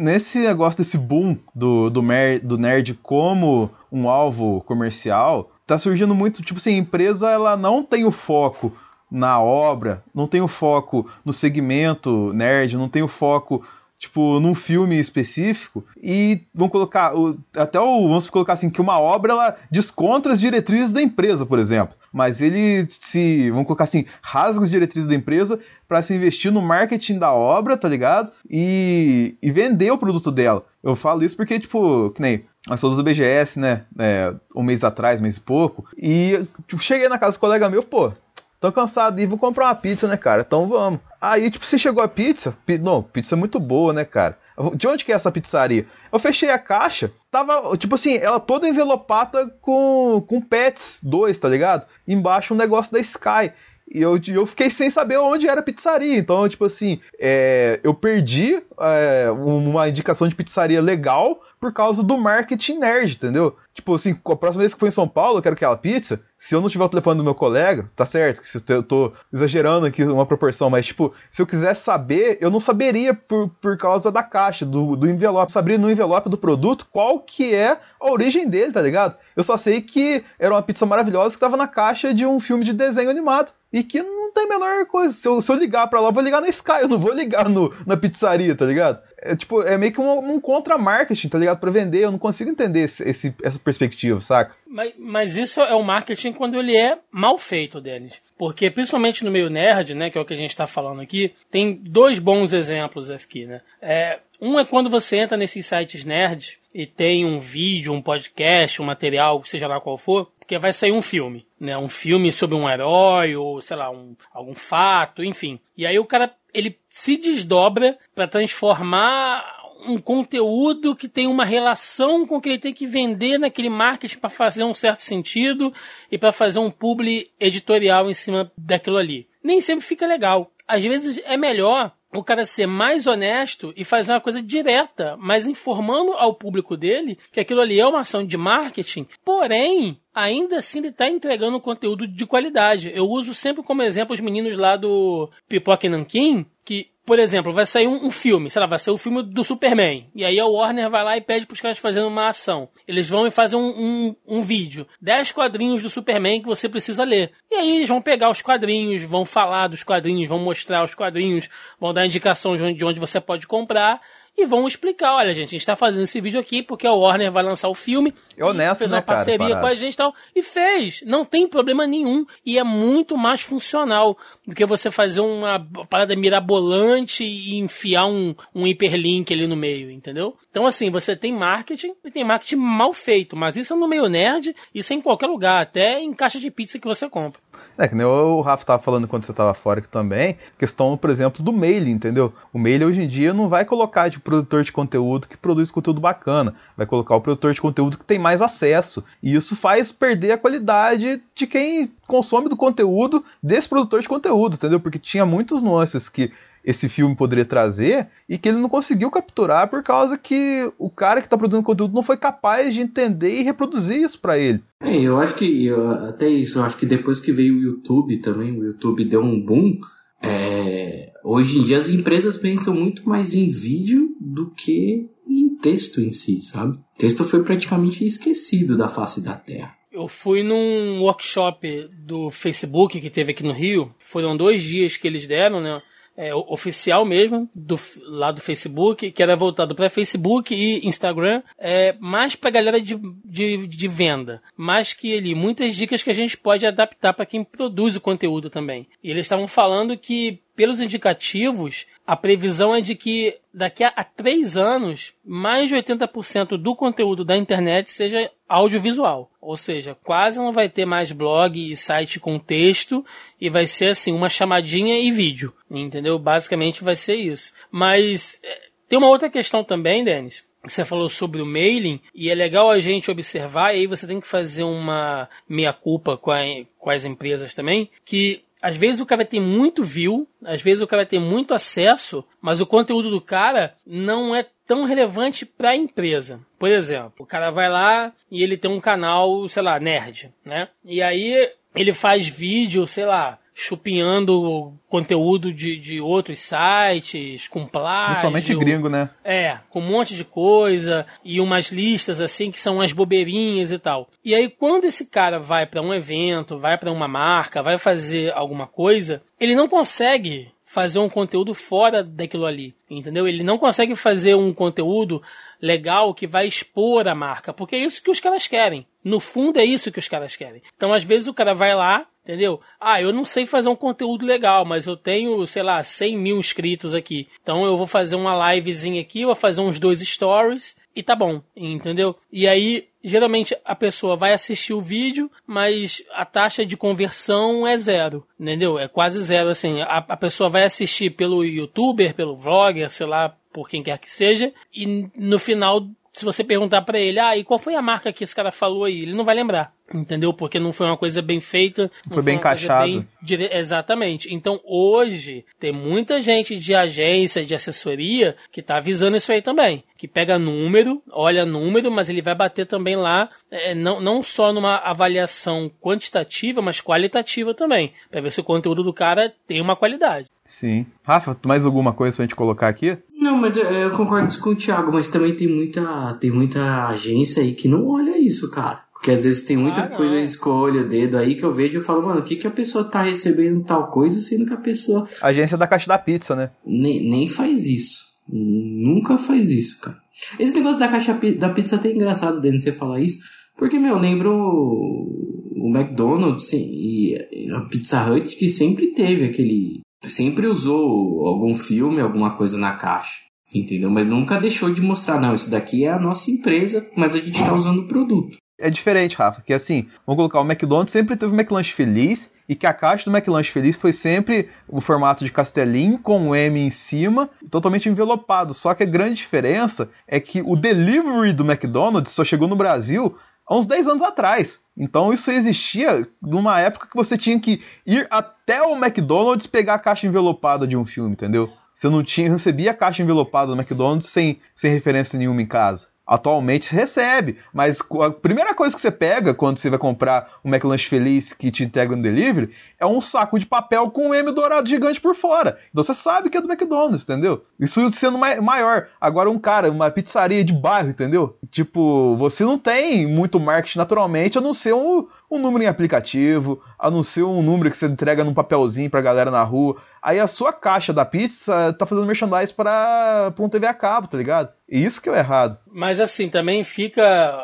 nesse 0.00 0.38
negócio 0.38 0.78
desse 0.78 0.96
boom 0.96 1.36
do, 1.54 1.90
do, 1.90 2.02
mer- 2.02 2.40
do 2.40 2.56
nerd 2.56 2.94
como 3.02 3.70
um 3.92 4.08
alvo 4.08 4.62
comercial, 4.62 5.50
tá 5.66 5.76
surgindo 5.78 6.14
muito, 6.14 6.42
tipo 6.42 6.58
assim, 6.58 6.74
a 6.76 6.78
empresa 6.78 7.28
ela 7.30 7.56
não 7.56 7.82
tem 7.82 8.04
o 8.06 8.10
foco 8.10 8.72
na 9.10 9.40
obra, 9.40 10.02
não 10.14 10.26
tem 10.26 10.40
o 10.40 10.48
foco 10.48 11.08
no 11.24 11.32
segmento 11.32 12.32
nerd, 12.32 12.76
não 12.76 12.88
tem 12.88 13.02
o 13.02 13.08
foco 13.08 13.64
tipo, 13.98 14.38
num 14.40 14.54
filme 14.54 14.98
específico, 15.00 15.82
e 16.02 16.42
vão 16.54 16.68
colocar, 16.68 17.16
o- 17.16 17.38
até 17.56 17.80
o, 17.80 18.06
vamos 18.06 18.28
colocar 18.28 18.52
assim, 18.52 18.68
que 18.68 18.78
uma 18.78 19.00
obra, 19.00 19.32
ela 19.32 19.56
descontra 19.70 20.34
as 20.34 20.38
diretrizes 20.40 20.92
da 20.92 21.00
empresa, 21.00 21.46
por 21.46 21.58
exemplo, 21.58 21.96
mas 22.12 22.42
ele 22.42 22.86
se, 22.90 23.50
vamos 23.50 23.64
colocar 23.66 23.84
assim, 23.84 24.04
rasga 24.20 24.64
as 24.64 24.70
diretrizes 24.70 25.08
da 25.08 25.14
empresa 25.14 25.58
para 25.88 26.02
se 26.02 26.14
investir 26.14 26.52
no 26.52 26.60
marketing 26.60 27.18
da 27.18 27.32
obra, 27.32 27.74
tá 27.74 27.88
ligado? 27.88 28.30
E, 28.50 29.34
e 29.42 29.50
vender 29.50 29.90
o 29.90 29.96
produto 29.96 30.30
dela. 30.30 30.66
Eu 30.84 30.94
falo 30.94 31.24
isso 31.24 31.34
porque, 31.34 31.58
tipo, 31.58 32.10
que 32.10 32.20
nem, 32.20 32.44
nós 32.68 32.78
somos 32.80 32.98
do 32.98 33.02
BGS, 33.02 33.58
né, 33.58 33.84
é, 33.98 34.34
um 34.54 34.62
mês 34.62 34.84
atrás, 34.84 35.22
mês 35.22 35.38
e 35.38 35.40
pouco, 35.40 35.86
e 35.96 36.46
tipo, 36.68 36.82
cheguei 36.82 37.08
na 37.08 37.18
casa 37.18 37.38
do 37.38 37.40
colega 37.40 37.70
meu, 37.70 37.82
pô, 37.82 38.12
Tô 38.60 38.72
cansado 38.72 39.20
e 39.20 39.26
vou 39.26 39.38
comprar 39.38 39.66
uma 39.66 39.74
pizza, 39.74 40.08
né, 40.08 40.16
cara? 40.16 40.42
Então 40.46 40.66
vamos. 40.66 41.00
Aí, 41.20 41.50
tipo, 41.50 41.64
se 41.66 41.78
chegou 41.78 42.02
a 42.02 42.08
pizza, 42.08 42.56
pi- 42.64 42.78
não, 42.78 43.02
pizza 43.02 43.34
é 43.34 43.38
muito 43.38 43.60
boa, 43.60 43.92
né, 43.92 44.04
cara? 44.04 44.38
De 44.74 44.88
onde 44.88 45.04
que 45.04 45.12
é 45.12 45.14
essa 45.14 45.30
pizzaria? 45.30 45.86
Eu 46.10 46.18
fechei 46.18 46.48
a 46.48 46.58
caixa, 46.58 47.12
tava, 47.30 47.76
tipo 47.76 47.94
assim, 47.94 48.16
ela 48.16 48.40
toda 48.40 48.66
envelopada 48.68 49.50
com, 49.60 50.24
com 50.26 50.40
Pets 50.40 51.00
2, 51.02 51.38
tá 51.38 51.48
ligado? 51.48 51.86
Embaixo 52.08 52.54
um 52.54 52.56
negócio 52.56 52.90
da 52.92 52.98
Sky. 53.00 53.52
E 53.88 54.00
eu, 54.02 54.18
eu 54.28 54.46
fiquei 54.46 54.68
sem 54.70 54.88
saber 54.90 55.18
onde 55.18 55.46
era 55.46 55.60
a 55.60 55.62
pizzaria. 55.62 56.16
Então, 56.16 56.48
tipo 56.48 56.64
assim, 56.64 56.98
é, 57.20 57.78
eu 57.84 57.92
perdi 57.94 58.60
é, 58.80 59.30
uma 59.30 59.88
indicação 59.88 60.26
de 60.26 60.34
pizzaria 60.34 60.80
legal 60.80 61.40
por 61.60 61.72
causa 61.72 62.02
do 62.02 62.16
marketing 62.18 62.78
nerd, 62.78 63.14
entendeu? 63.16 63.56
Tipo 63.76 63.94
assim, 63.94 64.18
a 64.24 64.36
próxima 64.36 64.62
vez 64.62 64.72
que 64.72 64.80
for 64.80 64.86
em 64.86 64.90
São 64.90 65.06
Paulo, 65.06 65.38
eu 65.38 65.42
quero 65.42 65.54
aquela 65.54 65.76
pizza. 65.76 66.18
Se 66.38 66.54
eu 66.54 66.62
não 66.62 66.68
tiver 66.70 66.82
o 66.82 66.88
telefone 66.88 67.18
do 67.18 67.22
meu 67.24 67.34
colega, 67.34 67.84
tá 67.94 68.06
certo, 68.06 68.40
que 68.40 68.72
eu 68.72 68.82
tô 68.82 69.12
exagerando 69.30 69.84
aqui 69.84 70.02
uma 70.02 70.24
proporção, 70.24 70.70
mas 70.70 70.86
tipo, 70.86 71.12
se 71.30 71.42
eu 71.42 71.46
quisesse 71.46 71.82
saber, 71.82 72.38
eu 72.40 72.50
não 72.50 72.58
saberia 72.58 73.12
por, 73.12 73.50
por 73.60 73.76
causa 73.76 74.10
da 74.10 74.22
caixa, 74.22 74.64
do, 74.64 74.96
do 74.96 75.06
envelope. 75.06 75.50
Eu 75.50 75.52
saberia 75.52 75.78
no 75.78 75.90
envelope 75.90 76.30
do 76.30 76.38
produto 76.38 76.86
qual 76.90 77.20
que 77.20 77.54
é 77.54 77.78
a 78.00 78.10
origem 78.10 78.48
dele, 78.48 78.72
tá 78.72 78.80
ligado? 78.80 79.14
Eu 79.36 79.44
só 79.44 79.58
sei 79.58 79.82
que 79.82 80.24
era 80.38 80.54
uma 80.54 80.62
pizza 80.62 80.86
maravilhosa 80.86 81.34
que 81.34 81.40
tava 81.40 81.58
na 81.58 81.68
caixa 81.68 82.14
de 82.14 82.24
um 82.24 82.40
filme 82.40 82.64
de 82.64 82.72
desenho 82.72 83.10
animado. 83.10 83.52
E 83.72 83.82
que 83.82 84.02
não 84.02 84.32
tem 84.32 84.44
a 84.44 84.48
menor 84.48 84.86
coisa. 84.86 85.12
Se 85.12 85.28
eu, 85.28 85.42
se 85.42 85.52
eu 85.52 85.56
ligar 85.56 85.86
pra 85.88 86.00
lá, 86.00 86.08
eu 86.08 86.12
vou 86.12 86.22
ligar 86.22 86.40
na 86.40 86.48
Sky, 86.48 86.80
eu 86.82 86.88
não 86.88 86.98
vou 86.98 87.12
ligar 87.12 87.48
no, 87.48 87.70
na 87.84 87.96
pizzaria, 87.96 88.54
tá 88.54 88.64
ligado? 88.64 89.02
É 89.18 89.34
tipo, 89.34 89.60
é 89.62 89.76
meio 89.76 89.92
que 89.92 90.00
um, 90.00 90.34
um 90.34 90.40
contra-marketing, 90.40 91.28
tá 91.28 91.38
ligado? 91.38 91.58
Pra 91.58 91.70
vender. 91.70 92.04
Eu 92.04 92.12
não 92.12 92.18
consigo 92.18 92.48
entender 92.48 92.80
esse, 92.80 93.06
esse, 93.06 93.34
essa 93.42 93.58
perspectiva, 93.66 94.20
saca? 94.20 94.54
Mas, 94.64 94.94
mas 94.96 95.36
isso 95.36 95.60
é 95.60 95.74
o 95.74 95.82
marketing 95.82 96.32
quando 96.32 96.58
ele 96.58 96.76
é 96.76 96.96
mal 97.10 97.36
feito, 97.36 97.80
Denis. 97.80 98.22
Porque, 98.38 98.70
principalmente 98.70 99.24
no 99.24 99.30
meio 99.30 99.50
nerd, 99.50 99.92
né, 99.92 100.08
que 100.08 100.16
é 100.16 100.20
o 100.20 100.24
que 100.24 100.34
a 100.34 100.36
gente 100.36 100.50
está 100.50 100.68
falando 100.68 101.02
aqui, 101.02 101.34
tem 101.50 101.74
dois 101.74 102.20
bons 102.20 102.52
exemplos 102.52 103.10
aqui, 103.10 103.44
né? 103.44 103.60
É, 103.82 104.20
um 104.40 104.58
é 104.58 104.64
quando 104.64 104.88
você 104.88 105.18
entra 105.18 105.36
nesses 105.36 105.66
sites 105.66 106.04
nerds 106.04 106.58
e 106.72 106.86
tem 106.86 107.24
um 107.24 107.40
vídeo, 107.40 107.92
um 107.92 108.00
podcast, 108.00 108.80
um 108.80 108.84
material, 108.84 109.42
seja 109.44 109.66
lá 109.66 109.80
qual 109.80 109.96
for, 109.96 110.30
porque 110.38 110.58
vai 110.58 110.72
sair 110.72 110.92
um 110.92 111.02
filme, 111.02 111.44
né? 111.58 111.76
Um 111.76 111.88
filme 111.88 112.30
sobre 112.30 112.54
um 112.56 112.68
herói 112.68 113.34
ou, 113.34 113.60
sei 113.60 113.76
lá, 113.76 113.90
um, 113.90 114.14
algum 114.32 114.54
fato, 114.54 115.24
enfim. 115.24 115.58
E 115.76 115.84
aí 115.84 115.98
o 115.98 116.04
cara, 116.04 116.32
ele 116.54 116.78
se 116.88 117.16
desdobra 117.16 117.98
para 118.14 118.28
transformar 118.28 119.55
um 119.86 119.98
conteúdo 119.98 120.94
que 120.94 121.08
tem 121.08 121.26
uma 121.26 121.44
relação 121.44 122.26
com 122.26 122.36
o 122.36 122.40
que 122.40 122.48
ele 122.48 122.58
tem 122.58 122.72
que 122.72 122.86
vender 122.86 123.38
naquele 123.38 123.68
marketing 123.68 124.18
para 124.18 124.30
fazer 124.30 124.64
um 124.64 124.74
certo 124.74 125.00
sentido 125.00 125.72
e 126.10 126.18
para 126.18 126.32
fazer 126.32 126.58
um 126.58 126.70
publi 126.70 127.30
editorial 127.38 128.08
em 128.08 128.14
cima 128.14 128.50
daquilo 128.56 128.96
ali. 128.96 129.28
Nem 129.42 129.60
sempre 129.60 129.84
fica 129.84 130.06
legal. 130.06 130.50
Às 130.66 130.82
vezes 130.82 131.20
é 131.24 131.36
melhor 131.36 131.92
o 132.14 132.24
cara 132.24 132.44
ser 132.44 132.66
mais 132.66 133.06
honesto 133.06 133.72
e 133.76 133.84
fazer 133.84 134.12
uma 134.12 134.20
coisa 134.20 134.42
direta, 134.42 135.16
mas 135.18 135.46
informando 135.46 136.12
ao 136.12 136.34
público 136.34 136.76
dele 136.76 137.18
que 137.30 137.40
aquilo 137.40 137.60
ali 137.60 137.78
é 137.78 137.86
uma 137.86 138.00
ação 138.00 138.24
de 138.24 138.36
marketing, 138.36 139.06
porém, 139.24 140.00
ainda 140.14 140.58
assim 140.58 140.78
ele 140.78 140.88
está 140.88 141.08
entregando 141.08 141.56
um 141.56 141.60
conteúdo 141.60 142.06
de 142.06 142.26
qualidade. 142.26 142.90
Eu 142.94 143.08
uso 143.08 143.34
sempre 143.34 143.62
como 143.62 143.82
exemplo 143.82 144.14
os 144.14 144.20
meninos 144.20 144.56
lá 144.56 144.76
do 144.76 145.30
Pipoca 145.48 145.88
Nankin, 145.88 146.46
que 146.66 146.90
por 147.06 147.20
exemplo, 147.20 147.52
vai 147.52 147.64
sair 147.64 147.86
um, 147.86 148.06
um, 148.06 148.10
filme, 148.10 148.50
sei 148.50 148.60
lá, 148.60 148.66
vai 148.66 148.80
sair 148.80 148.92
o 148.92 148.98
filme 148.98 149.22
do 149.22 149.44
Superman. 149.44 150.10
E 150.12 150.24
aí 150.24 150.40
a 150.40 150.44
Warner 150.44 150.90
vai 150.90 151.04
lá 151.04 151.16
e 151.16 151.20
pede 151.20 151.46
pros 151.46 151.60
caras 151.60 151.78
fazerem 151.78 152.08
uma 152.08 152.28
ação. 152.28 152.68
Eles 152.86 153.08
vão 153.08 153.28
e 153.28 153.30
fazem 153.30 153.56
um, 153.56 153.68
um, 153.68 154.16
um 154.26 154.42
vídeo. 154.42 154.88
10 155.00 155.30
quadrinhos 155.30 155.84
do 155.84 155.88
Superman 155.88 156.40
que 156.40 156.48
você 156.48 156.68
precisa 156.68 157.04
ler. 157.04 157.30
E 157.48 157.54
aí 157.54 157.76
eles 157.76 157.88
vão 157.88 158.02
pegar 158.02 158.28
os 158.28 158.42
quadrinhos, 158.42 159.04
vão 159.04 159.24
falar 159.24 159.68
dos 159.68 159.84
quadrinhos, 159.84 160.28
vão 160.28 160.40
mostrar 160.40 160.82
os 160.82 160.96
quadrinhos, 160.96 161.48
vão 161.78 161.94
dar 161.94 162.04
indicação 162.04 162.56
de 162.56 162.64
onde, 162.64 162.74
de 162.74 162.84
onde 162.84 162.98
você 162.98 163.20
pode 163.20 163.46
comprar 163.46 164.00
e 164.36 164.44
vão 164.44 164.68
explicar, 164.68 165.14
olha, 165.14 165.34
gente, 165.34 165.48
a 165.48 165.58
gente 165.58 165.66
tá 165.66 165.74
fazendo 165.74 166.02
esse 166.02 166.20
vídeo 166.20 166.38
aqui 166.38 166.62
porque 166.62 166.86
a 166.86 166.92
Warner 166.92 167.32
vai 167.32 167.42
lançar 167.42 167.68
o 167.68 167.74
filme. 167.74 168.12
É 168.36 168.44
honesto, 168.44 168.78
fez 168.78 168.92
uma 168.92 168.98
né, 168.98 169.02
parceria 169.02 169.48
cara, 169.48 169.60
com 169.60 169.66
a 169.66 169.74
gente 169.74 169.94
e 169.94 169.96
tal. 169.96 170.14
E 170.34 170.42
fez. 170.42 171.02
Não 171.06 171.24
tem 171.24 171.48
problema 171.48 171.86
nenhum. 171.86 172.26
E 172.44 172.58
é 172.58 172.64
muito 172.64 173.16
mais 173.16 173.40
funcional 173.40 174.16
do 174.46 174.54
que 174.54 174.66
você 174.66 174.90
fazer 174.90 175.20
uma 175.20 175.66
parada 175.88 176.14
mirabolante 176.14 177.24
e 177.24 177.56
enfiar 177.56 178.06
um, 178.06 178.34
um 178.54 178.66
hiperlink 178.66 179.32
ali 179.32 179.46
no 179.46 179.56
meio, 179.56 179.90
entendeu? 179.90 180.36
Então, 180.50 180.66
assim, 180.66 180.90
você 180.90 181.16
tem 181.16 181.32
marketing 181.32 181.94
e 182.04 182.10
tem 182.10 182.24
marketing 182.24 182.56
mal 182.56 182.92
feito. 182.92 183.36
Mas 183.36 183.56
isso 183.56 183.72
é 183.72 183.76
no 183.76 183.88
meio 183.88 184.08
nerd, 184.08 184.54
isso 184.74 184.92
é 184.92 184.96
em 184.96 185.00
qualquer 185.00 185.26
lugar, 185.26 185.62
até 185.62 186.00
em 186.00 186.12
caixa 186.12 186.38
de 186.38 186.50
pizza 186.50 186.78
que 186.78 186.86
você 186.86 187.08
compra. 187.08 187.40
É, 187.78 187.86
que 187.86 187.94
nem 187.94 188.06
o 188.06 188.40
Rafa 188.40 188.64
tava 188.64 188.82
falando 188.82 189.06
quando 189.06 189.24
você 189.24 189.32
tava 189.34 189.52
fora 189.52 189.80
aqui 189.80 189.88
também, 189.88 190.38
questão, 190.58 190.96
por 190.96 191.10
exemplo, 191.10 191.44
do 191.44 191.52
mail, 191.52 191.86
entendeu? 191.88 192.32
O 192.52 192.58
mail 192.58 192.86
hoje 192.86 193.02
em 193.02 193.08
dia 193.08 193.34
não 193.34 193.50
vai 193.50 193.66
colocar 193.66 194.08
de 194.08 194.18
produtor 194.18 194.64
de 194.64 194.72
conteúdo 194.72 195.28
que 195.28 195.36
produz 195.36 195.70
conteúdo 195.70 196.00
bacana, 196.00 196.54
vai 196.74 196.86
colocar 196.86 197.14
o 197.14 197.20
produtor 197.20 197.52
de 197.52 197.60
conteúdo 197.60 197.98
que 197.98 198.04
tem 198.04 198.18
mais 198.18 198.40
acesso. 198.40 199.04
E 199.22 199.34
isso 199.34 199.54
faz 199.54 199.92
perder 199.92 200.32
a 200.32 200.38
qualidade 200.38 201.22
de 201.34 201.46
quem 201.46 201.92
consome 202.06 202.48
do 202.48 202.56
conteúdo 202.56 203.22
desse 203.42 203.68
produtor 203.68 204.00
de 204.00 204.08
conteúdo, 204.08 204.54
entendeu? 204.54 204.80
Porque 204.80 204.98
tinha 204.98 205.26
muitas 205.26 205.62
nuances 205.62 206.08
que 206.08 206.32
esse 206.66 206.88
filme 206.88 207.14
poderia 207.14 207.44
trazer 207.44 208.08
e 208.28 208.36
que 208.36 208.48
ele 208.48 208.58
não 208.58 208.68
conseguiu 208.68 209.08
capturar 209.08 209.70
por 209.70 209.84
causa 209.84 210.18
que 210.18 210.68
o 210.76 210.90
cara 210.90 211.20
que 211.20 211.28
está 211.28 211.38
produzindo 211.38 211.64
conteúdo 211.64 211.94
não 211.94 212.02
foi 212.02 212.16
capaz 212.16 212.74
de 212.74 212.80
entender 212.80 213.38
e 213.38 213.44
reproduzir 213.44 214.02
isso 214.02 214.20
para 214.20 214.36
ele. 214.36 214.60
É, 214.82 214.96
eu 215.00 215.16
acho 215.20 215.36
que 215.36 215.66
eu, 215.66 215.88
até 215.90 216.28
isso, 216.28 216.58
eu 216.58 216.64
acho 216.64 216.76
que 216.76 216.84
depois 216.84 217.20
que 217.20 217.30
veio 217.30 217.54
o 217.54 217.62
YouTube 217.62 218.18
também, 218.18 218.50
o 218.58 218.64
YouTube 218.64 219.04
deu 219.04 219.22
um 219.22 219.40
boom. 219.40 219.78
É, 220.20 221.12
hoje 221.22 221.60
em 221.60 221.64
dia 221.64 221.76
as 221.76 221.88
empresas 221.88 222.36
pensam 222.36 222.74
muito 222.74 223.08
mais 223.08 223.32
em 223.32 223.48
vídeo 223.48 224.16
do 224.20 224.50
que 224.50 225.08
em 225.28 225.50
texto 225.56 226.00
em 226.00 226.12
si, 226.12 226.42
sabe? 226.42 226.72
O 226.72 226.98
texto 226.98 227.22
foi 227.22 227.44
praticamente 227.44 228.04
esquecido 228.04 228.76
da 228.76 228.88
face 228.88 229.22
da 229.22 229.34
Terra. 229.34 229.76
Eu 229.92 230.08
fui 230.08 230.42
num 230.42 231.00
workshop 231.00 231.88
do 232.00 232.28
Facebook 232.28 233.00
que 233.00 233.08
teve 233.08 233.30
aqui 233.30 233.42
no 233.42 233.52
Rio. 233.52 233.94
Foram 233.98 234.36
dois 234.36 234.62
dias 234.62 234.96
que 234.96 235.06
eles 235.06 235.26
deram, 235.26 235.60
né? 235.60 235.80
É, 236.16 236.34
oficial 236.34 237.04
mesmo, 237.04 237.48
do, 237.54 237.78
lá 238.04 238.32
do 238.32 238.40
Facebook, 238.40 239.10
que 239.10 239.22
era 239.22 239.36
voltado 239.36 239.74
para 239.74 239.90
Facebook 239.90 240.54
e 240.54 240.86
Instagram, 240.86 241.42
é, 241.58 241.94
mais 242.00 242.34
para 242.34 242.50
galera 242.50 242.80
de, 242.80 242.98
de, 243.24 243.66
de, 243.66 243.88
venda. 243.88 244.42
Mais 244.56 244.94
que 244.94 245.10
ele, 245.10 245.34
muitas 245.34 245.76
dicas 245.76 246.02
que 246.02 246.10
a 246.10 246.14
gente 246.14 246.36
pode 246.36 246.66
adaptar 246.66 247.12
para 247.12 247.26
quem 247.26 247.44
produz 247.44 247.96
o 247.96 248.00
conteúdo 248.00 248.48
também. 248.48 248.88
E 249.02 249.10
eles 249.10 249.26
estavam 249.26 249.46
falando 249.46 249.98
que, 249.98 250.40
pelos 250.54 250.80
indicativos, 250.80 251.86
a 252.06 252.14
previsão 252.14 252.74
é 252.74 252.80
de 252.80 252.94
que 252.94 253.36
daqui 253.52 253.82
a, 253.82 253.88
a 253.88 254.04
três 254.04 254.56
anos, 254.56 255.12
mais 255.24 255.68
de 255.68 255.74
80% 255.74 256.56
do 256.56 256.76
conteúdo 256.76 257.24
da 257.24 257.36
internet 257.36 257.90
seja 257.90 258.30
audiovisual. 258.48 259.30
Ou 259.40 259.56
seja, 259.56 259.96
quase 260.04 260.38
não 260.38 260.52
vai 260.52 260.68
ter 260.68 260.86
mais 260.86 261.10
blog 261.10 261.58
e 261.58 261.76
site 261.76 262.20
com 262.20 262.38
texto 262.38 263.04
e 263.40 263.50
vai 263.50 263.66
ser 263.66 263.88
assim, 263.88 264.12
uma 264.12 264.28
chamadinha 264.28 264.98
e 264.98 265.10
vídeo. 265.10 265.52
Entendeu? 265.68 266.18
Basicamente 266.18 266.84
vai 266.84 266.94
ser 266.94 267.16
isso. 267.16 267.52
Mas 267.70 268.40
é, 268.44 268.60
tem 268.88 268.98
uma 268.98 269.08
outra 269.08 269.28
questão 269.28 269.64
também, 269.64 270.04
Denis. 270.04 270.44
Você 270.62 270.84
falou 270.84 271.08
sobre 271.08 271.40
o 271.40 271.46
mailing 271.46 272.00
e 272.14 272.30
é 272.30 272.34
legal 272.34 272.70
a 272.70 272.80
gente 272.80 273.10
observar, 273.10 273.72
e 273.72 273.80
aí 273.80 273.86
você 273.86 274.06
tem 274.06 274.20
que 274.20 274.26
fazer 274.26 274.64
uma 274.64 275.28
meia-culpa 275.48 276.16
com, 276.16 276.32
com 276.78 276.90
as 276.90 277.04
empresas 277.04 277.54
também, 277.54 277.88
que 278.04 278.42
às 278.66 278.76
vezes 278.76 279.00
o 279.00 279.06
cara 279.06 279.24
tem 279.24 279.40
muito 279.40 279.84
view, 279.84 280.26
às 280.44 280.60
vezes 280.60 280.82
o 280.82 280.88
cara 280.88 281.06
tem 281.06 281.20
muito 281.20 281.54
acesso, 281.54 282.24
mas 282.40 282.60
o 282.60 282.66
conteúdo 282.66 283.08
do 283.08 283.20
cara 283.20 283.76
não 283.86 284.34
é 284.34 284.44
tão 284.66 284.82
relevante 284.82 285.46
para 285.46 285.70
a 285.70 285.76
empresa. 285.76 286.40
Por 286.58 286.68
exemplo, 286.68 287.12
o 287.20 287.26
cara 287.26 287.52
vai 287.52 287.70
lá 287.70 288.12
e 288.28 288.42
ele 288.42 288.56
tem 288.56 288.68
um 288.68 288.80
canal, 288.80 289.48
sei 289.48 289.62
lá, 289.62 289.78
nerd, 289.78 290.34
né? 290.44 290.66
E 290.84 291.00
aí 291.00 291.48
ele 291.76 291.92
faz 291.92 292.26
vídeo, 292.26 292.88
sei 292.88 293.06
lá, 293.06 293.38
chupinhando 293.58 294.74
conteúdo 294.86 295.50
de, 295.50 295.78
de 295.78 295.98
outros 295.98 296.40
sites, 296.40 297.48
com 297.48 297.66
plágio. 297.66 298.20
Principalmente 298.20 298.54
gringo, 298.54 298.90
né? 298.90 299.08
É, 299.24 299.58
com 299.70 299.80
um 299.80 299.86
monte 299.86 300.14
de 300.14 300.24
coisa 300.24 301.06
e 301.24 301.40
umas 301.40 301.72
listas 301.72 302.20
assim 302.20 302.50
que 302.50 302.60
são 302.60 302.74
umas 302.74 302.92
bobeirinhas 302.92 303.72
e 303.72 303.78
tal. 303.78 304.10
E 304.22 304.34
aí 304.34 304.50
quando 304.50 304.84
esse 304.84 305.06
cara 305.06 305.38
vai 305.38 305.64
para 305.64 305.80
um 305.80 305.94
evento, 305.94 306.58
vai 306.58 306.76
para 306.76 306.92
uma 306.92 307.08
marca, 307.08 307.62
vai 307.62 307.78
fazer 307.78 308.30
alguma 308.34 308.66
coisa, 308.66 309.22
ele 309.40 309.56
não 309.56 309.66
consegue 309.66 310.52
fazer 310.62 310.98
um 310.98 311.08
conteúdo 311.08 311.54
fora 311.54 312.04
daquilo 312.04 312.44
ali, 312.44 312.74
entendeu? 312.90 313.26
Ele 313.26 313.42
não 313.42 313.56
consegue 313.56 313.96
fazer 313.96 314.34
um 314.34 314.52
conteúdo 314.52 315.22
legal 315.62 316.12
que 316.12 316.26
vai 316.26 316.46
expor 316.46 317.08
a 317.08 317.14
marca, 317.14 317.54
porque 317.54 317.76
é 317.76 317.78
isso 317.78 318.02
que 318.02 318.10
os 318.10 318.20
caras 318.20 318.46
querem. 318.46 318.86
No 319.02 319.18
fundo 319.18 319.58
é 319.58 319.64
isso 319.64 319.90
que 319.90 319.98
os 319.98 320.08
caras 320.08 320.36
querem. 320.36 320.60
Então 320.76 320.92
às 320.92 321.02
vezes 321.02 321.26
o 321.26 321.32
cara 321.32 321.54
vai 321.54 321.74
lá, 321.74 322.06
entendeu? 322.26 322.60
Ah, 322.80 323.00
eu 323.00 323.12
não 323.12 323.24
sei 323.24 323.46
fazer 323.46 323.68
um 323.68 323.76
conteúdo 323.76 324.26
legal, 324.26 324.64
mas 324.64 324.86
eu 324.86 324.96
tenho, 324.96 325.46
sei 325.46 325.62
lá, 325.62 325.80
100 325.80 326.18
mil 326.18 326.38
inscritos 326.38 326.92
aqui. 326.92 327.28
Então 327.40 327.64
eu 327.64 327.76
vou 327.76 327.86
fazer 327.86 328.16
uma 328.16 328.52
livezinha 328.52 329.00
aqui, 329.00 329.24
vou 329.24 329.36
fazer 329.36 329.60
uns 329.60 329.78
dois 329.78 330.00
stories 330.00 330.76
e 330.94 331.02
tá 331.02 331.14
bom, 331.14 331.40
entendeu? 331.54 332.16
E 332.32 332.48
aí, 332.48 332.88
geralmente 333.04 333.56
a 333.64 333.76
pessoa 333.76 334.16
vai 334.16 334.32
assistir 334.32 334.72
o 334.72 334.80
vídeo, 334.80 335.30
mas 335.46 336.02
a 336.12 336.24
taxa 336.24 336.66
de 336.66 336.76
conversão 336.76 337.64
é 337.64 337.76
zero, 337.76 338.26
entendeu? 338.40 338.76
É 338.76 338.88
quase 338.88 339.20
zero, 339.20 339.50
assim. 339.50 339.80
A, 339.82 339.98
a 339.98 340.16
pessoa 340.16 340.50
vai 340.50 340.64
assistir 340.64 341.10
pelo 341.10 341.44
youtuber, 341.44 342.12
pelo 342.14 342.34
vlogger, 342.34 342.90
sei 342.90 343.06
lá, 343.06 343.36
por 343.52 343.68
quem 343.68 343.82
quer 343.82 343.98
que 343.98 344.10
seja, 344.10 344.52
e 344.74 345.08
no 345.16 345.38
final 345.38 345.86
se 346.16 346.24
você 346.24 346.42
perguntar 346.42 346.80
para 346.80 346.98
ele, 346.98 347.20
ah, 347.20 347.36
e 347.36 347.44
qual 347.44 347.58
foi 347.58 347.74
a 347.74 347.82
marca 347.82 348.10
que 348.10 348.24
esse 348.24 348.34
cara 348.34 348.50
falou 348.50 348.84
aí? 348.84 349.02
Ele 349.02 349.14
não 349.14 349.22
vai 349.22 349.34
lembrar. 349.34 349.75
Entendeu? 349.94 350.32
Porque 350.34 350.58
não 350.58 350.72
foi 350.72 350.86
uma 350.86 350.96
coisa 350.96 351.22
bem 351.22 351.40
feita. 351.40 351.90
Foi 352.08 352.22
bem 352.22 352.36
encaixado. 352.36 352.90
Bem 352.90 353.06
dire... 353.22 353.48
Exatamente. 353.52 354.32
Então 354.34 354.60
hoje 354.64 355.44
tem 355.60 355.72
muita 355.72 356.20
gente 356.20 356.56
de 356.56 356.74
agência, 356.74 357.44
de 357.44 357.54
assessoria, 357.54 358.36
que 358.50 358.62
tá 358.62 358.76
avisando 358.76 359.16
isso 359.16 359.30
aí 359.30 359.40
também. 359.40 359.84
Que 359.96 360.08
pega 360.08 360.38
número, 360.38 361.00
olha 361.10 361.46
número, 361.46 361.90
mas 361.90 362.08
ele 362.08 362.20
vai 362.20 362.34
bater 362.34 362.66
também 362.66 362.96
lá, 362.96 363.30
é, 363.50 363.74
não, 363.74 364.00
não 364.00 364.22
só 364.22 364.52
numa 364.52 364.76
avaliação 364.76 365.70
quantitativa, 365.80 366.60
mas 366.60 366.80
qualitativa 366.80 367.54
também. 367.54 367.92
Pra 368.10 368.20
ver 368.20 368.32
se 368.32 368.40
o 368.40 368.44
conteúdo 368.44 368.82
do 368.82 368.92
cara 368.92 369.32
tem 369.46 369.60
uma 369.60 369.76
qualidade. 369.76 370.28
Sim. 370.44 370.86
Rafa, 371.02 371.36
mais 371.44 371.64
alguma 371.64 371.92
coisa 371.92 372.16
pra 372.16 372.24
gente 372.24 372.36
colocar 372.36 372.68
aqui? 372.68 372.98
Não, 373.18 373.36
mas 373.36 373.56
eu, 373.56 373.64
eu 373.64 373.90
concordo 373.90 374.38
com 374.38 374.50
o 374.50 374.56
Thiago, 374.56 374.92
mas 374.92 375.08
também 375.08 375.34
tem 375.34 375.48
muita, 375.48 376.14
tem 376.20 376.30
muita 376.30 376.86
agência 376.88 377.42
aí 377.42 377.52
que 377.52 377.66
não 377.66 377.88
olha 377.88 378.16
isso, 378.18 378.50
cara. 378.50 378.85
Porque 378.96 379.10
às 379.10 379.24
vezes 379.24 379.44
tem 379.44 379.56
muita 379.56 379.82
ah, 379.82 379.88
coisa 379.88 380.18
de 380.18 380.24
escolha, 380.24 380.82
dedo 380.82 381.18
aí 381.18 381.34
que 381.36 381.44
eu 381.44 381.52
vejo 381.52 381.78
e 381.78 381.82
falo, 381.82 382.02
mano, 382.02 382.20
o 382.20 382.22
que, 382.24 382.34
que 382.34 382.46
a 382.46 382.50
pessoa 382.50 382.82
tá 382.82 383.02
recebendo 383.02 383.62
tal 383.62 383.90
coisa, 383.90 384.20
sendo 384.20 384.46
que 384.46 384.54
a 384.54 384.58
pessoa. 384.58 385.06
Agência 385.22 385.56
da 385.56 385.68
caixa 385.68 385.86
da 385.86 385.98
pizza, 385.98 386.34
né? 386.34 386.50
Nem, 386.64 387.08
nem 387.08 387.28
faz 387.28 387.66
isso. 387.66 388.04
Nunca 388.28 389.16
faz 389.18 389.50
isso, 389.50 389.80
cara. 389.80 389.98
Esse 390.40 390.54
negócio 390.54 390.78
da 390.78 390.88
caixa 390.88 391.12
da 391.38 391.50
pizza 391.50 391.76
é 391.76 391.78
até 391.78 391.92
engraçado 391.92 392.40
dentro 392.40 392.58
de 392.58 392.64
você 392.64 392.72
falar 392.72 393.00
isso. 393.00 393.18
Porque, 393.56 393.78
meu, 393.78 393.94
eu 393.94 394.00
lembro 394.00 394.32
o 394.34 395.70
McDonald's 395.72 396.52
e 396.52 397.16
a 397.54 397.60
Pizza 397.62 398.04
Hut 398.04 398.36
que 398.36 398.48
sempre 398.48 398.88
teve 398.88 399.26
aquele. 399.26 399.80
Sempre 400.08 400.46
usou 400.46 401.26
algum 401.26 401.54
filme, 401.54 402.00
alguma 402.00 402.36
coisa 402.36 402.56
na 402.56 402.72
caixa. 402.72 403.20
Entendeu? 403.54 403.90
Mas 403.90 404.06
nunca 404.06 404.40
deixou 404.40 404.72
de 404.72 404.82
mostrar, 404.82 405.20
não, 405.20 405.34
isso 405.34 405.50
daqui 405.50 405.84
é 405.84 405.92
a 405.92 405.98
nossa 405.98 406.30
empresa, 406.30 406.88
mas 406.96 407.14
a 407.14 407.18
gente 407.18 407.40
está 407.40 407.54
usando 407.54 407.80
o 407.80 407.88
produto. 407.88 408.36
É 408.58 408.70
diferente, 408.70 409.16
Rafa, 409.16 409.42
que 409.42 409.52
assim, 409.52 409.88
vamos 410.06 410.16
colocar, 410.16 410.40
o 410.40 410.44
McDonald's 410.44 410.92
sempre 410.92 411.14
teve 411.14 411.30
o 411.30 411.36
McLanche 411.36 411.72
Feliz 411.72 412.30
e 412.48 412.54
que 412.54 412.66
a 412.66 412.72
caixa 412.72 413.04
do 413.04 413.14
McLanche 413.14 413.50
Feliz 413.50 413.76
foi 413.76 413.92
sempre 413.92 414.48
o 414.66 414.80
formato 414.80 415.24
de 415.24 415.30
castelinho 415.30 415.98
com 415.98 416.28
o 416.28 416.34
M 416.34 416.58
em 416.58 416.70
cima, 416.70 417.28
totalmente 417.50 417.88
envelopado. 417.88 418.54
Só 418.54 418.72
que 418.72 418.82
a 418.82 418.86
grande 418.86 419.16
diferença 419.16 419.90
é 420.08 420.18
que 420.18 420.40
o 420.40 420.56
delivery 420.56 421.34
do 421.34 421.44
McDonald's 421.44 422.12
só 422.12 422.24
chegou 422.24 422.48
no 422.48 422.56
Brasil 422.56 423.18
há 423.46 423.54
uns 423.54 423.66
10 423.66 423.88
anos 423.88 424.02
atrás. 424.02 424.58
Então 424.74 425.12
isso 425.12 425.30
existia 425.30 426.08
numa 426.22 426.58
época 426.58 426.88
que 426.88 426.96
você 426.96 427.18
tinha 427.18 427.38
que 427.38 427.62
ir 427.84 428.06
até 428.10 428.62
o 428.62 428.74
McDonald's 428.74 429.46
pegar 429.46 429.74
a 429.74 429.78
caixa 429.78 430.06
envelopada 430.06 430.66
de 430.66 430.78
um 430.78 430.86
filme, 430.86 431.12
entendeu? 431.12 431.52
Você 431.74 431.90
não 431.90 432.02
tinha 432.02 432.30
recebia 432.30 432.70
a 432.70 432.74
caixa 432.74 433.02
envelopada 433.02 433.54
do 433.54 433.60
McDonald's 433.60 434.08
sem, 434.08 434.38
sem 434.54 434.72
referência 434.72 435.18
nenhuma 435.18 435.42
em 435.42 435.46
casa 435.46 435.88
atualmente 436.06 436.72
recebe, 436.72 437.38
mas 437.52 437.80
a 438.00 438.10
primeira 438.10 438.54
coisa 438.54 438.76
que 438.76 438.80
você 438.80 438.90
pega 438.90 439.34
quando 439.34 439.58
você 439.58 439.68
vai 439.68 439.78
comprar 439.78 440.38
um 440.44 440.48
McLanche 440.48 440.88
Feliz 440.88 441.32
que 441.32 441.50
te 441.50 441.64
integra 441.64 441.96
no 441.96 442.02
delivery 442.02 442.50
é 442.78 442.86
um 442.86 443.00
saco 443.00 443.38
de 443.38 443.46
papel 443.46 443.90
com 443.90 444.08
um 444.08 444.14
M 444.14 444.30
dourado 444.32 444.68
gigante 444.68 445.00
por 445.00 445.16
fora. 445.16 445.58
Então 445.70 445.82
você 445.82 445.94
sabe 445.94 446.30
que 446.30 446.36
é 446.36 446.40
do 446.40 446.50
McDonald's, 446.50 447.02
entendeu? 447.02 447.44
Isso 447.58 447.92
sendo 447.92 448.18
maior. 448.18 448.86
Agora 449.00 449.30
um 449.30 449.38
cara, 449.38 449.70
uma 449.70 449.90
pizzaria 449.90 450.44
de 450.44 450.52
bairro, 450.52 450.90
entendeu? 450.90 451.36
Tipo, 451.50 452.16
você 452.16 452.44
não 452.44 452.58
tem 452.58 453.06
muito 453.06 453.40
marketing 453.40 453.78
naturalmente, 453.78 454.38
a 454.38 454.40
não 454.40 454.54
ser 454.54 454.74
um, 454.74 455.06
um 455.30 455.38
número 455.38 455.64
em 455.64 455.68
aplicativo, 455.68 456.62
a 456.78 456.90
não 456.90 457.02
ser 457.02 457.24
um 457.24 457.42
número 457.42 457.70
que 457.70 457.76
você 457.76 457.86
entrega 457.86 458.22
num 458.22 458.34
papelzinho 458.34 458.90
pra 458.90 459.00
galera 459.00 459.30
na 459.30 459.42
rua. 459.42 459.76
Aí 460.00 460.20
a 460.20 460.26
sua 460.28 460.52
caixa 460.52 460.92
da 460.92 461.04
pizza 461.04 461.72
tá 461.72 461.84
fazendo 461.84 462.06
merchandise 462.06 462.54
para 462.54 463.34
um 463.40 463.48
TV 463.48 463.66
a 463.66 463.74
cabo, 463.74 464.06
tá 464.06 464.16
ligado? 464.16 464.55
E 464.68 464.84
isso 464.84 465.00
que 465.00 465.08
é 465.08 465.18
errado. 465.18 465.58
Mas 465.70 466.00
assim, 466.00 466.28
também 466.28 466.64
fica 466.64 467.02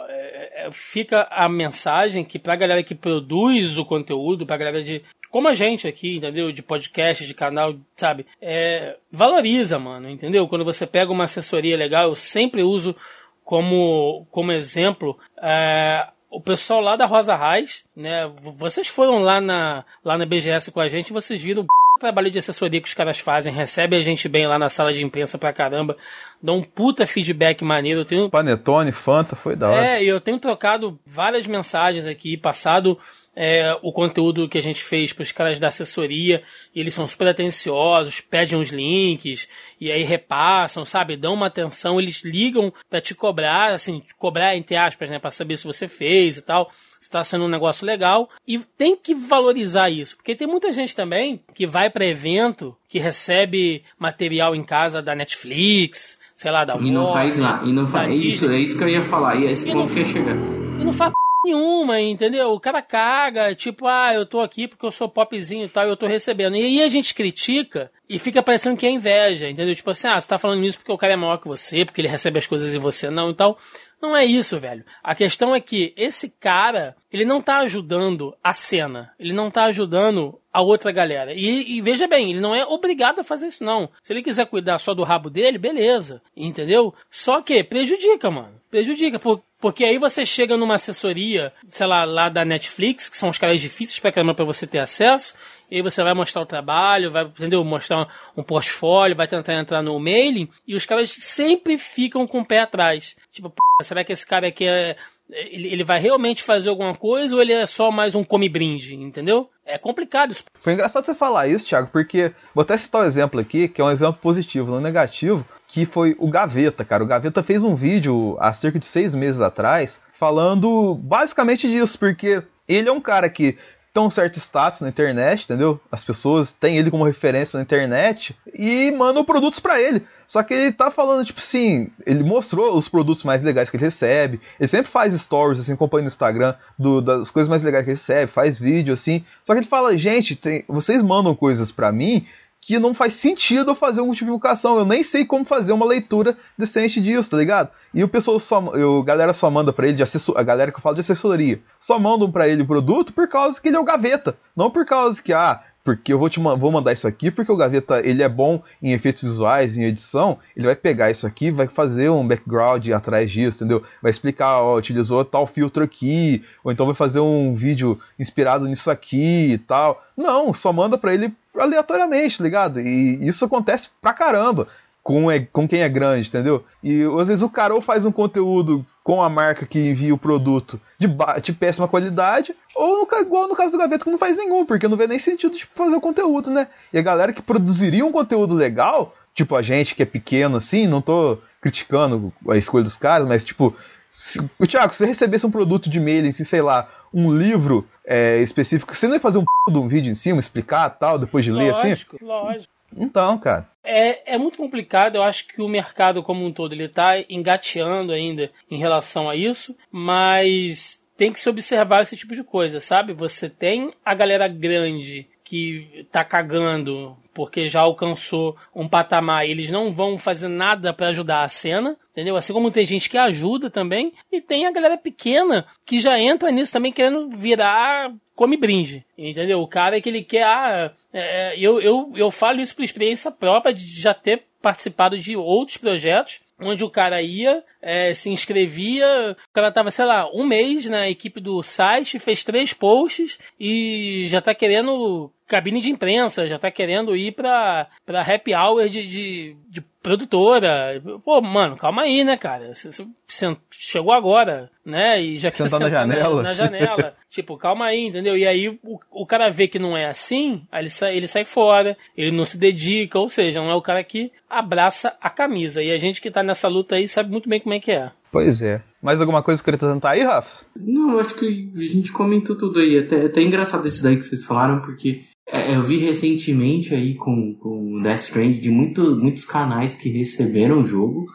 é, 0.09 0.67
é, 0.67 0.73
fica 0.73 1.27
a 1.31 1.49
mensagem 1.49 2.25
que 2.25 2.39
pra 2.39 2.57
galera 2.57 2.83
que 2.83 2.95
produz 2.95 3.79
o 3.79 3.85
conteúdo, 3.85 4.47
pra 4.47 4.57
galera 4.57 4.83
de. 4.83 5.03
Como 5.31 5.49
a 5.49 5.55
gente 5.55 5.89
aqui, 5.89 6.17
entendeu? 6.17 6.53
De 6.53 6.63
podcast, 6.63 7.27
de 7.27 7.33
canal, 7.33 7.75
sabe? 7.97 8.27
É, 8.41 8.97
valoriza, 9.11 9.79
mano, 9.79 10.11
entendeu? 10.11 10.47
Quando 10.47 10.65
você 10.65 10.87
pega 10.87 11.11
uma 11.11 11.25
assessoria 11.25 11.77
legal, 11.77 12.09
eu 12.09 12.15
sempre 12.15 12.63
uso 12.63 12.95
como, 13.43 14.27
como 14.31 14.53
exemplo 14.53 15.19
é, 15.41 16.07
o 16.31 16.41
pessoal 16.41 16.81
lá 16.81 16.97
da 16.97 17.07
Rosa 17.07 17.35
Raiz, 17.35 17.85
né? 17.97 18.31
Vocês 18.57 18.89
foram 18.89 19.19
lá 19.21 19.41
na, 19.41 19.85
lá 20.05 20.19
na 20.19 20.27
BGS 20.27 20.71
com 20.71 20.81
a 20.81 20.89
gente, 20.89 21.13
vocês 21.13 21.43
viram 21.43 21.67
trabalho 22.03 22.31
de 22.31 22.39
assessoria 22.39 22.81
que 22.81 22.89
os 22.89 22.95
caras 22.95 23.19
fazem, 23.19 23.53
recebem 23.53 23.99
a 23.99 24.03
gente 24.03 24.29
bem 24.29 24.47
lá 24.47 24.59
na 24.59 24.69
sala 24.69 24.93
de 24.93 25.03
imprensa 25.03 25.39
pra 25.39 25.53
caramba, 25.53 25.97
dão 26.43 26.57
um 26.57 26.63
puta 26.63 27.07
feedback 27.07 27.65
maneiro. 27.65 28.01
Eu 28.01 28.05
tenho... 28.05 28.29
Panetone, 28.29 28.93
Fanta, 28.93 29.35
foi 29.37 29.57
da 29.57 29.71
hora. 29.71 29.87
É, 29.87 30.03
e 30.03 30.09
eu 30.09 30.21
tenho 30.21 30.39
trocado 30.39 30.99
várias 31.07 31.47
mensagens 31.47 32.07
aqui, 32.07 32.37
passado 32.37 32.99
é, 33.35 33.77
o 33.83 33.93
conteúdo 33.93 34.49
que 34.49 34.59
a 34.59 34.63
gente 34.63 34.83
fez 34.83 35.13
para 35.13 35.23
os 35.23 35.33
caras 35.33 35.59
da 35.59 35.69
assessoria, 35.69 36.43
e 36.75 36.81
eles 36.81 36.95
são 36.95 37.07
super 37.07 37.29
atenciosos, 37.29 38.21
pedem 38.21 38.59
uns 38.59 38.71
links, 38.71 39.49
e 39.81 39.91
aí 39.91 40.03
repassam, 40.03 40.85
sabe? 40.85 41.17
Dão 41.17 41.35
uma 41.35 41.47
atenção, 41.47 41.99
eles 41.99 42.23
ligam 42.23 42.73
para 42.91 43.01
te 43.01 43.15
cobrar, 43.15 43.73
assim, 43.73 44.03
cobrar 44.19 44.57
entre 44.57 44.77
aspas, 44.77 45.11
né? 45.11 45.19
Para 45.19 45.31
saber 45.31 45.57
se 45.57 45.65
você 45.65 45.89
fez 45.89 46.37
e 46.37 46.43
tal, 46.43 46.71
se 47.01 47.09
está 47.09 47.25
sendo 47.25 47.47
um 47.47 47.49
negócio 47.49 47.87
legal. 47.87 48.29
E 48.47 48.59
tem 48.77 48.97
que 48.97 49.15
valorizar 49.15 49.89
isso, 49.89 50.17
porque 50.17 50.35
tem 50.35 50.47
muita 50.47 50.73
gente 50.73 50.95
também 50.95 51.41
que 51.55 51.67
vai 51.67 51.89
para 51.89 52.05
evento, 52.05 52.77
que 52.89 52.99
recebe 52.99 53.83
material 53.99 54.55
em 54.55 54.63
casa 54.63 55.01
da 55.01 55.15
Netflix, 55.15 56.19
sei 56.37 56.51
lá, 56.51 56.65
da 56.65 56.77
E 56.77 56.91
não 56.91 57.13
faz 57.13 57.39
lá, 57.39 57.63
e 57.65 57.73
não 57.73 57.87
faz. 57.87 58.19
Isso, 58.19 58.51
é 58.51 58.59
isso 58.59 58.77
que 58.77 58.85
eu 58.85 58.89
ia 58.89 59.03
falar, 59.03 59.37
e 59.37 59.47
é 59.47 59.51
esse 59.51 59.73
ponto 59.73 59.93
que 59.93 60.01
ia 60.01 60.05
chegar. 60.05 60.37
E 60.79 60.85
não 60.85 60.93
faz 60.93 61.13
nenhuma, 61.45 62.01
entendeu? 62.01 62.53
O 62.53 62.61
cara 62.61 62.81
caga, 62.81 63.55
tipo, 63.55 63.87
ah, 63.87 64.15
eu 64.15 64.25
tô 64.25 64.41
aqui 64.41 64.69
porque 64.69 64.87
eu 64.87 64.91
sou 64.91 65.09
popzinho 65.09 65.65
e 65.65 65.69
tal, 65.69 65.87
eu 65.87 65.97
tô 65.97 66.07
recebendo. 66.07 66.57
E 66.57 66.63
aí 66.63 66.83
a 66.83 66.89
gente 66.89 67.15
critica 67.15 67.91
e 68.09 68.19
fica 68.19 68.43
parecendo 68.43 68.77
que 68.77 68.87
é 68.87 68.91
inveja, 68.91 69.49
entendeu? 69.49 69.75
Tipo 69.75 69.91
assim, 69.91 70.09
ah, 70.09 70.21
você 70.21 70.29
tá 70.29 70.39
falando 70.39 70.65
isso 70.65 70.79
porque 70.79 70.93
o 70.93 70.99
cara 70.99 71.15
é 71.15 71.17
maior 71.17 71.39
que 71.39 71.49
você, 71.49 71.85
porque 71.85 72.01
ele 72.01 72.09
recebe 72.09 72.39
as 72.39 72.47
coisas 72.47 72.75
e 72.75 72.79
você 72.79 73.11
não 73.11 73.31
e 73.31 73.35
tal. 73.35 73.59
Não 74.03 74.17
é 74.17 74.25
isso, 74.25 74.59
velho. 74.59 74.85
A 75.01 75.15
questão 75.15 75.55
é 75.55 75.61
que 75.61 75.95
esse 75.97 76.29
cara, 76.29 76.97
ele 77.13 77.25
não 77.25 77.41
tá 77.41 77.59
ajudando 77.59 78.37
a 78.43 78.53
cena. 78.53 79.13
Ele 79.17 79.33
não 79.33 79.49
tá 79.49 79.67
ajudando 79.67 80.41
a 80.53 80.61
outra 80.61 80.91
galera. 80.91 81.33
E, 81.33 81.79
e, 81.79 81.81
veja 81.81 82.09
bem, 82.09 82.31
ele 82.31 82.41
não 82.41 82.53
é 82.53 82.67
obrigado 82.67 83.21
a 83.21 83.25
fazer 83.25 83.47
isso, 83.47 83.63
não. 83.63 83.89
Se 84.03 84.13
ele 84.13 84.25
quiser 84.25 84.47
cuidar 84.47 84.79
só 84.79 84.93
do 84.93 85.05
rabo 85.05 85.31
dele, 85.31 85.57
beleza. 85.57 86.21
Entendeu? 86.37 86.93
Só 87.09 87.41
que 87.41 87.63
prejudica, 87.63 88.29
mano. 88.29 88.61
Prejudica. 88.69 89.21
Por, 89.21 89.41
porque 89.61 89.85
aí 89.85 89.99
você 89.99 90.27
chega 90.27 90.57
numa 90.57 90.75
assessoria, 90.75 91.53
sei 91.71 91.87
lá, 91.87 92.05
lá 92.05 92.29
da 92.29 92.45
Netflix, 92.45 93.09
que 93.09 93.17
são 93.17 93.29
os 93.29 93.39
caras 93.39 93.61
difíceis 93.61 94.01
pra 94.01 94.11
caramba 94.11 94.35
pra 94.35 94.45
você 94.45 94.67
ter 94.67 94.81
acesso, 94.81 95.33
e 95.73 95.77
aí 95.77 95.83
você 95.83 96.05
vai 96.05 96.13
mostrar 96.13 96.43
o 96.43 96.47
trabalho, 96.47 97.11
vai, 97.11 97.25
entendeu? 97.25 97.65
Mostrar 97.65 98.07
um 98.37 98.43
portfólio, 98.43 99.17
vai 99.17 99.27
tentar 99.27 99.55
entrar 99.55 99.83
no 99.83 99.99
mailing, 99.99 100.47
e 100.69 100.75
os 100.75 100.85
caras 100.85 101.11
sempre 101.11 101.79
ficam 101.79 102.27
com 102.27 102.41
o 102.41 102.45
pé 102.45 102.61
atrás. 102.61 103.17
Tipo, 103.33 103.51
será 103.81 104.05
que 104.05 104.13
esse 104.13 104.27
cara 104.27 104.49
aqui 104.49 104.67
é, 104.67 104.97
ele, 105.31 105.83
vai 105.83 105.99
realmente 105.99 106.43
fazer 106.43 106.69
alguma 106.69 106.95
coisa 106.95 107.35
ou 107.35 107.41
ele 107.41 107.55
é 107.55 107.65
só 107.65 107.91
mais 107.91 108.15
um 108.15 108.23
come-brinde, 108.23 108.95
entendeu? 108.95 109.49
É 109.65 109.79
complicado 109.79 110.33
isso. 110.33 110.45
Foi 110.61 110.75
engraçado 110.75 111.07
você 111.07 111.15
falar 111.15 111.49
isso, 111.49 111.67
Thiago, 111.67 111.89
porque 111.91 112.35
vou 112.55 112.61
até 112.61 112.77
citar 112.77 113.01
um 113.01 113.07
exemplo 113.07 113.41
aqui, 113.41 113.67
que 113.67 113.81
é 113.81 113.85
um 113.85 113.91
exemplo 113.91 114.21
positivo, 114.21 114.71
não 114.71 114.81
negativo, 114.81 115.43
que 115.67 115.87
foi 115.87 116.15
o 116.19 116.29
Gaveta, 116.29 116.85
cara. 116.85 117.03
O 117.03 117.07
Gaveta 117.07 117.43
fez 117.43 117.65
um 117.65 117.75
vídeo 117.75 118.37
há 118.39 118.53
cerca 118.53 118.79
de 118.79 118.85
seis 118.85 119.15
meses 119.15 119.41
atrás 119.41 120.03
falando 120.21 120.95
basicamente 120.97 121.67
disso, 121.67 121.99
porque 121.99 122.43
ele 122.69 122.91
é 122.91 122.93
um 122.93 123.01
cara 123.01 123.31
que 123.31 123.57
um 124.01 124.09
certo 124.09 124.39
status 124.39 124.81
na 124.81 124.89
internet, 124.89 125.45
entendeu? 125.45 125.79
As 125.91 126.03
pessoas 126.03 126.51
têm 126.51 126.79
ele 126.79 126.91
como 126.91 127.05
referência 127.05 127.59
na 127.59 127.63
internet 127.63 128.35
e 128.55 128.91
mandam 128.93 129.25
produtos 129.25 129.61
para 129.61 129.81
ele. 129.81 130.03
Só 130.27 130.43
que 130.43 130.55
ele 130.55 130.73
tá 130.73 130.91
falando, 130.91 131.27
tipo 131.27 131.41
assim, 131.41 131.91
ele 132.07 132.25
mostrou 132.25 132.75
os 132.75 132.89
produtos 132.89 133.23
mais 133.23 133.43
legais 133.43 133.69
que 133.69 133.77
ele 133.77 133.85
recebe. 133.85 134.41
Ele 134.59 134.69
sempre 134.69 134.91
faz 134.91 135.13
stories, 135.13 135.61
assim, 135.61 135.75
acompanha 135.75 136.03
no 136.03 136.09
Instagram 136.09 136.55
do, 136.79 137.03
das 137.03 137.31
coisas 137.31 137.51
mais 137.51 137.63
legais 137.63 137.85
que 137.85 137.91
ele 137.91 137.99
recebe, 137.99 138.33
faz 138.33 138.59
vídeo, 138.59 138.95
assim. 138.95 139.25
Só 139.43 139.53
que 139.53 139.61
ele 139.61 139.67
fala, 139.67 139.97
gente, 139.99 140.35
tem, 140.35 140.65
vocês 140.67 141.03
mandam 141.03 141.35
coisas 141.35 141.71
para 141.71 141.93
mim 141.93 142.27
que 142.63 142.79
não 142.79 142.95
faz 142.95 143.15
sentido 143.15 143.73
eu 143.73 143.75
fazer 143.75 144.01
uma 144.01 144.15
divulgação. 144.15 144.79
Eu 144.79 144.87
nem 144.87 145.03
sei 145.03 145.25
como 145.25 145.45
fazer 145.45 145.73
uma 145.73 145.85
leitura 145.85 146.37
decente 146.57 147.01
disso, 147.01 147.29
tá 147.29 147.37
ligado? 147.37 147.71
E 147.93 148.05
o 148.05 148.09
pessoal 148.09 148.39
só. 148.39 148.59
a 148.59 149.05
galera 149.05 149.35
só 149.35 149.51
manda 149.51 149.73
para 149.73 149.89
ele 149.89 149.97
de 149.97 150.03
assessor, 150.03 150.39
A 150.39 150.45
galera 150.45 150.71
que 150.71 150.79
eu 150.79 150.83
falo 150.83 150.95
de 150.95 151.01
assessoria. 151.01 151.61
Só 151.79 151.99
mandam 151.99 152.31
para 152.31 152.49
ele 152.49 152.63
o 152.63 152.67
produto 152.67 153.13
por 153.13 153.29
causa 153.29 153.61
que 153.61 153.69
ele 153.69 153.77
é 153.77 153.81
o 153.81 153.85
gaveta. 153.85 154.37
Não 154.57 154.71
por 154.71 154.87
causa 154.87 155.21
que, 155.21 155.33
ah, 155.33 155.61
porque 155.83 156.13
eu 156.13 156.19
vou 156.21 156.31
te 156.31 156.39
vou 156.39 156.71
mandar 156.71 156.93
isso 156.93 157.09
aqui 157.09 157.29
porque 157.29 157.51
o 157.51 157.57
Gaveta 157.57 158.01
ele 158.07 158.23
é 158.23 158.29
bom 158.29 158.63
em 158.81 158.93
efeitos 158.93 159.23
visuais, 159.23 159.77
em 159.77 159.83
edição, 159.83 160.39
ele 160.57 160.67
vai 160.67 160.77
pegar 160.77 161.11
isso 161.11 161.27
aqui, 161.27 161.51
vai 161.51 161.67
fazer 161.67 162.09
um 162.09 162.27
background 162.27 162.89
atrás 162.91 163.31
disso, 163.31 163.59
entendeu? 163.65 163.83
Vai 164.01 164.13
explicar, 164.13 164.61
ó, 164.61 164.77
utilizou 164.77 165.25
tal 165.25 165.45
filtro 165.45 165.83
aqui, 165.83 166.45
ou 166.63 166.71
então 166.71 166.87
vai 166.87 166.95
fazer 166.95 167.19
um 167.19 167.53
vídeo 167.53 167.99
inspirado 168.17 168.69
nisso 168.69 168.91
aqui 168.91 169.55
e 169.55 169.59
tal. 169.59 170.05
Não, 170.17 170.55
só 170.55 170.73
manda 170.73 170.97
para 170.97 171.15
ele 171.15 171.35
aleatoriamente, 171.57 172.39
tá 172.39 172.45
ligado? 172.45 172.81
E 172.81 173.27
isso 173.27 173.45
acontece 173.45 173.89
pra 174.01 174.13
caramba 174.13 174.69
com, 175.03 175.31
é, 175.31 175.41
com 175.41 175.67
quem 175.67 175.83
é 175.83 175.89
grande, 175.89 176.29
entendeu? 176.29 176.65
E 176.83 177.03
às 177.19 177.29
vezes 177.29 177.43
o 177.43 177.49
cara 177.49 177.75
ou 177.75 177.81
faz 177.81 178.05
um 178.07 178.13
conteúdo 178.13 178.87
com 179.03 179.23
a 179.23 179.29
marca 179.29 179.67
que 179.67 179.79
envia 179.79 180.15
o 180.15 180.19
produto 180.19 180.81
de, 180.97 181.09
de 181.43 181.53
péssima 181.53 181.89
qualidade, 181.89 182.55
ou 182.75 183.05
no, 183.05 183.21
igual 183.21 183.49
no 183.49 183.57
caso 183.57 183.73
do 183.73 183.79
Gaveta, 183.79 184.05
que 184.05 184.11
não 184.11 184.19
faz 184.19 184.37
nenhum, 184.37 184.65
porque 184.65 184.87
não 184.87 184.97
vê 184.97 185.09
nem 185.09 185.19
sentido 185.19 185.57
de 185.57 185.67
fazer 185.75 185.97
o 185.97 186.01
conteúdo, 186.01 186.51
né? 186.51 186.69
E 186.93 186.99
a 186.99 187.03
galera 187.03 187.33
que 187.33 187.43
produziria 187.43 188.07
um 188.07 188.13
conteúdo 188.13 188.55
legal, 188.55 189.15
tipo 189.35 189.57
a 189.57 189.63
gente 189.63 189.95
que 189.95 190.03
é 190.03 190.07
pequeno 190.07 190.57
assim, 190.57 190.87
não 190.87 191.03
tô 191.03 191.39
criticando 191.61 192.33
a 192.49 192.57
escolha 192.57 192.85
dos 192.85 192.97
caras, 192.97 193.27
mas 193.27 193.43
tipo, 193.43 193.75
se, 194.13 194.39
Thiago, 194.69 194.93
se 194.93 194.99
você 194.99 195.07
recebesse 195.07 195.47
um 195.47 195.51
produto 195.51 195.89
de 195.89 195.99
mailing, 195.99 196.29
assim, 196.29 196.45
sei 196.45 196.61
lá, 196.61 196.87
um 197.15 197.35
livro 197.35 197.89
é, 198.07 198.43
específico, 198.43 198.95
você 198.95 199.09
não 199.09 199.15
ia 199.15 199.21
fazer 199.21 199.39
um 199.39 199.45
p 199.45 199.73
de 199.73 199.79
um 199.79 199.89
vídeo 199.89 200.13
em 200.13 200.15
cima, 200.15 200.39
explicar 200.39 200.91
tal, 200.91 201.19
depois 201.19 201.43
de 201.43 201.51
lógico, 201.51 201.65
ler 201.65 201.71
assim? 201.71 201.89
Lógico, 201.89 202.19
lógico. 202.21 202.73
Então, 202.95 203.39
cara. 203.39 203.67
É, 203.83 204.35
é 204.35 204.39
muito 204.39 204.59
complicado, 204.59 205.17
eu 205.17 205.23
acho 205.23 205.49
que 205.49 205.63
o 205.63 205.69
mercado 205.69 206.23
como 206.23 206.45
um 206.45 206.53
todo 206.53 206.75
ele 206.75 206.91
tá 206.91 207.15
engateando 207.27 208.13
ainda 208.13 208.51
em 208.71 208.79
relação 208.79 209.31
a 209.31 209.35
isso, 209.35 209.75
mas 209.91 211.03
tem 211.17 211.33
que 211.33 211.41
se 211.41 211.49
observar 211.49 212.03
esse 212.03 212.15
tipo 212.15 212.35
de 212.35 212.45
coisa, 212.45 212.81
sabe? 212.81 213.15
Você 213.15 213.49
tem 213.49 213.95
a 214.05 214.15
galera 214.15 214.47
grande 214.47 215.27
que 215.53 216.07
tá 216.11 216.25
cagando 216.25 217.15
porque 217.35 217.67
já 217.67 217.83
alcançou 217.83 218.57
um 218.75 218.89
patamar 218.89 219.47
e 219.47 219.51
eles 219.51 219.71
não 219.71 219.93
vão 219.93 220.17
fazer 220.17 220.49
nada 220.49 220.95
para 220.95 221.09
ajudar 221.09 221.43
a 221.43 221.49
cena, 221.49 221.95
entendeu? 222.11 222.37
Assim 222.37 222.55
como 222.55 222.71
tem 222.71 222.87
gente 222.87 223.11
que 223.11 223.19
ajuda 223.19 223.69
também, 223.69 224.15
e 224.33 224.41
tem 224.41 224.65
a 224.65 224.73
galera 224.73 224.97
pequena 224.97 225.67
que 225.85 225.99
já 225.99 226.19
entra 226.19 226.51
nisso 226.51 226.73
também 226.73 226.91
querendo 226.91 227.29
virar 227.29 228.15
come 228.35 228.57
brinde, 228.57 229.05
entendeu? 229.17 229.61
O 229.61 229.69
cara 229.69 230.01
que 230.01 230.09
ele 230.09 230.25
quer, 230.25 230.45
ah, 230.45 230.91
é, 231.13 231.21
é, 231.21 231.59
eu, 231.59 231.79
eu, 231.83 232.11
eu 232.17 232.31
falo 232.31 232.63
isso 232.63 232.75
por 232.75 232.83
experiência 232.83 233.31
própria 233.31 233.75
de 233.75 233.85
já 233.85 234.15
ter 234.15 234.45
participado 234.63 235.19
de 235.19 235.37
outros 235.37 235.77
projetos 235.77 236.41
onde 236.63 236.85
o 236.85 236.91
cara 236.91 237.21
ia, 237.21 237.63
é, 237.81 238.15
se 238.15 238.31
inscrevia, 238.31 239.37
o 239.51 239.53
cara 239.53 239.73
tava, 239.73 239.91
sei 239.91 240.05
lá, 240.05 240.31
um 240.33 240.47
mês 240.47 240.87
na 240.87 241.09
equipe 241.09 241.41
do 241.41 241.63
site, 241.63 242.19
fez 242.19 242.45
três 242.45 242.73
posts 242.73 243.39
e 243.59 244.25
já 244.27 244.41
tá 244.41 244.55
querendo 244.55 245.31
cabine 245.53 245.83
de 245.83 245.91
imprensa, 245.91 246.47
já 246.47 246.59
tá 246.59 246.71
querendo 246.71 247.15
ir 247.15 247.33
pra, 247.33 247.87
pra 248.07 248.23
happy 248.23 248.55
hour 248.55 248.89
de, 248.89 249.07
de, 249.07 249.57
de 249.69 249.83
produtora. 250.03 251.03
Pô, 251.23 251.43
mano, 251.43 251.77
calma 251.77 252.03
aí, 252.03 252.25
né, 252.25 252.39
cara? 252.39 252.75
Você, 252.75 252.91
você 253.29 253.57
chegou 253.71 254.15
agora, 254.15 254.71
né? 254.83 255.21
E 255.21 255.39
já 255.39 255.51
que 255.51 255.57
Sentar 255.57 255.79
na 255.79 255.91
janela. 255.91 256.43
Na, 256.43 256.55
janela. 256.55 257.15
tipo, 257.31 257.59
calma 257.59 257.85
aí, 257.85 258.07
entendeu? 258.07 258.35
E 258.35 258.47
aí 258.47 258.67
o, 258.83 258.99
o 259.11 259.27
cara 259.27 259.51
vê 259.51 259.69
que 259.69 259.79
não 259.79 259.95
é 259.95 260.07
assim, 260.07 260.63
aí 260.73 260.83
ele 260.83 260.91
sai, 260.91 261.17
ele 261.19 261.29
sai 261.29 261.45
fora, 261.45 261.99
ele 262.17 262.31
não 262.31 262.47
se 262.47 262.57
dedica, 262.57 263.19
ou 263.19 263.29
seja, 263.29 263.61
não 263.61 263.71
é 263.71 263.75
o 263.75 263.83
cara 263.83 264.03
que 264.03 264.33
abraça 264.49 265.15
a 265.21 265.29
camisa. 265.29 265.83
E 265.83 265.91
a 265.91 265.99
gente 265.99 266.23
que 266.23 266.31
tá 266.31 266.43
nessa 266.43 266.67
luta 266.67 266.97
aí 266.97 267.07
sabe 267.07 267.31
muito 267.31 267.47
bem 267.47 267.61
como 267.61 267.75
é 267.75 267.81
que 267.81 267.93
é. 267.93 268.11
Pois 268.33 268.63
é. 268.63 268.83
Mais 269.03 269.21
alguma 269.21 269.43
coisa 269.43 269.63
que 269.63 269.69
eu 269.69 269.75
queria 269.75 269.93
tentar 269.93 270.13
aí, 270.13 270.23
Rafa? 270.23 270.65
Não, 270.75 271.19
acho 271.19 271.35
que 271.35 271.69
a 271.77 271.83
gente 271.83 272.11
comentou 272.11 272.57
tudo 272.57 272.81
aí. 272.81 272.99
Até, 272.99 273.27
até 273.27 273.43
engraçado 273.43 273.87
isso 273.87 274.03
daí 274.03 274.17
que 274.17 274.23
vocês 274.25 274.43
falaram, 274.43 274.81
porque 274.81 275.11
é, 275.11 275.32
eu 275.53 275.83
vi 275.83 275.99
recentemente 275.99 276.95
aí 276.95 277.15
com, 277.15 277.55
com 277.55 277.97
o 277.97 278.03
Death 278.03 278.21
Strand 278.21 278.55
de 278.55 278.71
muito, 278.71 279.17
muitos 279.17 279.45
canais 279.45 279.95
que 279.95 280.09
receberam 280.09 280.81
o 280.81 280.85
jogo, 280.85 281.27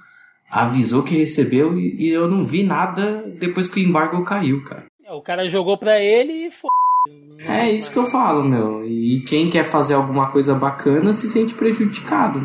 avisou 0.49 1.03
que 1.03 1.15
recebeu 1.15 1.77
e, 1.77 2.07
e, 2.07 2.09
eu 2.09 2.27
não 2.27 2.43
vi 2.43 2.63
nada 2.63 3.23
depois 3.39 3.67
que 3.67 3.79
o 3.79 3.83
embargo 3.83 4.23
caiu, 4.23 4.63
cara. 4.63 4.85
É, 5.05 5.13
o 5.13 5.21
cara 5.21 5.47
jogou 5.47 5.77
pra 5.77 6.01
ele 6.01 6.47
e 6.47 6.51
foi. 6.51 6.69
É 7.39 7.71
isso 7.71 7.91
que 7.91 7.99
eu 7.99 8.07
falo, 8.07 8.43
meu. 8.43 8.83
E 8.83 9.19
quem 9.21 9.51
quer 9.51 9.63
fazer 9.63 9.93
alguma 9.93 10.31
coisa 10.31 10.55
bacana 10.55 11.13
se 11.13 11.29
sente 11.29 11.53
prejudicado. 11.53 12.41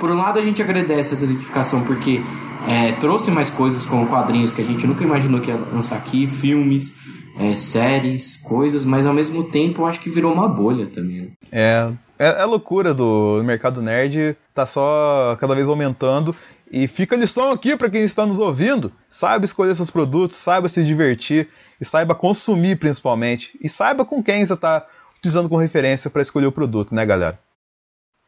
Por 0.00 0.10
um 0.10 0.16
lado, 0.16 0.38
a 0.38 0.42
gente 0.42 0.62
agradece 0.62 1.12
essa 1.12 1.24
identificação 1.24 1.84
porque 1.84 2.22
é, 2.66 2.92
trouxe 2.92 3.30
mais 3.30 3.50
coisas 3.50 3.84
como 3.84 4.08
quadrinhos 4.08 4.52
que 4.52 4.62
a 4.62 4.64
gente 4.64 4.86
nunca 4.86 5.04
imaginou 5.04 5.40
que 5.40 5.50
ia 5.50 5.56
lançar 5.56 5.96
aqui, 5.96 6.26
filmes 6.26 7.01
é, 7.38 7.56
séries, 7.56 8.36
coisas, 8.36 8.84
mas 8.84 9.06
ao 9.06 9.14
mesmo 9.14 9.44
tempo 9.44 9.82
eu 9.82 9.86
acho 9.86 10.00
que 10.00 10.10
virou 10.10 10.32
uma 10.32 10.48
bolha 10.48 10.86
também. 10.86 11.32
É, 11.50 11.90
é, 12.18 12.42
é 12.42 12.44
loucura 12.44 12.94
do 12.94 13.42
mercado 13.44 13.82
nerd, 13.82 14.36
tá 14.54 14.66
só 14.66 15.36
cada 15.40 15.54
vez 15.54 15.68
aumentando. 15.68 16.34
E 16.70 16.88
fica 16.88 17.14
a 17.14 17.18
lição 17.18 17.50
aqui 17.50 17.76
para 17.76 17.90
quem 17.90 18.02
está 18.02 18.24
nos 18.24 18.38
ouvindo: 18.38 18.92
saiba 19.08 19.44
escolher 19.44 19.74
seus 19.74 19.90
produtos, 19.90 20.38
saiba 20.38 20.68
se 20.68 20.82
divertir 20.82 21.48
e 21.80 21.84
saiba 21.84 22.14
consumir 22.14 22.76
principalmente. 22.76 23.58
E 23.60 23.68
saiba 23.68 24.04
com 24.04 24.22
quem 24.22 24.44
você 24.44 24.54
está 24.54 24.86
utilizando 25.18 25.48
como 25.48 25.60
referência 25.60 26.08
para 26.08 26.22
escolher 26.22 26.46
o 26.46 26.52
produto, 26.52 26.94
né, 26.94 27.04
galera? 27.04 27.38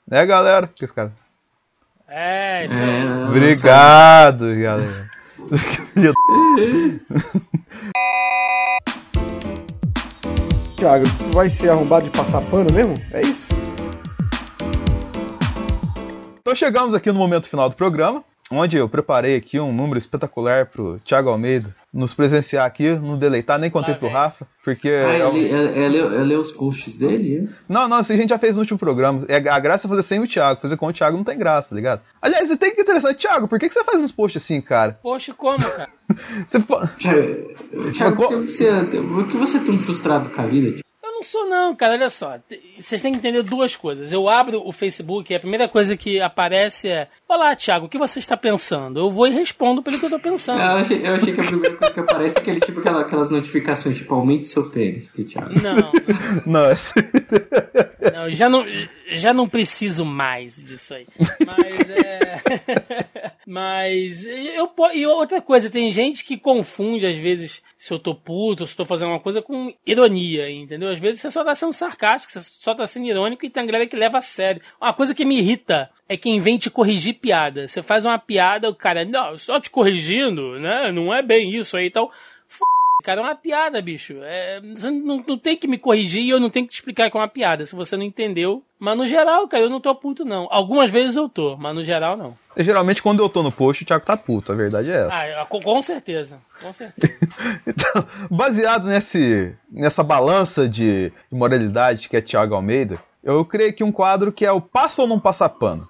Né, 0.07 0.25
galera? 0.27 0.69
Que 0.75 0.85
esse 0.85 0.93
cara? 0.93 1.13
É, 2.07 2.67
isso 2.67 2.83
é, 2.83 3.29
Obrigado, 3.29 4.45
galera. 4.55 5.11
Thiago, 10.85 11.07
tu 11.07 11.35
vai 11.35 11.49
ser 11.49 11.71
arrombado 11.71 12.05
de 12.05 12.11
passar 12.11 12.45
pano 12.45 12.71
mesmo? 12.71 12.93
É 13.11 13.23
isso? 13.23 13.49
Então 16.39 16.55
chegamos 16.55 16.93
aqui 16.93 17.11
no 17.11 17.19
momento 17.19 17.49
final 17.49 17.71
do 17.71 17.75
programa, 17.75 18.23
onde 18.51 18.77
eu 18.77 18.87
preparei 18.87 19.35
aqui 19.35 19.59
um 19.59 19.73
número 19.73 19.97
espetacular 19.97 20.67
pro 20.67 21.01
Thiago 21.01 21.31
Almeida 21.31 21.75
nos 21.95 22.13
presenciar 22.13 22.67
aqui, 22.67 22.91
não 22.97 23.17
deleitar, 23.17 23.57
nem 23.57 23.71
contei 23.71 23.95
ah, 23.95 23.97
pro 23.97 24.09
Rafa, 24.09 24.47
porque... 24.65 24.89
Ah, 24.89 25.15
é, 25.15 25.27
um... 25.29 25.37
é, 25.37 25.85
é, 25.85 25.89
ler 25.89 26.39
os 26.39 26.51
posts 26.51 26.99
dele? 26.99 27.49
É? 27.49 27.55
Não, 27.69 27.89
não, 27.89 28.01
isso 28.01 28.13
a 28.13 28.17
gente 28.17 28.31
já 28.31 28.39
fez 28.39 28.57
no 28.57 28.63
último 28.63 28.79
programa. 28.79 29.25
É, 29.29 29.37
a 29.37 29.59
graça 29.61 29.87
é 29.87 29.89
fazer 29.89 30.03
sem 30.03 30.19
o 30.19 30.27
Thiago, 30.27 30.61
fazer 30.61 30.77
com 30.77 30.89
o 30.89 30.93
Thiago 30.93 31.17
não 31.17 31.23
tem 31.23 31.39
graça, 31.39 31.69
tá 31.69 31.77
ligado? 31.77 32.03
Aliás, 32.21 32.51
e 32.51 32.57
tem 32.57 32.75
que 32.75 32.83
interessante, 32.83 33.19
Thiago, 33.19 33.47
por 33.47 33.61
que, 33.61 33.69
que 33.69 33.75
você 33.75 33.85
faz 33.85 34.03
uns 34.03 34.11
posts 34.11 34.43
assim, 34.43 34.61
cara? 34.61 34.99
Post 35.01 35.33
como, 35.35 35.59
cara? 35.59 35.89
você... 36.45 36.59
Thiago, 37.93 38.17
por 38.17 38.29
que 38.29 38.51
você, 38.51 38.73
por 38.91 39.29
que 39.29 39.37
você 39.37 39.57
é 39.59 39.61
tão 39.61 39.79
frustrado 39.79 40.31
com 40.31 40.43
a 40.43 40.47
vida, 40.47 40.84
sou 41.25 41.49
não, 41.49 41.75
cara. 41.75 41.95
Olha 41.95 42.11
só. 42.11 42.39
Vocês 42.79 43.03
têm 43.03 43.13
que 43.13 43.19
entender 43.19 43.43
duas 43.43 43.75
coisas. 43.75 44.13
Eu 44.13 44.29
abro 44.29 44.63
o 44.65 44.71
Facebook 44.71 45.33
e 45.33 45.37
a 45.37 45.41
primeira 45.41 45.67
coisa 45.67 45.97
que 45.97 46.21
aparece 46.21 46.89
é: 46.89 47.09
Olá, 47.29 47.57
Thiago, 47.57 47.87
o 47.87 47.89
que 47.89 47.99
você 47.99 48.19
está 48.19 48.37
pensando? 48.37 49.01
Eu 49.01 49.11
vou 49.11 49.27
e 49.27 49.31
respondo 49.31 49.83
pelo 49.83 49.99
que 49.99 50.05
eu 50.05 50.09
estou 50.09 50.21
pensando. 50.21 50.61
Eu 50.61 50.67
achei, 50.67 51.07
eu 51.07 51.15
achei, 51.15 51.33
que 51.33 51.41
a 51.41 51.45
primeira 51.45 51.77
coisa 51.77 51.95
que 51.95 52.01
aparece 52.01 52.37
é 52.37 52.41
aquele 52.41 52.61
tipo 52.61 52.81
aquela, 52.81 53.01
aquelas 53.01 53.31
notificações, 53.31 53.97
tipo, 53.97 54.15
aumente 54.15 54.47
seu 54.47 54.71
pênis, 54.71 55.09
Thiago. 55.09 55.51
Não. 55.61 55.93
não, 56.47 56.65
é 56.67 56.73
assim. 56.73 57.01
não, 58.13 58.31
já 58.31 58.49
não, 58.49 58.65
já 59.09 59.33
não 59.33 59.49
preciso 59.49 60.05
mais 60.05 60.63
disso 60.63 60.95
aí. 60.95 61.07
Mas 61.47 61.91
é. 61.91 62.41
Mas 63.47 64.27
eu 64.27 64.73
e 64.95 65.07
outra 65.07 65.41
coisa, 65.41 65.69
tem 65.69 65.91
gente 65.93 66.25
que 66.25 66.37
confunde 66.37 67.07
às 67.07 67.19
vezes 67.19 67.63
se 67.77 67.93
eu 67.93 67.99
tô 67.99 68.15
puto, 68.15 68.67
se 68.67 68.75
tô 68.75 68.85
fazendo 68.87 69.11
uma 69.11 69.21
coisa 69.21 69.43
com 69.43 69.75
ironia, 69.87 70.51
entendeu? 70.51 70.89
Às 70.89 70.99
vezes 70.99 71.21
você 71.21 71.31
só 71.31 71.45
tá 71.45 71.55
sendo 71.55 71.73
sarcástico, 71.73 72.33
você 72.33 72.41
só 72.41 72.75
tá 72.75 72.87
sendo 72.87 73.07
irônico 73.07 73.45
e 73.45 73.51
tem 73.51 73.67
galera 73.67 73.87
que 73.87 73.95
leva 73.95 74.19
a 74.19 74.23
sério. 74.23 74.63
Uma 74.81 74.95
coisa 74.95 75.15
que 75.15 75.25
me 75.25 75.39
irrita 75.39 75.91
é 76.09 76.17
quem 76.17 76.41
vem 76.41 76.57
te 76.57 76.71
corrigir 76.71 77.15
piada. 77.15 77.69
Você 77.69 77.83
faz 77.83 78.07
uma 78.07 78.19
piada, 78.19 78.71
o 78.71 78.75
cara, 78.75 79.05
não, 79.05 79.37
só 79.37 79.61
te 79.61 79.69
corrigindo, 79.69 80.59
né? 80.59 80.91
Não 80.93 81.13
é 81.13 81.21
bem 81.21 81.55
isso 81.55 81.77
aí 81.77 81.87
e 81.87 81.91
tal. 81.91 82.11
Cara, 83.05 83.21
é 83.21 83.23
uma 83.23 83.35
piada, 83.35 83.83
bicho. 83.83 84.15
É, 84.23 84.63
você 84.75 84.91
não, 84.91 85.23
não, 85.29 85.37
tem 85.37 85.59
que 85.59 85.69
me 85.69 85.77
corrigir 85.77 86.23
e 86.23 86.31
eu 86.31 86.41
não 86.41 86.49
tenho 86.49 86.65
que 86.65 86.73
te 86.73 86.77
explicar 86.77 87.11
que 87.11 87.17
é 87.17 87.21
uma 87.21 87.29
piada, 87.29 87.67
se 87.67 87.77
você 87.77 87.99
não 87.99 88.03
entendeu. 88.03 88.63
Mas 88.81 88.97
no 88.97 89.05
geral, 89.05 89.47
cara, 89.47 89.63
eu 89.63 89.69
não 89.69 89.79
tô 89.79 89.95
puto, 89.95 90.25
não. 90.25 90.49
Algumas 90.51 90.91
vezes 90.91 91.15
eu 91.15 91.29
tô, 91.29 91.55
mas 91.59 91.75
no 91.75 91.85
geral, 91.85 92.17
não. 92.17 92.35
Geralmente, 92.57 93.03
quando 93.03 93.23
eu 93.23 93.29
tô 93.29 93.43
no 93.43 93.53
post, 93.53 93.83
o 93.83 93.87
Thiago 93.87 94.07
tá 94.07 94.17
puto, 94.17 94.53
a 94.53 94.55
verdade 94.55 94.91
é 94.91 95.07
essa. 95.07 95.17
Ah, 95.17 95.45
com 95.45 95.83
certeza, 95.83 96.39
com 96.63 96.73
certeza. 96.73 97.19
então, 97.69 98.07
baseado 98.31 98.89
nesse, 98.89 99.55
nessa 99.71 100.03
balança 100.03 100.67
de 100.67 101.13
moralidade 101.31 102.09
que 102.09 102.17
é 102.17 102.23
Thiago 102.23 102.55
Almeida, 102.55 102.99
eu 103.23 103.45
criei 103.45 103.69
aqui 103.69 103.85
um 103.85 103.93
quadro 103.93 104.33
que 104.33 104.47
é 104.47 104.53
o 104.53 104.63
passa 104.63 105.03
ou 105.03 105.09
não 105.09 105.21
passa 105.21 105.47
pano. 105.47 105.87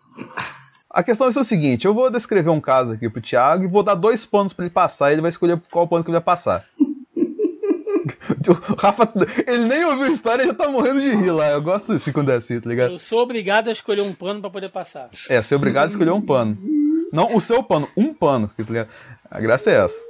A 0.91 1.03
questão 1.05 1.29
é 1.29 1.31
o 1.31 1.45
seguinte: 1.45 1.85
eu 1.85 1.95
vou 1.95 2.11
descrever 2.11 2.51
um 2.51 2.61
caso 2.61 2.93
aqui 2.93 3.09
pro 3.09 3.21
Thiago 3.21 3.63
e 3.63 3.69
vou 3.69 3.85
dar 3.85 3.95
dois 3.95 4.25
panos 4.25 4.53
para 4.53 4.65
ele 4.65 4.75
passar 4.75 5.11
e 5.11 5.15
ele 5.15 5.23
vai 5.23 5.31
escolher 5.31 5.61
qual 5.71 5.87
pano 5.87 6.03
que 6.03 6.11
ele 6.11 6.19
vai 6.19 6.25
passar. 6.25 6.65
O 8.75 8.75
Rafa, 8.77 9.13
ele 9.47 9.65
nem 9.65 9.85
ouviu 9.85 10.05
a 10.05 10.11
história 10.11 10.43
e 10.43 10.47
já 10.47 10.55
tá 10.55 10.69
morrendo 10.69 11.01
de 11.01 11.15
rir 11.15 11.31
lá. 11.31 11.51
Eu 11.51 11.63
gosto 11.63 11.93
assim 11.93 12.13
quando 12.13 12.31
é 12.31 12.37
assim, 12.37 12.61
tá 12.61 12.69
ligado? 12.69 12.93
Eu 12.93 12.99
sou 12.99 13.21
obrigado 13.21 13.69
a 13.69 13.73
escolher 13.73 14.03
um 14.03 14.13
pano 14.13 14.41
pra 14.41 14.51
poder 14.51 14.71
passar. 14.71 15.09
É, 15.29 15.41
ser 15.43 15.55
obrigado 15.55 15.87
a 15.87 15.89
escolher 15.89 16.11
um 16.11 16.21
pano. 16.21 16.59
Não 17.13 17.37
o 17.37 17.41
seu 17.41 17.63
pano, 17.63 17.89
um 17.97 18.13
pano. 18.13 18.49
Tá 18.49 18.63
ligado? 18.63 18.89
A 19.31 19.41
graça 19.41 19.71
é 19.71 19.85
essa. 19.85 20.01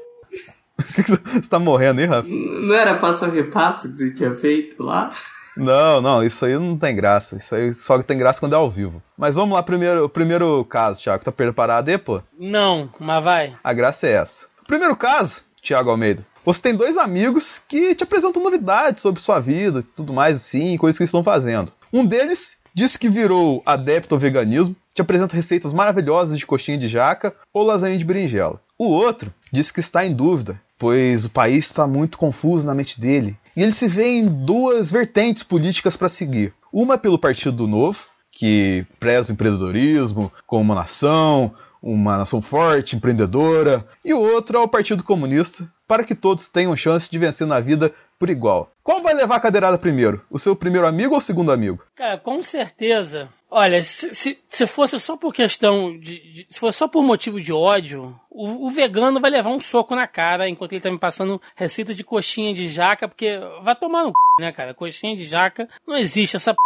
você 0.78 1.48
tá 1.48 1.58
morrendo 1.58 2.00
aí, 2.00 2.06
Rafa? 2.06 2.28
Não 2.28 2.74
era 2.74 2.94
passo 2.94 3.24
a 3.24 3.28
repasso 3.28 3.88
que 3.90 3.96
você 3.96 4.14
tinha 4.14 4.34
feito 4.34 4.82
lá? 4.82 5.10
Não, 5.56 6.00
não, 6.00 6.24
isso 6.24 6.44
aí 6.44 6.54
não 6.54 6.76
tem 6.76 6.96
graça. 6.96 7.36
Isso 7.36 7.54
aí 7.54 7.72
só 7.72 8.02
tem 8.02 8.18
graça 8.18 8.40
quando 8.40 8.54
é 8.54 8.56
ao 8.56 8.70
vivo. 8.70 9.02
Mas 9.16 9.34
vamos 9.34 9.54
lá, 9.54 9.62
primeiro, 9.62 10.04
o 10.04 10.08
primeiro 10.08 10.64
caso, 10.64 11.00
Thiago. 11.00 11.24
Tá 11.24 11.30
preparado 11.30 11.88
aí, 11.88 11.98
pô? 11.98 12.20
Não, 12.38 12.90
mas 12.98 13.22
vai. 13.22 13.54
A 13.62 13.72
graça 13.72 14.06
é 14.06 14.12
essa. 14.12 14.46
Primeiro 14.66 14.96
caso, 14.96 15.42
Thiago 15.62 15.90
Almeida. 15.90 16.26
Você 16.44 16.60
tem 16.60 16.76
dois 16.76 16.98
amigos 16.98 17.58
que 17.66 17.94
te 17.94 18.04
apresentam 18.04 18.42
novidades 18.42 19.00
sobre 19.00 19.22
sua 19.22 19.40
vida, 19.40 19.82
tudo 19.96 20.12
mais 20.12 20.36
assim, 20.36 20.76
coisas 20.76 20.98
que 20.98 21.02
eles 21.02 21.08
estão 21.08 21.24
fazendo. 21.24 21.72
Um 21.90 22.04
deles 22.04 22.56
diz 22.74 22.98
que 22.98 23.08
virou 23.08 23.62
adepto 23.64 24.14
ao 24.14 24.18
veganismo, 24.18 24.76
te 24.92 25.00
apresenta 25.00 25.34
receitas 25.34 25.72
maravilhosas 25.72 26.38
de 26.38 26.46
coxinha 26.46 26.76
de 26.76 26.86
jaca 26.86 27.34
ou 27.52 27.62
lasanha 27.62 27.96
de 27.96 28.04
berinjela. 28.04 28.60
O 28.78 28.86
outro 28.88 29.32
diz 29.50 29.70
que 29.70 29.80
está 29.80 30.04
em 30.04 30.12
dúvida, 30.12 30.60
pois 30.78 31.24
o 31.24 31.30
país 31.30 31.64
está 31.66 31.86
muito 31.86 32.18
confuso 32.18 32.66
na 32.66 32.74
mente 32.74 33.00
dele. 33.00 33.38
E 33.56 33.62
ele 33.62 33.72
se 33.72 33.88
vê 33.88 34.18
em 34.18 34.26
duas 34.26 34.90
vertentes 34.90 35.42
políticas 35.42 35.96
para 35.96 36.08
seguir. 36.10 36.52
Uma 36.70 36.98
pelo 36.98 37.18
Partido 37.18 37.66
Novo, 37.66 38.00
que 38.30 38.84
preza 39.00 39.30
o 39.30 39.34
empreendedorismo 39.34 40.30
como 40.46 40.62
uma 40.62 40.74
nação, 40.74 41.54
uma 41.84 42.16
nação 42.16 42.40
forte, 42.40 42.96
empreendedora, 42.96 43.86
e 44.02 44.14
o 44.14 44.18
outro 44.18 44.56
é 44.56 44.60
o 44.60 44.66
Partido 44.66 45.04
Comunista, 45.04 45.70
para 45.86 46.02
que 46.02 46.14
todos 46.14 46.48
tenham 46.48 46.74
chance 46.74 47.10
de 47.10 47.18
vencer 47.18 47.46
na 47.46 47.60
vida 47.60 47.92
por 48.18 48.30
igual. 48.30 48.72
Qual 48.82 49.02
vai 49.02 49.12
levar 49.12 49.36
a 49.36 49.40
cadeirada 49.40 49.76
primeiro? 49.76 50.24
O 50.30 50.38
seu 50.38 50.56
primeiro 50.56 50.86
amigo 50.86 51.12
ou 51.12 51.18
o 51.18 51.22
segundo 51.22 51.52
amigo? 51.52 51.84
Cara, 51.94 52.16
com 52.16 52.42
certeza. 52.42 53.28
Olha, 53.50 53.82
se, 53.82 54.14
se, 54.14 54.38
se 54.48 54.66
fosse 54.66 54.98
só 54.98 55.14
por 55.14 55.32
questão 55.32 55.96
de, 55.98 56.20
de, 56.20 56.46
Se 56.48 56.58
fosse 56.58 56.78
só 56.78 56.88
por 56.88 57.04
motivo 57.04 57.38
de 57.38 57.52
ódio, 57.52 58.18
o, 58.30 58.66
o, 58.66 58.70
vegano 58.70 59.20
vai 59.20 59.30
levar 59.30 59.50
um 59.50 59.60
soco 59.60 59.94
na 59.94 60.06
cara 60.06 60.48
enquanto 60.48 60.72
ele 60.72 60.80
tá 60.80 60.90
me 60.90 60.98
passando 60.98 61.40
receita 61.54 61.94
de 61.94 62.02
coxinha 62.02 62.54
de 62.54 62.66
jaca, 62.66 63.06
porque 63.06 63.38
vai 63.62 63.76
tomar 63.76 64.04
no 64.04 64.08
c, 64.08 64.14
né, 64.40 64.52
cara? 64.52 64.72
Coxinha 64.72 65.14
de 65.14 65.24
jaca 65.24 65.68
não 65.86 65.96
existe 65.96 66.34
essa 66.34 66.54
p. 66.54 66.58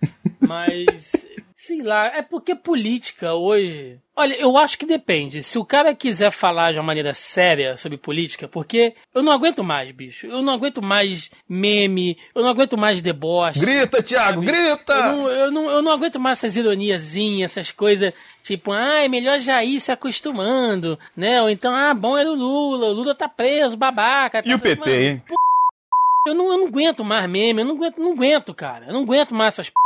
Mas 0.40 1.28
Sei 1.64 1.80
lá, 1.80 2.08
é 2.08 2.22
porque 2.22 2.56
política 2.56 3.34
hoje. 3.34 3.96
Olha, 4.16 4.34
eu 4.34 4.58
acho 4.58 4.76
que 4.76 4.84
depende. 4.84 5.44
Se 5.44 5.60
o 5.60 5.64
cara 5.64 5.94
quiser 5.94 6.32
falar 6.32 6.72
de 6.72 6.78
uma 6.78 6.82
maneira 6.82 7.14
séria 7.14 7.76
sobre 7.76 7.96
política, 7.96 8.48
porque 8.48 8.94
eu 9.14 9.22
não 9.22 9.30
aguento 9.30 9.62
mais, 9.62 9.92
bicho. 9.92 10.26
Eu 10.26 10.42
não 10.42 10.54
aguento 10.54 10.82
mais 10.82 11.30
meme, 11.48 12.18
eu 12.34 12.42
não 12.42 12.50
aguento 12.50 12.76
mais 12.76 13.00
deboche. 13.00 13.60
Grita, 13.60 14.02
Thiago, 14.02 14.44
sabe? 14.44 14.46
grita! 14.46 14.92
Eu 14.92 15.12
não, 15.12 15.28
eu, 15.28 15.50
não, 15.52 15.70
eu 15.70 15.82
não 15.82 15.92
aguento 15.92 16.18
mais 16.18 16.40
essas 16.40 16.56
ironiazinhas, 16.56 17.52
essas 17.52 17.70
coisas, 17.70 18.12
tipo, 18.42 18.72
ah, 18.72 19.04
é 19.04 19.06
melhor 19.06 19.38
já 19.38 19.62
ir 19.62 19.78
se 19.78 19.92
acostumando, 19.92 20.98
né? 21.16 21.40
Ou 21.42 21.48
então, 21.48 21.72
ah, 21.72 21.94
bom 21.94 22.18
era 22.18 22.28
o 22.28 22.34
Lula, 22.34 22.88
o 22.88 22.92
Lula 22.92 23.14
tá 23.14 23.28
preso, 23.28 23.76
babaca. 23.76 24.42
Tá 24.42 24.50
e 24.50 24.52
o 24.52 24.58
PT, 24.58 24.80
mano, 24.80 24.92
hein? 24.92 25.22
Eu 26.26 26.34
não, 26.34 26.50
eu 26.50 26.58
não 26.58 26.66
aguento 26.66 27.04
mais 27.04 27.30
meme, 27.30 27.62
eu 27.62 27.66
não 27.66 27.76
aguento, 27.76 27.98
não 27.98 28.12
aguento, 28.14 28.52
cara. 28.52 28.86
Eu 28.86 28.94
não 28.94 29.02
aguento 29.02 29.32
mais 29.32 29.54
essas 29.54 29.70
p 29.70 29.76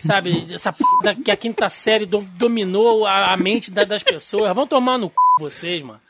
Sabe, 0.00 0.46
essa 0.52 0.72
p... 0.72 0.82
que 1.24 1.30
a 1.30 1.36
quinta 1.36 1.68
série 1.68 2.06
do, 2.06 2.20
dominou 2.36 3.06
a, 3.06 3.32
a 3.32 3.36
mente 3.36 3.70
da, 3.70 3.84
das 3.84 4.02
pessoas. 4.02 4.54
Vão 4.54 4.66
tomar 4.66 4.98
no 4.98 5.08
c... 5.08 5.14
vocês, 5.38 5.82
mano. 5.82 6.00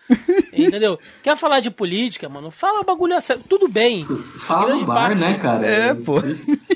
Entendeu? 0.53 0.99
Quer 1.23 1.37
falar 1.37 1.61
de 1.61 1.71
política, 1.71 2.29
mano? 2.29 2.51
Fala 2.51 2.83
bagulho 2.83 3.19
sério. 3.21 3.43
Tudo 3.49 3.69
bem. 3.69 4.05
Fala 4.39 4.75
no 4.75 4.85
bar, 4.85 5.09
parte... 5.09 5.21
né, 5.21 5.39
cara? 5.39 5.67
É, 5.67 5.95
pô. 5.95 6.21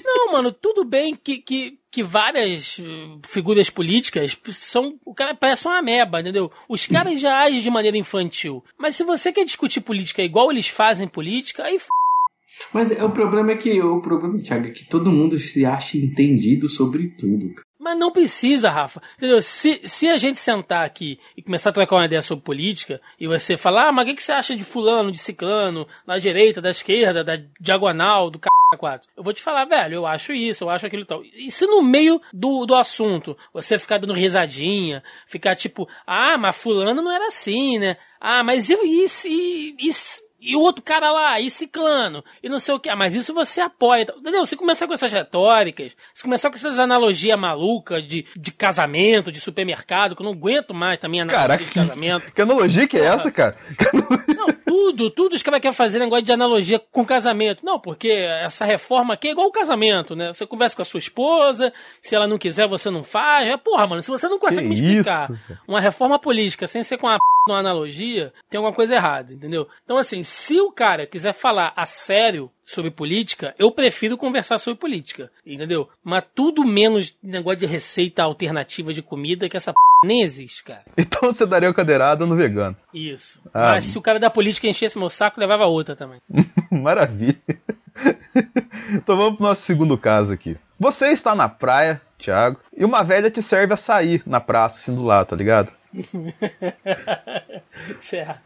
Não, 0.04 0.32
mano, 0.32 0.52
tudo 0.52 0.84
bem 0.84 1.14
que, 1.14 1.38
que, 1.38 1.74
que 1.90 2.02
várias 2.02 2.78
uh, 2.78 3.20
figuras 3.26 3.68
políticas 3.68 4.38
são. 4.50 4.98
O 5.04 5.14
cara 5.14 5.34
parece 5.34 5.66
uma 5.66 5.78
ameba, 5.78 6.20
entendeu? 6.20 6.50
Os 6.68 6.86
caras 6.86 7.20
já 7.20 7.40
agem 7.40 7.60
de 7.60 7.70
maneira 7.70 7.98
infantil. 7.98 8.64
Mas 8.78 8.94
se 8.94 9.04
você 9.04 9.32
quer 9.32 9.44
discutir 9.44 9.80
política 9.80 10.22
igual 10.22 10.50
eles 10.50 10.68
fazem 10.68 11.08
política, 11.08 11.64
aí 11.64 11.76
f 11.76 11.88
mas 12.72 12.90
o 12.90 13.10
problema 13.10 13.52
é 13.52 13.56
que 13.56 13.80
o 13.80 14.00
problema, 14.00 14.38
Thiago, 14.38 14.66
é 14.68 14.70
que 14.70 14.84
todo 14.84 15.12
mundo 15.12 15.38
se 15.38 15.64
acha 15.64 15.96
entendido 15.96 16.68
sobre 16.68 17.08
tudo. 17.08 17.54
Mas 17.78 17.98
não 17.98 18.10
precisa, 18.10 18.68
Rafa. 18.68 19.00
Entendeu? 19.16 19.40
Se, 19.40 19.80
se 19.84 20.08
a 20.08 20.16
gente 20.16 20.40
sentar 20.40 20.84
aqui 20.84 21.20
e 21.36 21.42
começar 21.42 21.70
a 21.70 21.72
trocar 21.72 21.96
uma 21.96 22.04
ideia 22.04 22.20
sobre 22.20 22.44
política, 22.44 23.00
e 23.20 23.28
você 23.28 23.56
falar, 23.56 23.88
ah, 23.88 23.92
mas 23.92 24.04
o 24.04 24.08
que, 24.08 24.16
que 24.16 24.22
você 24.22 24.32
acha 24.32 24.56
de 24.56 24.64
fulano, 24.64 25.12
de 25.12 25.18
ciclano, 25.18 25.86
da 26.04 26.18
direita, 26.18 26.60
da 26.60 26.70
esquerda, 26.70 27.22
da 27.22 27.38
diagonal, 27.60 28.28
do 28.28 28.38
c... 28.38 28.48
4. 28.76 29.08
Eu 29.16 29.22
vou 29.22 29.32
te 29.32 29.40
falar, 29.40 29.64
velho, 29.64 29.94
eu 29.94 30.06
acho 30.06 30.32
isso, 30.32 30.64
eu 30.64 30.70
acho 30.70 30.86
aquilo 30.86 31.02
e 31.02 31.06
tal. 31.06 31.22
E 31.22 31.50
se 31.50 31.64
no 31.66 31.80
meio 31.82 32.20
do, 32.32 32.66
do 32.66 32.74
assunto 32.74 33.36
você 33.54 33.78
ficar 33.78 33.98
dando 33.98 34.12
risadinha, 34.12 35.04
ficar 35.28 35.54
tipo, 35.54 35.88
ah, 36.04 36.36
mas 36.36 36.56
fulano 36.56 37.00
não 37.00 37.12
era 37.12 37.28
assim, 37.28 37.78
né? 37.78 37.96
Ah, 38.20 38.42
mas 38.42 38.68
e, 38.68 38.74
e, 38.74 39.06
e, 39.28 39.88
e 39.88 39.92
e 40.46 40.54
o 40.54 40.60
outro 40.60 40.80
cara 40.80 41.10
lá, 41.10 41.40
e 41.40 41.50
ciclano, 41.50 42.24
e 42.40 42.48
não 42.48 42.60
sei 42.60 42.72
o 42.72 42.78
que. 42.78 42.88
Ah, 42.88 42.94
mas 42.94 43.16
isso 43.16 43.34
você 43.34 43.60
apoia. 43.60 44.06
Entendeu? 44.16 44.46
Se 44.46 44.54
começar 44.54 44.86
com 44.86 44.94
essas 44.94 45.12
retóricas, 45.12 45.96
se 46.14 46.22
começar 46.22 46.50
com 46.50 46.54
essas 46.54 46.78
analogias 46.78 47.36
malucas 47.36 48.06
de, 48.06 48.24
de 48.36 48.52
casamento, 48.52 49.32
de 49.32 49.40
supermercado, 49.40 50.14
que 50.14 50.22
eu 50.22 50.24
não 50.24 50.32
aguento 50.32 50.72
mais 50.72 51.00
também 51.00 51.20
analogia 51.20 51.48
Caraca, 51.48 51.64
de 51.64 51.70
casamento. 51.72 52.26
Que 52.36 52.42
analogia 52.42 52.86
que 52.86 52.96
é 52.96 53.06
essa, 53.06 53.32
cara? 53.32 53.56
Não, 54.36 54.46
tudo, 54.66 55.10
tudo 55.10 55.34
os 55.34 55.42
caras 55.42 55.60
querem 55.60 55.74
fazer 55.74 55.98
negócio 55.98 56.24
de 56.24 56.32
analogia 56.32 56.78
com 56.78 57.04
casamento. 57.04 57.64
Não, 57.64 57.80
porque 57.80 58.08
essa 58.08 58.64
reforma 58.64 59.14
aqui 59.14 59.28
é 59.28 59.30
igual 59.32 59.48
o 59.48 59.52
casamento, 59.52 60.14
né? 60.14 60.32
Você 60.32 60.46
conversa 60.46 60.76
com 60.76 60.82
a 60.82 60.84
sua 60.84 60.98
esposa, 60.98 61.72
se 62.02 62.14
ela 62.14 62.26
não 62.26 62.36
quiser, 62.36 62.68
você 62.68 62.90
não 62.90 63.02
faz. 63.02 63.48
É, 63.48 63.56
porra, 63.56 63.86
mano, 63.86 64.02
se 64.02 64.10
você 64.10 64.28
não 64.28 64.38
consegue 64.38 64.68
que 64.68 64.68
me 64.68 64.74
explicar 64.74 65.30
isso? 65.30 65.62
uma 65.66 65.80
reforma 65.80 66.18
política 66.18 66.66
sem 66.66 66.84
ser 66.84 66.98
com 66.98 67.08
a 67.08 67.16
p... 67.46 67.52
uma 67.52 67.60
analogia, 67.60 68.32
tem 68.50 68.58
alguma 68.58 68.74
coisa 68.74 68.96
errada, 68.96 69.32
entendeu? 69.32 69.68
Então, 69.84 69.96
assim, 69.96 70.22
se 70.22 70.60
o 70.60 70.72
cara 70.72 71.06
quiser 71.06 71.32
falar 71.32 71.72
a 71.76 71.86
sério 71.86 72.50
sobre 72.62 72.90
política, 72.90 73.54
eu 73.58 73.70
prefiro 73.70 74.18
conversar 74.18 74.58
sobre 74.58 74.80
política, 74.80 75.30
entendeu? 75.46 75.88
Mas 76.02 76.24
tudo 76.34 76.64
menos 76.64 77.16
negócio 77.22 77.60
de 77.60 77.66
receita 77.66 78.24
alternativa 78.24 78.92
de 78.92 79.02
comida 79.02 79.48
que 79.48 79.56
essa 79.56 79.72
p... 79.72 79.78
nem 80.04 80.22
existe, 80.22 80.64
cara. 80.64 80.84
Então 80.98 81.32
você 81.32 81.46
daria 81.46 81.70
o 81.70 81.74
cadeirada 81.74 82.26
no 82.26 82.36
vegano. 82.36 82.76
Isso. 82.92 83.40
Ah, 83.54 83.72
Mas 83.72 83.84
se 83.84 83.96
o 83.96 84.02
cara 84.02 84.18
da 84.18 84.28
política 84.28 84.66
enchesse 84.66 84.98
meu 84.98 85.08
saco, 85.08 85.40
levava 85.40 85.64
outra 85.64 85.94
também. 85.94 86.20
Maravilha. 86.70 87.40
então 88.92 89.16
vamos 89.16 89.36
pro 89.36 89.46
nosso 89.46 89.62
segundo 89.62 89.96
caso 89.96 90.32
aqui. 90.32 90.58
Você 90.78 91.08
está 91.08 91.34
na 91.34 91.48
praia, 91.48 92.02
Thiago, 92.18 92.60
e 92.76 92.84
uma 92.84 93.02
velha 93.02 93.30
te 93.30 93.40
serve 93.40 93.72
a 93.72 93.78
sair 93.78 94.22
na 94.26 94.40
praça, 94.40 94.76
assim 94.76 94.94
do 94.94 95.04
lado, 95.04 95.28
tá 95.28 95.36
ligado? 95.36 95.72
certo. 98.00 98.40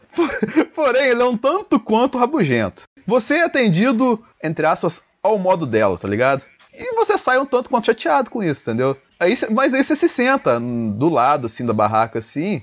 Porém, 0.75 1.09
ele 1.09 1.23
é 1.23 1.25
um 1.25 1.37
tanto 1.37 1.79
quanto 1.79 2.19
rabugento. 2.19 2.83
Você 3.07 3.37
é 3.37 3.45
atendido, 3.45 4.23
entre 4.43 4.67
aspas, 4.67 5.03
ao 5.23 5.39
modo 5.39 5.67
dela, 5.67 5.99
tá 5.99 6.09
ligado? 6.09 6.45
E 6.73 6.95
você 6.95 7.19
sai 7.19 7.39
um 7.39 7.47
tanto 7.47 7.69
quanto 7.69 7.87
chateado 7.87 8.31
com 8.31 8.43
isso, 8.43 8.63
entendeu? 8.63 8.97
Aí, 9.19 9.35
mas 9.51 9.75
aí 9.75 9.83
você 9.83 9.95
se 9.95 10.09
senta 10.09 10.59
do 10.61 11.09
lado, 11.09 11.47
assim, 11.47 11.67
da 11.67 11.73
barraca, 11.73 12.21
assim, 12.21 12.63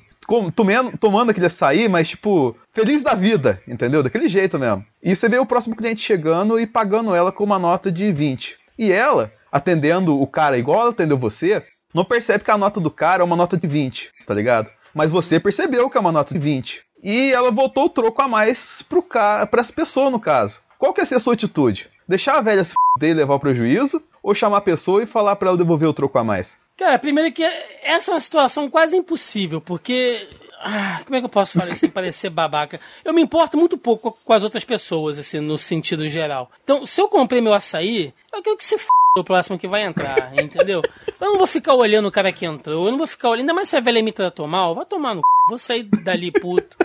tomando, 0.56 0.98
tomando 0.98 1.30
aquele 1.30 1.46
açaí, 1.46 1.88
mas, 1.88 2.10
tipo, 2.10 2.56
feliz 2.74 3.04
da 3.04 3.14
vida, 3.14 3.62
entendeu? 3.68 4.02
Daquele 4.02 4.28
jeito 4.28 4.58
mesmo. 4.58 4.84
E 5.02 5.16
você 5.16 5.30
vê 5.30 5.38
o 5.38 5.46
próximo 5.46 5.76
cliente 5.76 6.02
chegando 6.02 6.60
e 6.60 6.66
pagando 6.66 7.14
ela 7.14 7.32
com 7.32 7.44
uma 7.44 7.60
nota 7.60 7.92
de 7.92 8.12
20. 8.12 8.58
E 8.78 8.92
ela, 8.92 9.32
atendendo 9.52 10.20
o 10.20 10.28
cara 10.28 10.58
igual 10.58 10.82
ela 10.82 10.90
atendeu 10.90 11.18
você, 11.18 11.64
não 11.98 12.06
percebe 12.06 12.44
que 12.44 12.52
a 12.52 12.58
nota 12.60 12.80
do 12.80 12.92
cara 12.92 13.24
é 13.24 13.26
uma 13.26 13.36
nota 13.36 13.58
de 13.58 13.66
20, 13.66 14.12
tá 14.24 14.32
ligado? 14.32 14.70
Mas 14.94 15.12
você 15.12 15.40
percebeu 15.40 15.90
que 15.90 15.98
é 15.98 16.00
uma 16.00 16.12
nota 16.12 16.32
de 16.32 16.40
20. 16.40 16.84
E 17.04 17.32
ela 17.32 17.50
voltou 17.50 17.86
o 17.86 17.90
troco 17.90 18.22
a 18.22 18.28
mais 18.28 18.84
pro 18.84 19.02
cara, 19.02 19.48
pra 19.48 19.62
essa 19.62 19.74
pessoa, 19.74 20.12
no 20.12 20.20
caso. 20.20 20.60
Qual 20.78 20.94
que 20.94 21.02
é 21.02 21.04
a 21.04 21.20
sua 21.20 21.34
atitude? 21.34 21.90
Deixar 22.08 22.38
a 22.38 22.42
velha 22.42 22.64
se 22.64 22.74
f*** 22.74 23.06
e 23.08 23.14
levar 23.14 23.34
o 23.34 23.40
prejuízo? 23.40 24.00
Ou 24.22 24.36
chamar 24.36 24.58
a 24.58 24.62
pessoa 24.62 25.02
e 25.02 25.08
falar 25.08 25.36
para 25.38 25.50
ela 25.50 25.58
devolver 25.58 25.90
o 25.90 25.94
troco 25.94 26.20
a 26.20 26.24
mais? 26.24 26.56
Cara, 26.78 27.00
primeiro 27.00 27.34
que 27.34 27.44
essa 27.82 28.12
é 28.12 28.14
uma 28.14 28.20
situação 28.20 28.70
quase 28.70 28.96
impossível, 28.96 29.60
porque 29.60 30.30
ah, 30.60 31.02
como 31.04 31.16
é 31.16 31.20
que 31.20 31.26
eu 31.26 31.30
posso 31.30 31.58
falar 31.58 31.76
sem 31.76 31.90
parecer 31.90 32.30
babaca? 32.30 32.80
Eu 33.04 33.14
me 33.14 33.22
importo 33.22 33.58
muito 33.58 33.78
pouco 33.78 34.18
com 34.24 34.34
as 34.34 34.44
outras 34.44 34.64
pessoas, 34.64 35.18
assim, 35.18 35.40
no 35.40 35.58
sentido 35.58 36.08
geral. 36.08 36.52
Então, 36.64 36.86
se 36.86 37.00
eu 37.00 37.08
comprei 37.08 37.42
meu 37.42 37.54
açaí, 37.54 38.14
eu 38.34 38.42
quero 38.42 38.58
que 38.58 38.66
se 38.66 38.76
f 38.76 38.88
o 39.18 39.24
próximo 39.24 39.58
que 39.58 39.68
vai 39.68 39.84
entrar, 39.84 40.32
entendeu? 40.40 40.82
Eu 41.20 41.28
não 41.32 41.38
vou 41.38 41.48
ficar 41.48 41.74
olhando 41.74 42.08
o 42.08 42.12
cara 42.12 42.32
que 42.32 42.46
entrou, 42.46 42.86
eu 42.86 42.92
não 42.92 42.98
vou 42.98 43.08
ficar 43.08 43.30
olhando, 43.30 43.42
ainda 43.42 43.54
mais 43.54 43.70
se 43.70 43.78
a 43.78 43.80
velha 43.80 44.04
me 44.04 44.12
tratou 44.12 44.48
mal, 44.48 44.76
vai 44.76 44.86
tomar 44.86 45.16
no 45.16 45.22
c... 45.22 45.28
vou 45.50 45.58
sair 45.58 45.84
dali 45.84 46.32
puto. 46.32 46.78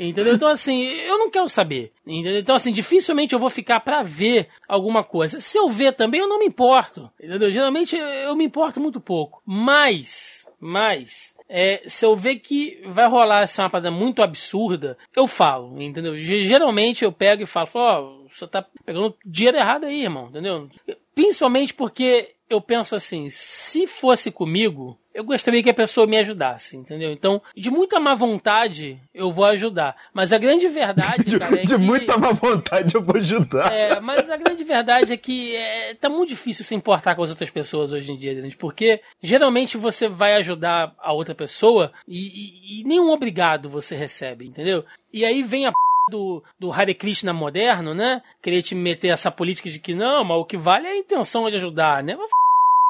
Entendeu? 0.00 0.34
Então, 0.34 0.48
assim, 0.48 0.84
eu 0.84 1.18
não 1.18 1.28
quero 1.28 1.48
saber. 1.48 1.90
Entendeu? 2.06 2.38
Então, 2.38 2.54
assim, 2.54 2.72
dificilmente 2.72 3.32
eu 3.32 3.38
vou 3.38 3.50
ficar 3.50 3.80
para 3.80 4.00
ver 4.00 4.48
alguma 4.68 5.02
coisa. 5.02 5.40
Se 5.40 5.58
eu 5.58 5.68
ver 5.68 5.92
também, 5.92 6.20
eu 6.20 6.28
não 6.28 6.38
me 6.38 6.46
importo. 6.46 7.10
Entendeu? 7.20 7.50
Geralmente 7.50 7.96
eu 7.96 8.36
me 8.36 8.44
importo 8.44 8.78
muito 8.78 9.00
pouco. 9.00 9.42
Mas, 9.44 10.46
mas, 10.60 11.34
é, 11.48 11.82
se 11.86 12.04
eu 12.04 12.14
ver 12.14 12.36
que 12.36 12.80
vai 12.86 13.08
rolar 13.08 13.40
assim, 13.40 13.62
uma 13.62 13.70
parada 13.70 13.90
muito 13.90 14.22
absurda, 14.22 14.98
eu 15.16 15.26
falo, 15.26 15.80
entendeu? 15.80 16.18
Geralmente 16.18 17.04
eu 17.04 17.12
pego 17.12 17.42
e 17.42 17.46
falo, 17.46 17.68
ó, 17.74 18.00
oh, 18.00 18.28
você 18.28 18.46
tá 18.46 18.64
pegando 18.84 19.14
dinheiro 19.24 19.56
errado 19.56 19.84
aí, 19.84 20.02
irmão, 20.02 20.28
entendeu? 20.28 20.68
Principalmente 21.14 21.72
porque 21.72 22.34
eu 22.48 22.60
penso 22.60 22.94
assim, 22.94 23.28
se 23.30 23.86
fosse 23.86 24.30
comigo, 24.30 24.98
eu 25.14 25.24
gostaria 25.24 25.62
que 25.62 25.68
a 25.68 25.74
pessoa 25.74 26.06
me 26.06 26.16
ajudasse, 26.16 26.76
entendeu? 26.76 27.10
Então, 27.10 27.42
de 27.56 27.70
muita 27.70 27.98
má 27.98 28.14
vontade, 28.14 29.00
eu 29.12 29.30
vou 29.30 29.44
ajudar. 29.46 29.96
Mas 30.14 30.32
a 30.32 30.38
grande 30.38 30.68
verdade, 30.68 31.24
de, 31.28 31.38
cara, 31.38 31.56
é 31.60 31.64
de 31.64 31.74
que... 31.74 31.76
muita 31.76 32.16
má 32.16 32.32
vontade 32.32 32.94
eu 32.94 33.02
vou 33.02 33.16
ajudar. 33.16 33.72
É, 33.72 34.00
mas 34.00 34.30
a 34.30 34.36
grande 34.36 34.64
verdade 34.64 35.12
é 35.12 35.16
que 35.16 35.56
é, 35.56 35.94
tá 35.94 36.08
muito 36.08 36.28
difícil 36.28 36.64
se 36.64 36.74
importar 36.74 37.14
com 37.14 37.22
as 37.22 37.30
outras 37.30 37.50
pessoas 37.50 37.92
hoje 37.92 38.12
em 38.12 38.16
dia, 38.16 38.34
gente, 38.34 38.56
porque 38.56 39.00
geralmente 39.22 39.76
você 39.76 40.08
vai 40.08 40.34
ajudar 40.36 40.94
a 40.98 41.12
outra 41.12 41.34
pessoa 41.34 41.92
e, 42.06 42.18
e, 42.18 42.80
e 42.80 42.84
nenhum 42.84 43.10
obrigado 43.10 43.68
você 43.68 43.94
recebe, 43.94 44.46
entendeu? 44.46 44.84
E 45.12 45.24
aí 45.24 45.42
vem 45.42 45.66
a 45.66 45.72
do, 46.08 46.42
do 46.58 46.72
Hare 46.72 46.94
Krishna 46.94 47.32
moderno, 47.32 47.94
né? 47.94 48.22
Querer 48.42 48.62
te 48.62 48.74
meter 48.74 49.08
essa 49.08 49.30
política 49.30 49.70
de 49.70 49.78
que 49.78 49.94
não, 49.94 50.24
mas 50.24 50.38
o 50.38 50.44
que 50.44 50.56
vale 50.56 50.86
é 50.86 50.90
a 50.90 50.96
intenção 50.96 51.48
de 51.48 51.56
ajudar, 51.56 52.02
né? 52.02 52.16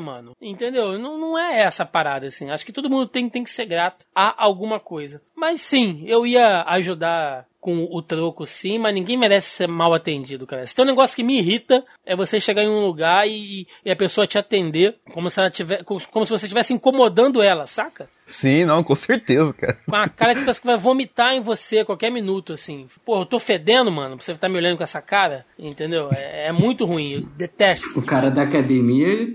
Mano. 0.01 0.37
Entendeu? 0.41 0.97
Não, 0.99 1.19
não 1.19 1.39
é 1.39 1.61
essa 1.61 1.85
parada, 1.85 2.27
assim. 2.27 2.51
Acho 2.51 2.65
que 2.65 2.73
todo 2.73 2.89
mundo 2.89 3.09
tem, 3.09 3.29
tem 3.29 3.43
que 3.43 3.51
ser 3.51 3.67
grato 3.67 4.07
a 4.15 4.45
alguma 4.45 4.79
coisa. 4.79 5.21
Mas 5.35 5.61
sim, 5.61 6.05
eu 6.07 6.25
ia 6.25 6.63
ajudar 6.69 7.47
com 7.69 7.87
o 7.91 8.01
troco 8.01 8.47
sim, 8.47 8.79
mas 8.79 8.95
ninguém 8.95 9.19
merece 9.19 9.51
ser 9.51 9.69
mal 9.69 9.93
atendido, 9.93 10.47
cara. 10.47 10.65
Se 10.65 10.75
tem 10.75 10.87
um 10.87 10.89
negócio 10.89 11.15
que 11.15 11.23
me 11.23 11.37
irrita, 11.37 11.85
é 12.07 12.17
você 12.17 12.41
chegar 12.41 12.63
em 12.63 12.69
um 12.71 12.81
lugar 12.81 13.29
e, 13.29 13.69
e 13.85 13.91
a 13.91 13.95
pessoa 13.95 14.27
te 14.27 14.39
atender 14.39 14.97
como 15.13 15.29
se 15.29 15.39
ela 15.39 15.51
tiver, 15.51 15.85
como, 15.85 16.01
como 16.11 16.25
se 16.25 16.31
você 16.31 16.47
estivesse 16.47 16.73
incomodando 16.73 17.43
ela, 17.43 17.67
saca? 17.67 18.09
Sim, 18.25 18.65
não, 18.65 18.83
com 18.83 18.95
certeza, 18.95 19.53
cara. 19.53 19.79
Com 19.87 19.97
a 19.97 20.09
cara 20.09 20.35
que 20.35 20.41
parece 20.41 20.61
que 20.63 20.67
vai 20.67 20.79
vomitar 20.79 21.35
em 21.35 21.43
você 21.43 21.81
a 21.81 21.85
qualquer 21.85 22.11
minuto, 22.11 22.55
assim. 22.55 22.87
Pô, 23.05 23.21
eu 23.21 23.27
tô 23.27 23.39
fedendo, 23.39 23.93
mano, 23.93 24.17
pra 24.17 24.25
você 24.25 24.35
tá 24.35 24.49
me 24.49 24.57
olhando 24.57 24.79
com 24.79 24.83
essa 24.83 25.03
cara, 25.03 25.45
entendeu? 25.59 26.09
É, 26.11 26.49
é 26.49 26.53
muito 26.53 26.87
ruim, 26.87 27.13
eu 27.13 27.21
detesto. 27.37 27.99
O 27.99 28.03
cara 28.03 28.31
da 28.31 28.45
academia 28.45 29.07
ele 29.07 29.35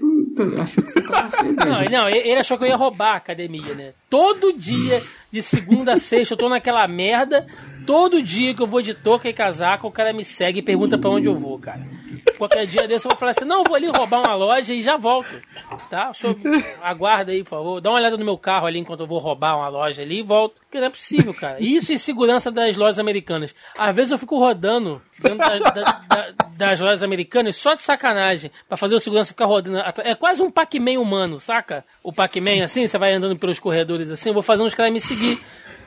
achou 0.60 0.84
que 0.84 0.92
você 0.92 1.02
tava 1.02 1.30
fedendo. 1.38 1.66
Não, 1.66 1.86
não, 1.86 2.10
ele 2.10 2.40
achou 2.40 2.58
que 2.58 2.64
eu 2.64 2.70
ia 2.70 2.76
roubar 2.76 3.14
a 3.14 3.18
academia, 3.18 3.76
né? 3.76 3.94
Todo 4.10 4.54
dia, 4.54 5.00
de 5.30 5.44
segunda 5.44 5.94
a 5.94 5.98
sexta, 5.98 6.34
eu 6.34 6.38
tô 6.38 6.50
naquela 6.50 6.88
merda. 6.88 7.46
Todo 7.86 8.22
dia 8.22 8.54
que 8.54 8.62
eu 8.62 8.68
vou 8.68 8.82
de 8.82 8.94
touca 8.94 9.28
e 9.28 9.34
casaco, 9.34 9.88
o 9.88 9.92
cara 9.92 10.14
me 10.14 10.24
segue 10.24 10.60
e 10.60 10.64
pergunta 10.64 10.98
pra 10.98 11.10
onde 11.10 11.28
eu 11.28 11.36
vou, 11.36 11.60
cara. 11.60 11.82
Qualquer 12.38 12.66
dia 12.66 12.88
desse 12.88 13.06
eu 13.06 13.10
vou 13.10 13.18
falar 13.18 13.32
assim, 13.32 13.46
não, 13.46 13.60
eu 13.60 13.64
vou 13.64 13.76
ali 13.76 13.88
roubar 13.88 14.22
uma 14.22 14.36
loja 14.36 14.74
e 14.74 14.82
já 14.82 14.98
volto. 14.98 15.30
Tá? 15.90 16.12
O 16.12 16.84
aguarda 16.84 17.32
aí, 17.32 17.44
por 17.44 17.50
favor. 17.50 17.82
Dá 17.82 17.90
uma 17.90 18.00
olhada 18.00 18.18
no 18.18 18.26
meu 18.26 18.38
carro 18.38 18.66
ali 18.66 18.80
enquanto 18.80 19.02
eu 19.02 19.08
vou 19.08 19.20
roubar 19.20 19.58
uma 19.58 19.68
loja 19.68 20.02
ali 20.02 20.20
e 20.20 20.24
volto. 20.24 20.62
Porque 20.62 20.80
não 20.80 20.88
é 20.88 20.90
possível, 20.90 21.34
cara. 21.34 21.58
Isso 21.62 21.94
e 21.94 22.00
segurança 22.00 22.52
das 22.52 22.76
lojas 22.76 23.00
americanas. 23.00 23.56
Às 23.78 23.96
vezes 23.96 24.12
eu 24.12 24.18
fico 24.18 24.38
rodando 24.38 25.02
dentro 25.20 25.38
da, 25.38 25.58
da, 25.60 25.82
da, 25.82 26.34
das 26.58 26.80
lojas 26.80 27.04
americanas 27.04 27.56
só 27.56 27.74
de 27.74 27.82
sacanagem. 27.82 28.52
Pra 28.68 28.78
fazer 28.78 28.96
o 28.96 29.00
segurança 29.00 29.32
ficar 29.32 29.46
rodando. 29.46 29.80
É 30.04 30.16
quase 30.16 30.42
um 30.42 30.50
Pac-Man 30.50 31.00
humano, 31.00 31.40
saca? 31.40 31.86
O 32.02 32.12
Pac-Man 32.12 32.64
assim, 32.64 32.88
você 32.88 32.98
vai 32.98 33.14
andando 33.14 33.38
pelos 33.38 33.60
corredores 33.60 34.10
assim, 34.10 34.30
eu 34.30 34.34
vou 34.34 34.44
fazer 34.44 34.64
uns 34.64 34.74
caras 34.74 34.92
me 34.92 35.02
seguir. 35.02 35.40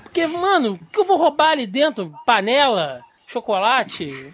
Porque, 0.06 0.26
mano, 0.28 0.74
o 0.74 0.78
que 0.86 1.00
eu 1.00 1.04
vou 1.04 1.16
roubar 1.16 1.50
ali 1.50 1.66
dentro? 1.66 2.12
Panela? 2.24 3.02
Chocolate? 3.26 4.32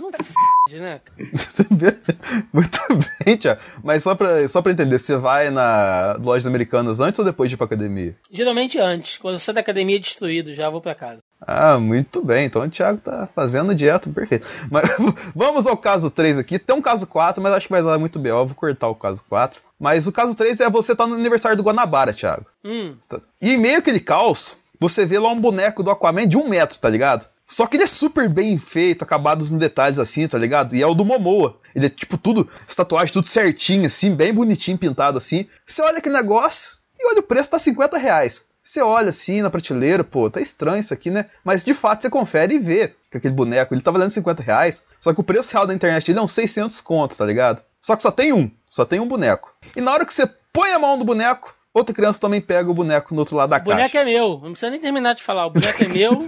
Não 0.00 0.08
f... 0.10 0.78
né? 0.78 1.00
Muito 2.52 2.78
bem, 3.24 3.36
Tiago. 3.36 3.60
Mas 3.82 4.04
só 4.04 4.14
pra, 4.14 4.48
só 4.48 4.62
pra 4.62 4.72
entender, 4.72 4.98
você 4.98 5.16
vai 5.16 5.50
na 5.50 6.16
lojas 6.20 6.46
americanas 6.46 7.00
antes 7.00 7.18
ou 7.18 7.24
depois 7.24 7.50
de 7.50 7.54
ir 7.54 7.56
pra 7.56 7.66
academia? 7.66 8.16
Geralmente 8.30 8.78
antes. 8.78 9.18
Quando 9.18 9.36
você 9.36 9.46
sai 9.46 9.54
da 9.56 9.60
academia 9.60 9.96
é 9.96 9.98
destruído, 9.98 10.54
já 10.54 10.70
vou 10.70 10.80
pra 10.80 10.94
casa. 10.94 11.22
Ah, 11.40 11.78
muito 11.78 12.24
bem. 12.24 12.46
Então 12.46 12.62
o 12.62 12.70
Thiago 12.70 13.00
tá 13.00 13.28
fazendo 13.34 13.74
dieta 13.74 14.08
perfeito. 14.08 14.46
Mas 14.70 14.84
vamos 15.34 15.66
ao 15.66 15.76
caso 15.76 16.08
3 16.08 16.38
aqui. 16.38 16.58
Tem 16.58 16.74
um 16.74 16.82
caso 16.82 17.06
4, 17.06 17.42
mas 17.42 17.52
acho 17.52 17.66
que 17.66 17.72
vai 17.72 17.82
dar 17.82 17.98
muito 17.98 18.18
B.O. 18.18 18.46
Vou 18.46 18.54
cortar 18.54 18.88
o 18.88 18.94
caso 18.94 19.22
4. 19.28 19.60
Mas 19.78 20.06
o 20.06 20.12
caso 20.12 20.34
3 20.36 20.60
é 20.60 20.70
você 20.70 20.94
tá 20.94 21.06
no 21.06 21.14
aniversário 21.14 21.56
do 21.56 21.62
Guanabara, 21.62 22.12
Thiago. 22.12 22.46
Hum. 22.64 22.96
E 23.40 23.56
meio 23.56 23.78
aquele 23.78 23.98
caos, 24.00 24.56
você 24.80 25.04
vê 25.04 25.18
lá 25.18 25.28
um 25.28 25.40
boneco 25.40 25.82
do 25.82 25.90
Aquaman 25.90 26.26
de 26.26 26.38
um 26.38 26.48
metro, 26.48 26.78
tá 26.78 26.88
ligado? 26.88 27.28
Só 27.46 27.66
que 27.66 27.76
ele 27.76 27.84
é 27.84 27.86
super 27.86 28.28
bem 28.28 28.58
feito, 28.58 29.02
acabados 29.02 29.50
nos 29.50 29.60
detalhes 29.60 29.98
assim, 29.98 30.26
tá 30.26 30.38
ligado? 30.38 30.74
E 30.74 30.82
é 30.82 30.86
o 30.86 30.94
do 30.94 31.04
Momoa. 31.04 31.58
Ele 31.74 31.86
é 31.86 31.88
tipo 31.88 32.16
tudo, 32.16 32.48
as 32.66 32.74
tatuagens 32.74 33.10
tudo 33.10 33.28
certinho, 33.28 33.86
assim, 33.86 34.14
bem 34.14 34.32
bonitinho, 34.32 34.78
pintado 34.78 35.18
assim. 35.18 35.46
Você 35.66 35.82
olha 35.82 36.00
que 36.00 36.08
negócio 36.08 36.78
e 36.98 37.06
olha 37.08 37.20
o 37.20 37.24
preço, 37.24 37.50
tá 37.50 37.58
50 37.58 37.98
reais. 37.98 38.44
Você 38.62 38.80
olha 38.80 39.10
assim 39.10 39.42
na 39.42 39.50
prateleira, 39.50 40.04
pô, 40.04 40.30
tá 40.30 40.40
estranho 40.40 40.80
isso 40.80 40.94
aqui, 40.94 41.10
né? 41.10 41.26
Mas 41.44 41.64
de 41.64 41.74
fato 41.74 42.02
você 42.02 42.10
confere 42.10 42.54
e 42.54 42.58
vê 42.58 42.94
que 43.10 43.16
aquele 43.16 43.34
boneco, 43.34 43.74
ele 43.74 43.80
tá 43.80 43.90
valendo 43.90 44.10
50 44.10 44.42
reais. 44.42 44.84
Só 45.00 45.12
que 45.12 45.20
o 45.20 45.24
preço 45.24 45.52
real 45.52 45.66
da 45.66 45.74
internet 45.74 46.06
dele 46.06 46.20
é 46.20 46.22
uns 46.22 46.32
600 46.32 46.80
contos, 46.80 47.16
tá 47.16 47.24
ligado? 47.24 47.62
Só 47.82 47.96
que 47.96 48.02
só 48.02 48.10
tem 48.10 48.32
um, 48.32 48.50
só 48.68 48.84
tem 48.84 49.00
um 49.00 49.08
boneco. 49.08 49.52
E 49.74 49.80
na 49.80 49.92
hora 49.92 50.06
que 50.06 50.14
você 50.14 50.24
põe 50.52 50.70
a 50.72 50.78
mão 50.78 50.96
no 50.96 51.04
boneco, 51.04 51.54
outra 51.72 51.94
criança 51.94 52.20
também 52.20 52.40
pega 52.40 52.70
o 52.70 52.74
boneco 52.74 53.14
no 53.14 53.20
outro 53.20 53.36
lado 53.36 53.50
da 53.50 53.58
o 53.58 53.62
boneco 53.62 53.82
caixa. 53.92 53.98
é 53.98 54.04
meu, 54.04 54.40
não 54.42 54.50
precisa 54.52 54.70
nem 54.70 54.80
terminar 54.80 55.14
de 55.14 55.22
falar. 55.22 55.46
O 55.46 55.50
boneco 55.50 55.82
é 55.84 55.88
meu. 55.88 56.18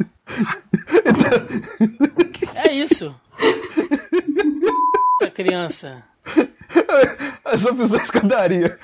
é 2.54 2.72
isso. 2.72 3.14
Essa 5.20 5.30
criança. 5.30 6.02
É 7.44 7.58
só 7.58 7.74
pisar 7.74 8.00
a 8.00 8.02
escadaria. 8.02 8.78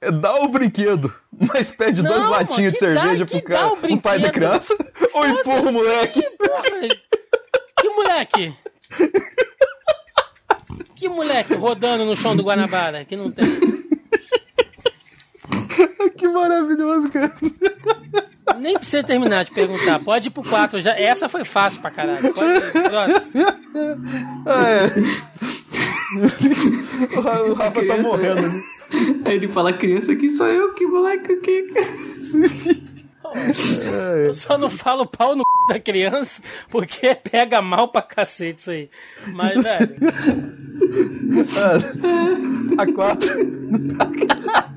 É, 0.00 0.10
Dá 0.10 0.36
o 0.42 0.48
brinquedo, 0.48 1.12
mas 1.32 1.70
pede 1.70 2.02
Não, 2.02 2.10
duas 2.10 2.22
mano, 2.22 2.32
latinhas 2.32 2.72
de 2.74 2.80
dá- 2.80 2.86
cerveja 3.02 3.26
que 3.26 3.40
pro 3.40 3.42
cara, 3.42 3.60
dá 3.66 3.72
o 3.72 3.76
pro 3.76 4.00
pai 4.00 4.18
da 4.20 4.30
criança, 4.30 4.76
ou 5.12 5.26
empurra 5.26 5.70
o 5.70 5.72
moleque. 5.72 6.22
Que 6.22 6.30
porra? 6.36 6.62
Que 7.80 7.88
moleque? 7.88 8.54
Que 10.94 11.08
moleque 11.08 11.54
rodando 11.54 12.04
no 12.04 12.14
chão 12.14 12.36
do 12.36 12.42
Guanabara? 12.44 13.04
Que 13.04 13.16
não 13.16 13.30
tem. 13.30 13.46
que 16.16 16.28
maravilhoso, 16.28 17.10
cara. 17.10 17.32
Nem 18.58 18.76
precisa 18.76 19.02
terminar 19.02 19.44
de 19.44 19.50
perguntar. 19.52 19.98
Pode 20.00 20.28
ir 20.28 20.30
pro 20.30 20.42
4. 20.42 20.80
Já... 20.80 20.98
Essa 20.98 21.28
foi 21.28 21.44
fácil 21.44 21.80
pra 21.80 21.90
caralho. 21.90 22.32
Pode 22.32 22.52
ir. 22.52 22.60
pro 22.72 22.80
Ah, 24.46 24.68
é. 24.70 24.86
o, 27.16 27.50
o 27.50 27.54
Rafa 27.54 27.86
tá 27.86 27.96
morrendo. 27.98 28.48
Aí 29.24 29.36
ele 29.36 29.48
fala, 29.48 29.72
criança, 29.72 30.14
que 30.16 30.28
sou 30.28 30.46
eu, 30.48 30.74
que 30.74 30.86
moleque, 30.86 31.36
que... 31.36 31.70
Eu 34.26 34.34
só 34.34 34.58
não 34.58 34.68
falo 34.68 35.06
pau 35.06 35.36
no 35.36 35.44
c... 35.44 35.74
da 35.74 35.80
criança 35.80 36.42
porque 36.68 37.14
pega 37.14 37.62
mal 37.62 37.88
pra 37.88 38.02
cacete 38.02 38.60
isso 38.60 38.70
aí. 38.70 38.90
Mas, 39.28 39.62
velho. 39.62 39.96
Ah, 42.76 42.82
a 42.82 42.92
4. 42.92 44.69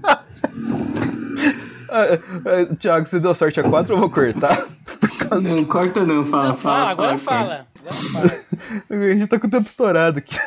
Ah, 1.89 2.05
eh, 2.05 2.19
eh, 2.45 2.75
Tiago, 2.79 3.07
você 3.07 3.19
deu 3.19 3.35
sorte 3.35 3.59
a 3.59 3.63
quatro, 3.63 3.93
eu 3.93 3.99
vou 3.99 4.09
cortar. 4.09 4.65
Não, 5.41 5.63
corta 5.65 6.05
não, 6.05 6.23
fala, 6.23 6.47
não, 6.47 6.55
fala, 6.55 6.55
fala. 6.55 6.89
Agora 6.89 7.17
fala. 7.17 7.67
fala. 7.69 7.73
a 8.89 9.13
gente 9.13 9.27
tá 9.27 9.39
com 9.39 9.47
o 9.47 9.49
tempo 9.49 9.65
estourado 9.65 10.19
aqui. 10.19 10.37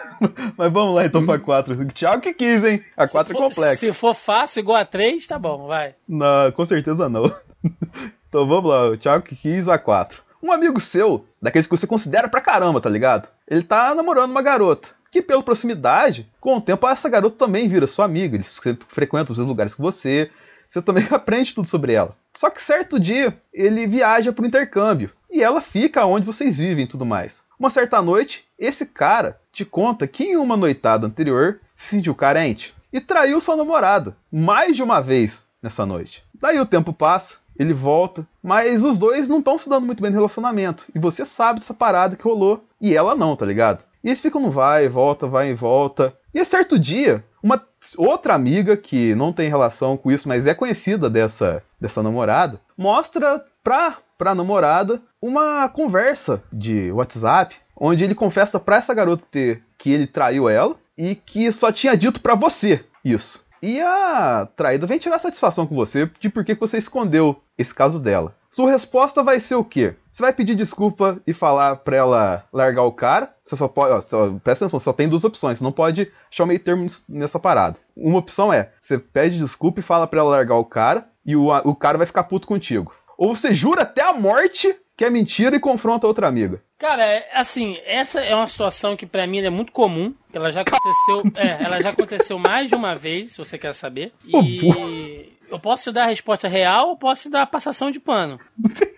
Mas 0.56 0.72
vamos 0.72 0.94
lá 0.94 1.06
então 1.06 1.20
hum. 1.20 1.26
pra 1.26 1.38
4. 1.38 1.86
Tiago 1.88 2.22
que 2.22 2.32
quis, 2.32 2.64
hein? 2.64 2.82
A 2.96 3.06
4 3.06 3.32
é 3.32 3.36
complexa. 3.36 3.76
Se 3.76 3.92
for 3.92 4.14
fácil 4.14 4.60
igual 4.60 4.78
a 4.78 4.84
3, 4.84 5.26
tá 5.26 5.38
bom, 5.38 5.66
vai. 5.66 5.94
Não, 6.08 6.50
com 6.52 6.64
certeza 6.64 7.08
não. 7.08 7.32
Então 8.28 8.46
vamos 8.46 8.70
lá, 8.70 8.90
o 8.90 9.22
que 9.22 9.34
quis 9.34 9.66
a 9.66 9.78
4. 9.78 10.20
Um 10.42 10.52
amigo 10.52 10.78
seu, 10.78 11.24
daqueles 11.40 11.66
que 11.66 11.74
você 11.74 11.86
considera 11.86 12.28
pra 12.28 12.40
caramba, 12.40 12.80
tá 12.80 12.90
ligado? 12.90 13.28
Ele 13.48 13.62
tá 13.62 13.94
namorando 13.94 14.30
uma 14.30 14.42
garota. 14.42 14.88
Que 15.10 15.22
pela 15.22 15.42
proximidade, 15.42 16.28
com 16.38 16.56
o 16.56 16.60
tempo 16.60 16.86
essa 16.86 17.08
garota 17.08 17.38
também 17.38 17.68
vira 17.68 17.86
sua 17.86 18.04
amiga. 18.04 18.36
Eles 18.36 18.60
frequentam 18.88 19.32
os 19.32 19.38
mesmos 19.38 19.46
lugares 19.46 19.74
que 19.74 19.80
você, 19.80 20.30
você 20.68 20.82
também 20.82 21.06
aprende 21.10 21.54
tudo 21.54 21.68
sobre 21.68 21.92
ela. 21.92 22.16
Só 22.34 22.50
que 22.50 22.62
certo 22.62 23.00
dia, 23.00 23.36
ele 23.52 23.86
viaja 23.86 24.32
pro 24.32 24.46
intercâmbio. 24.46 25.10
E 25.30 25.42
ela 25.42 25.60
fica 25.60 26.06
onde 26.06 26.26
vocês 26.26 26.58
vivem 26.58 26.84
e 26.84 26.88
tudo 26.88 27.04
mais. 27.04 27.42
Uma 27.58 27.70
certa 27.70 28.02
noite, 28.02 28.44
esse 28.58 28.84
cara 28.86 29.40
te 29.52 29.64
conta 29.64 30.06
que 30.06 30.24
em 30.24 30.36
uma 30.36 30.56
noitada 30.56 31.06
anterior 31.06 31.60
se 31.74 31.96
sentiu 31.96 32.14
carente 32.14 32.74
e 32.92 33.00
traiu 33.00 33.40
sua 33.40 33.56
namorada 33.56 34.16
mais 34.30 34.76
de 34.76 34.82
uma 34.82 35.00
vez 35.00 35.46
nessa 35.62 35.86
noite. 35.86 36.22
Daí 36.34 36.60
o 36.60 36.66
tempo 36.66 36.92
passa, 36.92 37.36
ele 37.58 37.72
volta, 37.72 38.26
mas 38.42 38.84
os 38.84 38.98
dois 38.98 39.28
não 39.28 39.38
estão 39.38 39.58
se 39.58 39.68
dando 39.68 39.86
muito 39.86 40.02
bem 40.02 40.10
no 40.10 40.16
relacionamento. 40.16 40.84
E 40.94 40.98
você 40.98 41.24
sabe 41.24 41.60
dessa 41.60 41.74
parada 41.74 42.16
que 42.16 42.24
rolou 42.24 42.62
e 42.80 42.94
ela 42.94 43.16
não, 43.16 43.34
tá 43.34 43.46
ligado? 43.46 43.84
E 44.04 44.08
eles 44.08 44.20
ficam 44.20 44.40
no 44.40 44.50
vai 44.50 44.84
e 44.84 44.88
volta, 44.88 45.26
vai 45.26 45.50
e 45.50 45.54
volta. 45.54 46.14
E 46.32 46.44
certo 46.44 46.78
dia, 46.78 47.24
uma 47.46 47.62
outra 47.96 48.34
amiga 48.34 48.76
que 48.76 49.14
não 49.14 49.32
tem 49.32 49.48
relação 49.48 49.96
com 49.96 50.10
isso, 50.10 50.26
mas 50.26 50.48
é 50.48 50.54
conhecida 50.54 51.08
dessa, 51.08 51.62
dessa 51.80 52.02
namorada, 52.02 52.60
mostra 52.76 53.44
pra, 53.62 53.98
pra 54.18 54.34
namorada 54.34 55.00
uma 55.22 55.68
conversa 55.68 56.42
de 56.52 56.90
WhatsApp, 56.90 57.54
onde 57.76 58.02
ele 58.02 58.16
confessa 58.16 58.58
pra 58.58 58.78
essa 58.78 58.92
garota 58.92 59.22
ter, 59.30 59.62
que 59.78 59.92
ele 59.92 60.08
traiu 60.08 60.48
ela 60.48 60.74
e 60.98 61.14
que 61.14 61.52
só 61.52 61.70
tinha 61.70 61.96
dito 61.96 62.20
pra 62.20 62.34
você 62.34 62.84
isso. 63.04 63.44
E 63.62 63.80
a 63.80 64.48
traída 64.56 64.86
vem 64.86 64.98
tirar 64.98 65.20
satisfação 65.20 65.68
com 65.68 65.76
você 65.76 66.10
de 66.18 66.28
por 66.28 66.44
que 66.44 66.54
você 66.54 66.78
escondeu 66.78 67.40
esse 67.56 67.72
caso 67.72 68.00
dela. 68.00 68.34
Sua 68.50 68.70
resposta 68.70 69.22
vai 69.22 69.38
ser 69.38 69.54
o 69.54 69.64
quê? 69.64 69.94
Você 70.16 70.22
vai 70.22 70.32
pedir 70.32 70.54
desculpa 70.54 71.20
e 71.26 71.34
falar 71.34 71.76
pra 71.76 71.94
ela 71.94 72.44
largar 72.50 72.84
o 72.84 72.92
cara. 72.92 73.34
Você 73.44 73.54
só 73.54 73.68
pode. 73.68 73.92
Ó, 73.92 74.00
só- 74.00 74.30
presta 74.42 74.64
atenção, 74.64 74.80
só 74.80 74.90
tem 74.90 75.10
duas 75.10 75.24
opções. 75.24 75.58
Você 75.58 75.64
não 75.64 75.70
pode 75.70 76.10
achar 76.32 76.44
o 76.44 76.46
meio 76.46 76.58
termo 76.58 76.86
nessa 77.06 77.38
parada. 77.38 77.76
Uma 77.94 78.18
opção 78.20 78.50
é: 78.50 78.72
você 78.80 78.98
pede 78.98 79.36
desculpa 79.38 79.80
e 79.80 79.82
fala 79.82 80.06
pra 80.06 80.20
ela 80.20 80.30
largar 80.30 80.56
o 80.56 80.64
cara, 80.64 81.06
e 81.26 81.36
o, 81.36 81.48
o 81.48 81.74
cara 81.74 81.98
vai 81.98 82.06
ficar 82.06 82.24
puto 82.24 82.48
contigo. 82.48 82.94
Ou 83.18 83.36
você 83.36 83.52
jura 83.52 83.82
até 83.82 84.02
a 84.02 84.14
morte 84.14 84.74
que 84.96 85.04
é 85.04 85.10
mentira 85.10 85.54
e 85.54 85.60
confronta 85.60 86.06
outra 86.06 86.26
amiga. 86.26 86.62
Cara, 86.78 87.04
é, 87.04 87.28
assim, 87.34 87.76
essa 87.84 88.18
é 88.22 88.34
uma 88.34 88.46
situação 88.46 88.96
que 88.96 89.04
pra 89.04 89.26
mim 89.26 89.40
é 89.40 89.50
muito 89.50 89.70
comum. 89.70 90.14
Ela 90.32 90.50
já 90.50 90.62
aconteceu, 90.62 91.24
é, 91.36 91.62
ela 91.62 91.82
já 91.82 91.90
aconteceu 91.90 92.38
mais 92.38 92.70
de 92.70 92.74
uma 92.74 92.96
vez, 92.96 93.32
se 93.32 93.38
você 93.38 93.58
quer 93.58 93.74
saber. 93.74 94.14
E 94.24 95.30
eu 95.50 95.58
posso 95.58 95.84
te 95.90 95.92
dar 95.92 96.04
a 96.04 96.08
resposta 96.08 96.48
real 96.48 96.88
ou 96.88 96.96
posso 96.96 97.24
te 97.24 97.28
dar 97.28 97.42
a 97.42 97.46
passação 97.46 97.90
de 97.90 98.00
pano. 98.00 98.38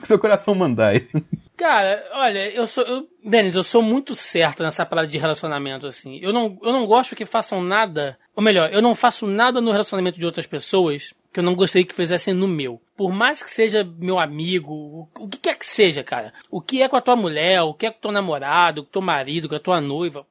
Que 0.00 0.06
seu 0.06 0.18
coração 0.18 0.54
mandar 0.54 0.88
aí. 0.88 1.08
Cara, 1.56 2.02
olha, 2.14 2.50
eu 2.50 2.66
sou. 2.66 2.82
Eu, 2.84 3.06
Denis, 3.22 3.54
eu 3.54 3.62
sou 3.62 3.82
muito 3.82 4.14
certo 4.14 4.62
nessa 4.62 4.86
parada 4.86 5.06
de 5.06 5.18
relacionamento, 5.18 5.86
assim. 5.86 6.18
Eu 6.22 6.32
não, 6.32 6.58
eu 6.62 6.72
não 6.72 6.86
gosto 6.86 7.14
que 7.14 7.26
façam 7.26 7.62
nada. 7.62 8.18
Ou 8.34 8.42
melhor, 8.42 8.72
eu 8.72 8.80
não 8.80 8.94
faço 8.94 9.26
nada 9.26 9.60
no 9.60 9.70
relacionamento 9.70 10.18
de 10.18 10.24
outras 10.24 10.46
pessoas 10.46 11.12
que 11.32 11.38
eu 11.38 11.44
não 11.44 11.54
gostaria 11.54 11.86
que 11.86 11.94
fizessem 11.94 12.34
no 12.34 12.48
meu. 12.48 12.80
Por 12.96 13.12
mais 13.12 13.42
que 13.42 13.50
seja 13.50 13.84
meu 13.98 14.18
amigo, 14.18 14.72
o, 14.72 15.08
o 15.18 15.28
que 15.28 15.38
quer 15.38 15.56
que 15.56 15.66
seja, 15.66 16.02
cara. 16.02 16.32
O 16.50 16.60
que 16.60 16.82
é 16.82 16.88
com 16.88 16.96
a 16.96 17.02
tua 17.02 17.14
mulher, 17.14 17.60
o 17.60 17.74
que 17.74 17.86
é 17.86 17.90
com 17.90 17.98
o 17.98 18.02
teu 18.02 18.12
namorado, 18.12 18.82
com 18.82 18.88
o 18.88 18.92
teu 18.92 19.02
marido, 19.02 19.48
com 19.48 19.54
a 19.54 19.60
tua 19.60 19.80
noiva. 19.80 20.26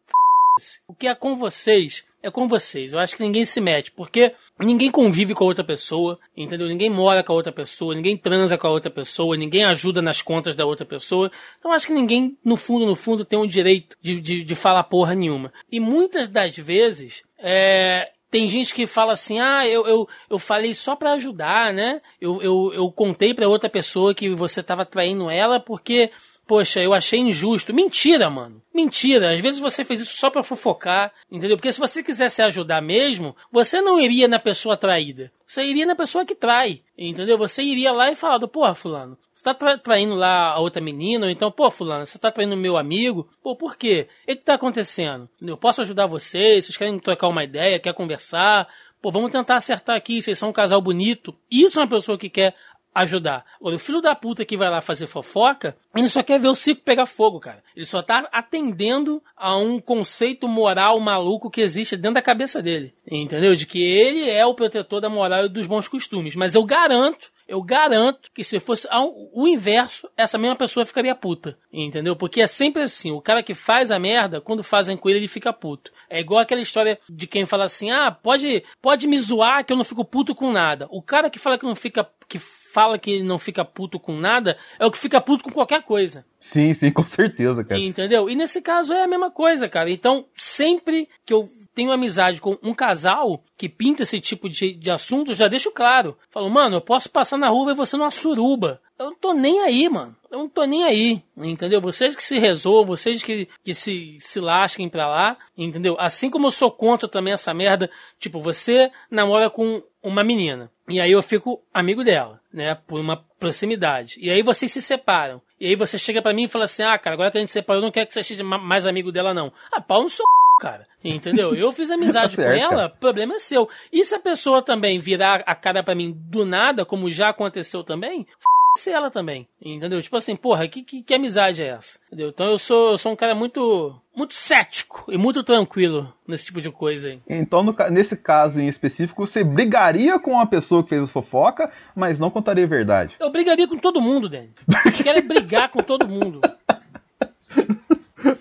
F 0.60 0.82
o 0.88 0.94
que 0.94 1.08
é 1.08 1.16
com 1.16 1.36
vocês, 1.36 2.06
é 2.22 2.30
com 2.30 2.48
vocês. 2.48 2.94
Eu 2.94 3.00
acho 3.00 3.16
que 3.16 3.24
ninguém 3.24 3.46
se 3.46 3.62
mete, 3.62 3.92
porque 3.92 4.34
ninguém 4.60 4.92
convive 4.92 5.34
com 5.34 5.44
a 5.44 5.48
outra 5.48 5.64
pessoa, 5.64 6.20
entendeu? 6.36 6.68
Ninguém 6.68 6.90
mora 6.90 7.24
com 7.24 7.32
a 7.32 7.36
outra 7.36 7.52
pessoa, 7.52 7.96
ninguém 7.96 8.18
transa 8.18 8.58
com 8.58 8.68
a 8.68 8.72
outra 8.72 8.92
pessoa, 8.92 9.38
ninguém 9.38 9.64
ajuda 9.64 10.02
nas 10.02 10.22
contas 10.22 10.56
da 10.56 10.66
outra 10.66 10.86
pessoa. 10.86 11.32
Então 11.58 11.72
acho 11.72 11.88
que 11.88 11.94
ninguém, 11.94 12.38
no 12.44 12.56
fundo, 12.56 12.86
no 12.86 12.96
fundo, 12.96 13.26
tem 13.26 13.40
o 13.40 13.48
direito 13.48 13.98
de, 14.02 14.20
de, 14.20 14.44
de 14.44 14.56
falar 14.56 14.84
porra 14.84 15.16
nenhuma. 15.16 15.54
E 15.72 15.80
muitas 15.80 16.28
das 16.28 16.58
vezes, 16.58 17.24
é, 17.38 18.12
tem 18.30 18.48
gente 18.48 18.74
que 18.74 18.86
fala 18.86 19.14
assim, 19.14 19.40
ah, 19.40 19.68
eu, 19.68 19.88
eu, 19.88 20.08
eu 20.30 20.38
falei 20.38 20.74
só 20.74 20.96
para 20.96 21.14
ajudar, 21.14 21.74
né? 21.74 22.02
Eu, 22.22 22.42
eu, 22.42 22.72
eu 22.74 22.92
contei 22.92 23.34
para 23.34 23.48
outra 23.48 23.70
pessoa 23.70 24.14
que 24.14 24.30
você 24.30 24.62
tava 24.62 24.86
traindo 24.86 25.30
ela 25.30 25.60
porque 25.60 26.12
poxa, 26.50 26.82
eu 26.82 26.96
achei 26.96 27.20
injusto. 27.20 27.72
Mentira, 27.72 28.28
mano. 28.28 28.60
Mentira. 28.74 29.36
Às 29.36 29.40
vezes 29.40 29.60
você 29.60 29.86
fez 29.86 30.02
isso 30.02 30.18
só 30.18 30.32
para 30.32 30.42
fofocar, 30.42 31.14
entendeu? 31.32 31.56
Porque 31.56 31.72
se 31.72 31.80
você 31.80 32.02
quisesse 32.02 32.42
ajudar 32.42 32.82
mesmo, 32.82 33.36
você 33.52 33.80
não 33.80 34.00
iria 34.00 34.28
na 34.28 34.40
pessoa 34.40 34.76
traída. 34.76 35.32
Você 35.46 35.64
iria 35.64 35.86
na 35.86 35.96
pessoa 35.96 36.26
que 36.26 36.34
trai, 36.34 36.82
entendeu? 36.98 37.38
Você 37.38 37.62
iria 37.62 37.92
lá 37.92 38.12
e 38.12 38.16
falar, 38.16 38.40
porra, 38.48 38.74
fulano, 38.74 39.16
você 39.32 39.44
tá 39.44 39.54
tra 39.54 39.78
traindo 39.78 40.16
lá 40.16 40.54
a 40.54 40.60
outra 40.60 40.82
menina, 40.82 41.28
ou 41.28 41.32
então, 41.32 41.52
pô, 41.52 41.70
fulano, 41.70 42.06
você 42.06 42.18
tá 42.18 42.32
traindo 42.32 42.58
meu 42.58 42.78
amigo? 42.78 43.30
Pô, 43.44 43.56
por 43.56 43.76
quê? 43.76 44.08
O 44.24 44.28
que 44.28 44.36
tá 44.38 44.56
acontecendo? 44.56 45.30
Eu 45.42 45.58
posso 45.58 45.82
ajudar 45.82 46.08
vocês? 46.08 46.66
Vocês 46.66 46.78
querem 46.78 47.00
trocar 47.00 47.28
uma 47.28 47.44
ideia? 47.44 47.80
Quer 47.80 47.94
conversar? 47.94 48.68
Pô, 49.02 49.12
vamos 49.12 49.32
tentar 49.32 49.56
acertar 49.56 49.96
aqui, 49.96 50.22
vocês 50.22 50.38
são 50.38 50.50
um 50.50 50.54
casal 50.54 50.82
bonito. 50.82 51.34
Isso 51.50 51.80
é 51.80 51.84
uma 51.84 51.90
pessoa 51.90 52.18
que 52.18 52.30
quer 52.30 52.54
ajudar. 53.02 53.46
Olha, 53.62 53.76
o 53.76 53.80
filho 53.80 54.02
da 54.02 54.16
puta 54.16 54.46
que 54.46 54.58
vai 54.58 54.70
lá 54.70 54.82
fazer 54.82 55.08
fofoca, 55.08 55.76
ele 55.96 56.10
só 56.10 56.24
quer 56.24 56.40
ver 56.40 56.48
o 56.48 56.56
circo 56.56 56.82
pegar 56.84 57.06
fogo, 57.06 57.40
cara. 57.40 57.64
Ele 57.76 57.86
só 57.86 58.02
tá 58.02 58.28
atendendo 58.32 59.22
a 59.36 59.58
um 59.58 59.80
conceito 59.80 60.48
moral 60.48 61.00
maluco 61.00 61.50
que 61.50 61.62
existe 61.62 61.96
dentro 61.96 62.16
da 62.16 62.22
cabeça 62.22 62.62
dele. 62.62 62.94
Entendeu? 63.10 63.56
De 63.56 63.66
que 63.66 63.82
ele 63.82 64.30
é 64.30 64.46
o 64.46 64.54
protetor 64.54 65.02
da 65.02 65.10
moral 65.10 65.46
e 65.46 65.50
dos 65.50 65.68
bons 65.68 65.88
costumes. 65.88 66.36
Mas 66.36 66.56
eu 66.56 66.64
garanto 66.64 67.32
eu 67.50 67.64
garanto 67.64 68.30
que 68.32 68.44
se 68.44 68.60
fosse 68.60 68.88
o 69.34 69.48
inverso, 69.48 70.08
essa 70.16 70.38
mesma 70.38 70.56
pessoa 70.56 70.86
ficaria 70.86 71.16
puta. 71.16 71.58
Entendeu? 71.74 72.16
Porque 72.16 72.42
é 72.42 72.46
sempre 72.46 72.84
assim: 72.84 73.12
o 73.12 73.20
cara 73.20 73.42
que 73.42 73.56
faz 73.56 73.90
a 73.90 73.98
merda, 73.98 74.40
quando 74.40 74.64
fazem 74.64 74.96
com 74.96 75.10
ele, 75.10 75.18
ele 75.18 75.28
fica 75.28 75.52
puto. 75.52 75.92
É 76.08 76.20
igual 76.20 76.40
aquela 76.40 76.62
história 76.62 77.00
de 77.10 77.26
quem 77.26 77.48
fala 77.48 77.66
assim: 77.66 77.90
ah, 77.90 78.12
pode, 78.12 78.64
pode 78.80 79.08
me 79.08 79.18
zoar 79.18 79.66
que 79.66 79.74
eu 79.74 79.78
não 79.78 79.84
fico 79.84 80.06
puto 80.06 80.36
com 80.36 80.52
nada. 80.52 80.88
O 80.92 81.02
cara 81.02 81.28
que 81.28 81.40
fala 81.40 81.58
que 81.58 81.66
não 81.66 81.76
fica. 81.76 82.08
que 82.28 82.40
fala 82.72 83.00
que 83.00 83.24
não 83.24 83.40
fica 83.40 83.66
puto 83.66 84.00
com 84.00 84.16
nada 84.18 84.58
é 84.78 84.86
o 84.86 84.92
que 84.92 84.98
fica 84.98 85.20
puto 85.20 85.44
com 85.44 85.52
qualquer 85.52 85.82
coisa. 85.84 86.26
Sim, 86.40 86.74
sim, 86.74 86.92
com 86.94 87.06
certeza, 87.06 87.64
cara. 87.64 87.80
Entendeu? 87.80 88.30
E 88.30 88.36
nesse 88.36 88.62
caso 88.62 88.94
é 88.94 89.04
a 89.04 89.08
mesma 89.08 89.32
coisa, 89.32 89.68
cara. 89.68 89.90
Então, 89.90 90.26
sempre 90.36 91.10
que 91.26 91.34
eu 91.34 91.50
tenho 91.74 91.92
amizade 91.92 92.42
com 92.42 92.58
um 92.62 92.74
casal 92.74 93.44
que 93.58 93.70
pinta 93.70 94.04
esse 94.04 94.20
tipo 94.20 94.50
de, 94.50 94.74
de 94.74 94.92
assunto, 94.92 95.34
já 95.34 95.48
deixo 95.48 95.72
claro. 95.72 96.18
Falo, 96.30 96.50
mano, 96.50 96.78
eu 96.78 96.82
posso 96.82 97.10
passar 97.10 97.38
na 97.38 97.50
rua 97.50 97.72
e 97.72 97.76
você 97.76 97.98
numa 97.98 98.12
suruba. 98.12 98.82
Eu 98.98 99.08
não 99.08 99.16
tô 99.16 99.34
nem 99.34 99.62
aí, 99.62 99.88
mano. 99.88 100.16
Eu 100.30 100.40
não 100.40 100.50
tô 100.50 100.66
nem 100.66 100.84
aí, 100.84 101.24
entendeu? 101.38 101.82
Vocês 101.82 102.16
que 102.16 102.24
se 102.24 102.38
resolvam, 102.38 102.98
vocês 102.98 103.24
que, 103.24 103.48
que 103.64 103.74
se, 103.74 104.18
se 104.20 104.40
lasquem 104.40 104.90
pra 104.90 105.08
lá, 105.08 105.38
entendeu? 105.58 105.96
Assim 105.98 106.30
como 106.30 106.48
eu 106.48 106.52
sou 106.52 106.70
contra 106.70 107.08
também 107.08 107.34
essa 107.34 107.54
merda, 107.54 107.90
tipo, 108.20 108.42
você 108.42 108.92
namora 109.10 109.50
com 109.50 109.82
uma 110.04 110.24
menina. 110.24 110.70
E 110.88 111.00
aí 111.00 111.12
eu 111.12 111.22
fico 111.22 111.64
amigo 111.74 112.04
dela, 112.04 112.39
né? 112.54 112.76
Por 112.76 113.00
uma 113.00 113.18
proximidade. 113.40 114.18
E 114.20 114.30
aí 114.30 114.42
vocês 114.42 114.72
se 114.72 114.82
separam. 114.82 115.42
E 115.60 115.68
aí 115.68 115.76
você 115.76 115.98
chega 115.98 116.22
para 116.22 116.34
mim 116.34 116.44
e 116.44 116.48
fala 116.48 116.66
assim: 116.66 116.84
ah, 116.84 116.98
cara, 116.98 117.14
agora 117.14 117.32
que 117.32 117.38
a 117.38 117.42
gente 117.42 117.52
separou, 117.52 117.82
eu 117.82 117.86
não 117.86 117.92
quero 117.92 118.08
que 118.08 118.14
você 118.14 118.24
seja 118.24 118.44
mais 118.44 118.88
amigo 118.88 119.12
dela, 119.12 119.34
não. 119.34 119.52
Ah, 119.72 119.82
pau 119.82 120.02
no 120.02 120.10
seu 120.10 120.26
cara. 120.60 120.88
Entendeu? 121.04 121.56
Eu 121.56 121.72
fiz 121.72 121.90
amizade 121.90 122.36
tá 122.36 122.44
certo, 122.44 122.58
com 122.58 122.64
ela, 122.64 122.84
cara. 122.84 122.90
problema 122.90 123.36
é 123.36 123.40
seu. 123.40 123.70
E 123.92 124.04
se 124.04 124.14
a 124.14 124.20
pessoa 124.20 124.62
também 124.62 125.00
virar 125.00 125.44
a 125.46 125.56
cara 125.56 125.82
para 125.82 125.96
mim 125.96 126.12
do 126.12 126.46
nada, 126.46 126.86
como 126.86 127.10
já 127.10 127.30
aconteceu 127.30 127.84
também, 127.84 128.22
f 128.22 128.59
ela 128.88 129.10
também. 129.10 129.48
Entendeu? 129.62 130.02
Tipo 130.02 130.18
assim, 130.18 130.36
porra, 130.36 130.68
que, 130.68 130.84
que, 130.84 131.02
que, 131.02 131.14
amizade 131.14 131.62
é 131.62 131.68
essa? 131.68 132.00
Entendeu? 132.08 132.30
Então 132.30 132.48
eu 132.48 132.58
sou, 132.58 132.92
eu 132.92 132.98
sou 132.98 133.12
um 133.12 133.16
cara 133.16 133.36
muito 133.36 133.96
muito 134.16 134.34
cético 134.34 135.06
e 135.08 135.18
muito 135.18 135.44
tranquilo 135.44 136.14
nesse 136.28 136.46
tipo 136.46 136.60
de 136.60 136.70
coisa 136.70 137.08
aí. 137.08 137.22
Então, 137.30 137.64
no, 137.64 137.74
nesse 137.90 138.18
caso 138.18 138.60
em 138.60 138.68
específico, 138.68 139.26
você 139.26 139.44
brigaria 139.44 140.20
com 140.20 140.40
a 140.40 140.46
pessoa 140.46 140.84
que 140.84 140.90
fez 140.90 141.04
a 141.04 141.08
fofoca, 141.08 141.72
mas 141.96 142.20
não 142.20 142.30
contaria 142.30 142.66
a 142.66 142.68
verdade. 142.68 143.16
Eu 143.20 143.32
brigaria 143.32 143.68
com 143.68 143.78
todo 143.78 144.02
mundo, 144.02 144.28
Dani. 144.28 144.52
Eu 144.86 145.04
quero 145.04 145.20
é 145.20 145.22
brigar 145.22 145.70
com 145.70 145.82
todo 145.82 146.08
mundo. 146.08 146.42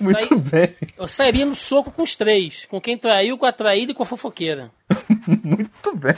Muito 0.00 0.28
Saí, 0.28 0.40
bem. 0.40 0.76
Eu 0.96 1.08
sairia 1.08 1.46
no 1.46 1.54
soco 1.54 1.90
com 1.90 2.02
os 2.02 2.16
três. 2.16 2.64
Com 2.64 2.80
quem 2.80 2.98
traiu, 2.98 3.38
com 3.38 3.46
a 3.46 3.52
traída 3.52 3.92
e 3.92 3.94
com 3.94 4.02
a 4.02 4.06
fofoqueira. 4.06 4.70
Muito 5.26 5.96
bem. 5.96 6.16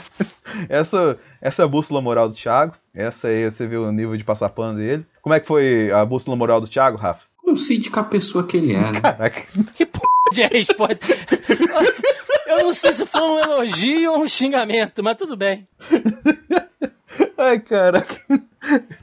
Essa, 0.67 1.19
essa 1.39 1.61
é 1.61 1.65
a 1.65 1.67
bússola 1.67 2.01
moral 2.01 2.27
do 2.27 2.35
Thiago. 2.35 2.75
Essa 2.93 3.29
aí 3.29 3.49
você 3.49 3.67
viu 3.67 3.83
o 3.83 3.91
nível 3.91 4.17
de 4.17 4.23
passar 4.23 4.49
pano 4.49 4.77
dele. 4.77 5.05
Como 5.21 5.33
é 5.33 5.39
que 5.39 5.47
foi 5.47 5.91
a 5.91 6.03
bússola 6.05 6.35
moral 6.35 6.59
do 6.59 6.67
Thiago, 6.67 6.97
Rafa? 6.97 7.21
Concide 7.37 7.89
com 7.89 7.99
a 7.99 8.03
pessoa 8.03 8.45
que 8.45 8.57
ele 8.57 8.73
é, 8.73 8.91
né? 8.91 9.01
Caraca. 9.01 9.43
Que 9.75 9.85
p 9.85 9.99
de 10.33 10.43
resposta. 10.47 11.05
Eu 12.47 12.63
não 12.65 12.73
sei 12.73 12.93
se 12.93 13.05
foi 13.05 13.21
um 13.21 13.39
elogio 13.39 14.11
ou 14.11 14.23
um 14.23 14.27
xingamento, 14.27 15.01
mas 15.01 15.15
tudo 15.15 15.37
bem. 15.37 15.67
Ai, 17.37 17.59
caraca. 17.59 18.15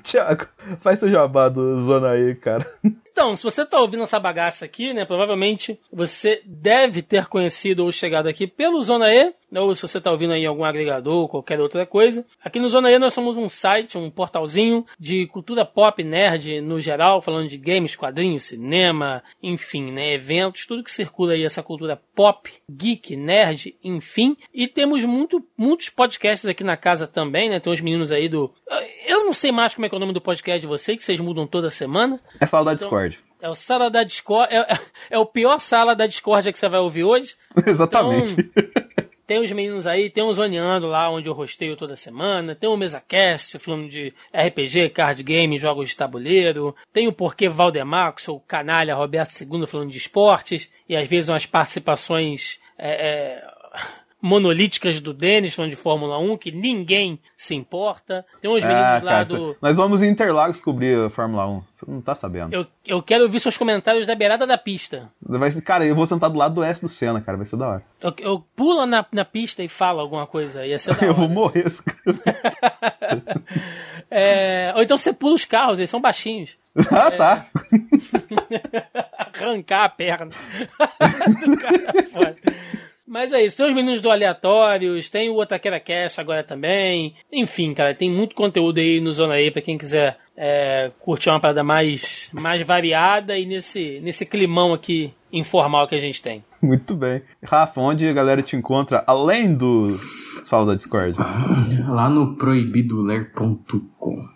Tiago, 0.03 0.47
faz 0.81 1.01
seu 1.01 1.11
jabá 1.11 1.49
do 1.49 1.83
Zona 1.85 2.11
aí, 2.11 2.35
cara. 2.35 2.67
Então, 3.19 3.37
se 3.37 3.43
você 3.43 3.63
está 3.63 3.81
ouvindo 3.81 4.05
essa 4.05 4.21
bagaça 4.21 4.65
aqui, 4.65 4.95
né, 4.95 5.05
provavelmente 5.05 5.77
você 5.93 6.41
deve 6.47 7.03
ter 7.03 7.27
conhecido 7.27 7.85
ou 7.85 7.91
chegado 7.91 8.29
aqui 8.29 8.47
pelo 8.47 8.81
Zona 8.81 9.13
E, 9.13 9.35
ou 9.57 9.75
se 9.75 9.83
você 9.83 9.99
está 9.99 10.13
ouvindo 10.13 10.35
aí 10.35 10.47
algum 10.47 10.65
agregador 10.65 11.23
ou 11.23 11.29
qualquer 11.29 11.59
outra 11.59 11.85
coisa. 11.85 12.25
Aqui 12.45 12.61
no 12.61 12.69
Zona 12.69 12.93
E 12.93 12.99
nós 12.99 13.15
somos 13.15 13.37
um 13.37 13.49
site, 13.49 13.99
um 13.99 14.09
portalzinho 14.09 14.87
de 15.01 15.27
cultura 15.27 15.65
pop, 15.65 16.05
nerd 16.05 16.61
no 16.61 16.79
geral, 16.79 17.21
falando 17.21 17.49
de 17.49 17.57
games, 17.57 17.97
quadrinhos, 17.97 18.45
cinema, 18.45 19.21
enfim, 19.43 19.91
né, 19.91 20.15
eventos, 20.15 20.65
tudo 20.65 20.85
que 20.85 20.93
circula 20.93 21.33
aí 21.33 21.45
essa 21.45 21.63
cultura 21.63 22.01
pop, 22.15 22.53
geek, 22.71 23.17
nerd, 23.17 23.75
enfim. 23.83 24.37
E 24.55 24.69
temos 24.69 25.05
muito, 25.05 25.45
muitos 25.57 25.89
podcasts 25.89 26.47
aqui 26.47 26.63
na 26.63 26.77
casa 26.77 27.07
também, 27.07 27.49
né, 27.49 27.59
tem 27.59 27.73
uns 27.73 27.81
meninos 27.81 28.13
aí 28.13 28.29
do... 28.29 28.53
Eu 29.07 29.25
não 29.25 29.33
sei 29.33 29.51
mais 29.51 29.75
como 29.75 29.87
é, 29.87 29.89
é 29.91 29.97
o 29.97 29.99
nome 29.99 30.13
do 30.13 30.21
podcast 30.21 30.61
de 30.61 30.67
vocês, 30.67 30.99
que 30.99 31.03
vocês 31.03 31.19
mudam 31.19 31.47
toda 31.47 31.71
semana. 31.71 32.21
É 32.39 32.47
sala 32.47 32.67
da 32.67 32.73
então, 32.75 32.87
Discord. 32.87 33.08
É 33.41 33.49
o 33.49 33.55
sala 33.55 33.91
da 33.91 34.03
Discord. 34.03 34.53
É, 34.53 34.79
é, 35.11 35.19
o 35.19 35.27
pior 35.27 35.59
sala 35.59 35.95
da 35.95 36.07
Discord 36.07 36.51
que 36.51 36.59
você 36.59 36.69
vai 36.69 36.81
ouvir 36.81 37.05
hoje. 37.05 37.37
Exatamente. 37.67 38.33
Então, 38.33 38.89
tem 39.29 39.45
os 39.45 39.53
meninos 39.53 39.87
aí, 39.87 40.09
tem 40.09 40.25
o 40.25 40.33
Zoneando 40.33 40.87
lá, 40.87 41.11
onde 41.11 41.29
eu 41.29 41.35
rosteio 41.35 41.77
toda 41.77 41.95
semana. 41.95 42.55
Tem 42.55 42.69
o 42.69 42.77
MesaCast, 42.79 43.59
falando 43.59 43.87
de 43.87 44.15
RPG, 44.33 44.89
card 44.89 45.23
game, 45.23 45.59
jogos 45.59 45.91
de 45.91 45.97
tabuleiro. 45.97 46.75
Tem 46.95 47.07
o 47.07 47.13
Porquê 47.13 47.47
Valdemar, 47.47 48.13
com 48.13 48.21
seu 48.21 48.41
canalha 48.41 48.95
Roberto 48.95 49.31
II, 49.39 49.67
falando 49.67 49.91
de 49.91 49.99
esportes. 49.99 50.71
E 50.89 50.97
às 50.97 51.07
vezes 51.07 51.29
umas 51.29 51.45
participações 51.45 52.59
é, 52.79 52.91
é, 52.91 53.45
monolíticas 54.21 55.01
do 55.01 55.17
falando 55.55 55.71
de 55.71 55.77
Fórmula 55.77 56.19
1, 56.19 56.37
que 56.37 56.51
ninguém 56.51 57.19
se 57.37 57.55
importa. 57.55 58.25
Tem 58.41 58.51
uns 58.51 58.65
meninos 58.65 58.83
ah, 58.83 59.01
lá 59.03 59.13
cara, 59.13 59.25
do. 59.25 59.57
Nós 59.61 59.77
vamos 59.77 60.03
em 60.03 60.09
Interlagos 60.09 60.61
cobrir 60.61 61.07
a 61.07 61.11
Fórmula 61.11 61.47
1. 61.47 61.63
Você 61.75 61.91
não 61.91 62.01
tá 62.01 62.15
sabendo. 62.15 62.53
Eu, 62.53 62.67
eu 62.87 63.03
quero 63.03 63.25
ouvir 63.25 63.41
seus 63.41 63.57
comentários 63.57 64.07
da 64.07 64.15
beirada 64.15 64.47
da 64.47 64.59
pista. 64.59 65.11
Vai 65.23 65.53
cara, 65.63 65.87
eu 65.87 65.95
vou 65.95 66.07
sentar 66.07 66.31
do 66.31 66.39
lado 66.39 66.57
do 66.57 66.63
S 66.63 66.81
do 66.81 66.89
Senna, 66.89 67.21
cara. 67.21 67.39
Vai 67.39 67.47
ser 67.47 67.57
da 67.57 67.69
hora. 67.69 67.83
Eu, 68.01 68.15
eu 68.19 68.45
pulo 68.57 68.87
na, 68.87 69.05
na 69.13 69.25
pista 69.25 69.63
e 69.63 69.69
falo 69.69 70.01
alguma 70.01 70.27
coisa. 70.27 70.67
Ia 70.67 70.79
ser 70.79 70.95
da 70.97 70.99
hora. 70.99 71.07
eu 71.07 71.15
vou 71.15 71.29
morrer. 71.29 71.73
é, 74.11 74.73
ou 74.75 74.83
então 74.83 74.99
você 74.99 75.13
pula 75.13 75.35
os 75.35 75.45
carros, 75.45 75.79
eles 75.79 75.91
são 75.91 76.01
baixinhos. 76.01 76.57
Ah, 76.91 77.11
tá. 77.11 77.47
Arrancar 79.35 79.85
a 79.85 79.89
perna 79.89 80.31
do 81.41 81.57
cara 81.57 82.03
fora. 82.05 82.37
Mas 83.09 83.33
é 83.33 83.43
isso, 83.43 83.57
tem 83.57 83.67
os 83.67 83.75
meninos 83.75 84.03
do 84.03 84.11
Aleatórios, 84.11 85.09
tem 85.09 85.31
o 85.31 85.41
Otaquera 85.41 85.81
Cast 85.81 86.21
agora 86.21 86.45
também. 86.45 87.15
Enfim, 87.33 87.73
cara, 87.73 87.95
tem 87.95 88.11
muito 88.11 88.35
conteúdo 88.35 88.79
aí 88.79 89.01
no 89.01 89.11
Zona 89.11 89.41
E 89.41 89.51
pra 89.51 89.63
quem 89.63 89.79
quiser 89.79 90.19
é, 90.37 90.93
curtir 91.01 91.31
uma 91.31 91.41
parada 91.41 91.65
mais, 91.65 92.29
mais 92.35 92.61
variada 92.61 93.39
e 93.39 93.47
nesse, 93.47 93.99
nesse 94.01 94.27
climão 94.27 94.75
aqui 94.75 95.13
informal 95.33 95.89
que 95.89 95.95
a 95.95 96.01
gente 96.01 96.23
tem. 96.23 96.45
Muito 96.61 96.95
bem. 96.95 97.23
Rafa, 97.43 97.81
onde 97.81 98.07
a 98.07 98.13
galera 98.13 98.43
te 98.43 98.57
encontra 98.57 99.03
além 99.07 99.55
do 99.55 99.89
sala 100.45 100.67
da 100.67 100.75
Discord? 100.75 101.17
Lá 101.89 102.11
no 102.11 102.37
proibidoler.com. 102.37 104.29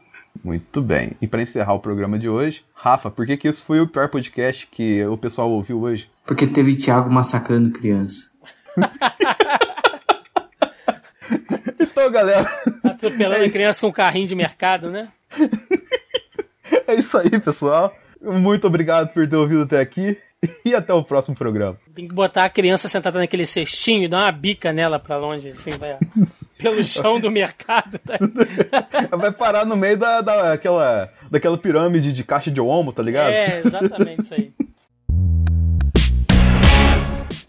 Muito 0.42 0.80
bem. 0.80 1.12
E 1.20 1.26
para 1.26 1.42
encerrar 1.42 1.74
o 1.74 1.80
programa 1.80 2.18
de 2.18 2.28
hoje, 2.28 2.64
Rafa, 2.74 3.10
por 3.10 3.26
que, 3.26 3.36
que 3.36 3.48
isso 3.48 3.64
foi 3.64 3.80
o 3.80 3.86
pior 3.86 4.08
podcast 4.08 4.66
que 4.66 5.04
o 5.04 5.16
pessoal 5.16 5.50
ouviu 5.50 5.82
hoje? 5.82 6.08
Porque 6.26 6.46
teve 6.46 6.74
Thiago 6.74 7.10
massacrando 7.10 7.70
criança. 7.70 8.31
Então, 11.78 12.10
galera, 12.10 12.48
Atropelando 12.84 13.44
a 13.44 13.50
criança 13.50 13.80
com 13.80 13.88
um 13.88 13.92
carrinho 13.92 14.26
de 14.26 14.34
mercado, 14.34 14.90
né? 14.90 15.08
é 16.86 16.94
isso 16.94 17.18
aí, 17.18 17.38
pessoal. 17.40 17.94
Muito 18.20 18.66
obrigado 18.66 19.12
por 19.12 19.26
ter 19.28 19.36
ouvido 19.36 19.62
até 19.62 19.80
aqui 19.80 20.16
e 20.64 20.74
até 20.74 20.92
o 20.92 21.02
próximo 21.02 21.36
programa. 21.36 21.76
Tem 21.94 22.06
que 22.06 22.14
botar 22.14 22.44
a 22.44 22.50
criança 22.50 22.88
sentada 22.88 23.18
naquele 23.18 23.46
cestinho 23.46 24.04
e 24.04 24.08
dar 24.08 24.24
uma 24.24 24.32
bica 24.32 24.72
nela 24.72 24.98
pra 24.98 25.16
longe, 25.16 25.50
assim, 25.50 25.72
vai 25.72 25.98
pelo 26.58 26.82
chão 26.84 27.20
do 27.20 27.30
mercado. 27.30 27.98
Tá? 27.98 28.18
Vai 29.16 29.32
parar 29.32 29.64
no 29.64 29.76
meio 29.76 29.98
da, 29.98 30.20
daquela, 30.20 31.10
daquela 31.30 31.58
pirâmide 31.58 32.12
de 32.12 32.24
caixa 32.24 32.50
de 32.50 32.60
homo, 32.60 32.92
tá 32.92 33.02
ligado? 33.02 33.32
É, 33.32 33.58
exatamente 33.64 34.22
isso 34.22 34.34
aí. 34.34 34.52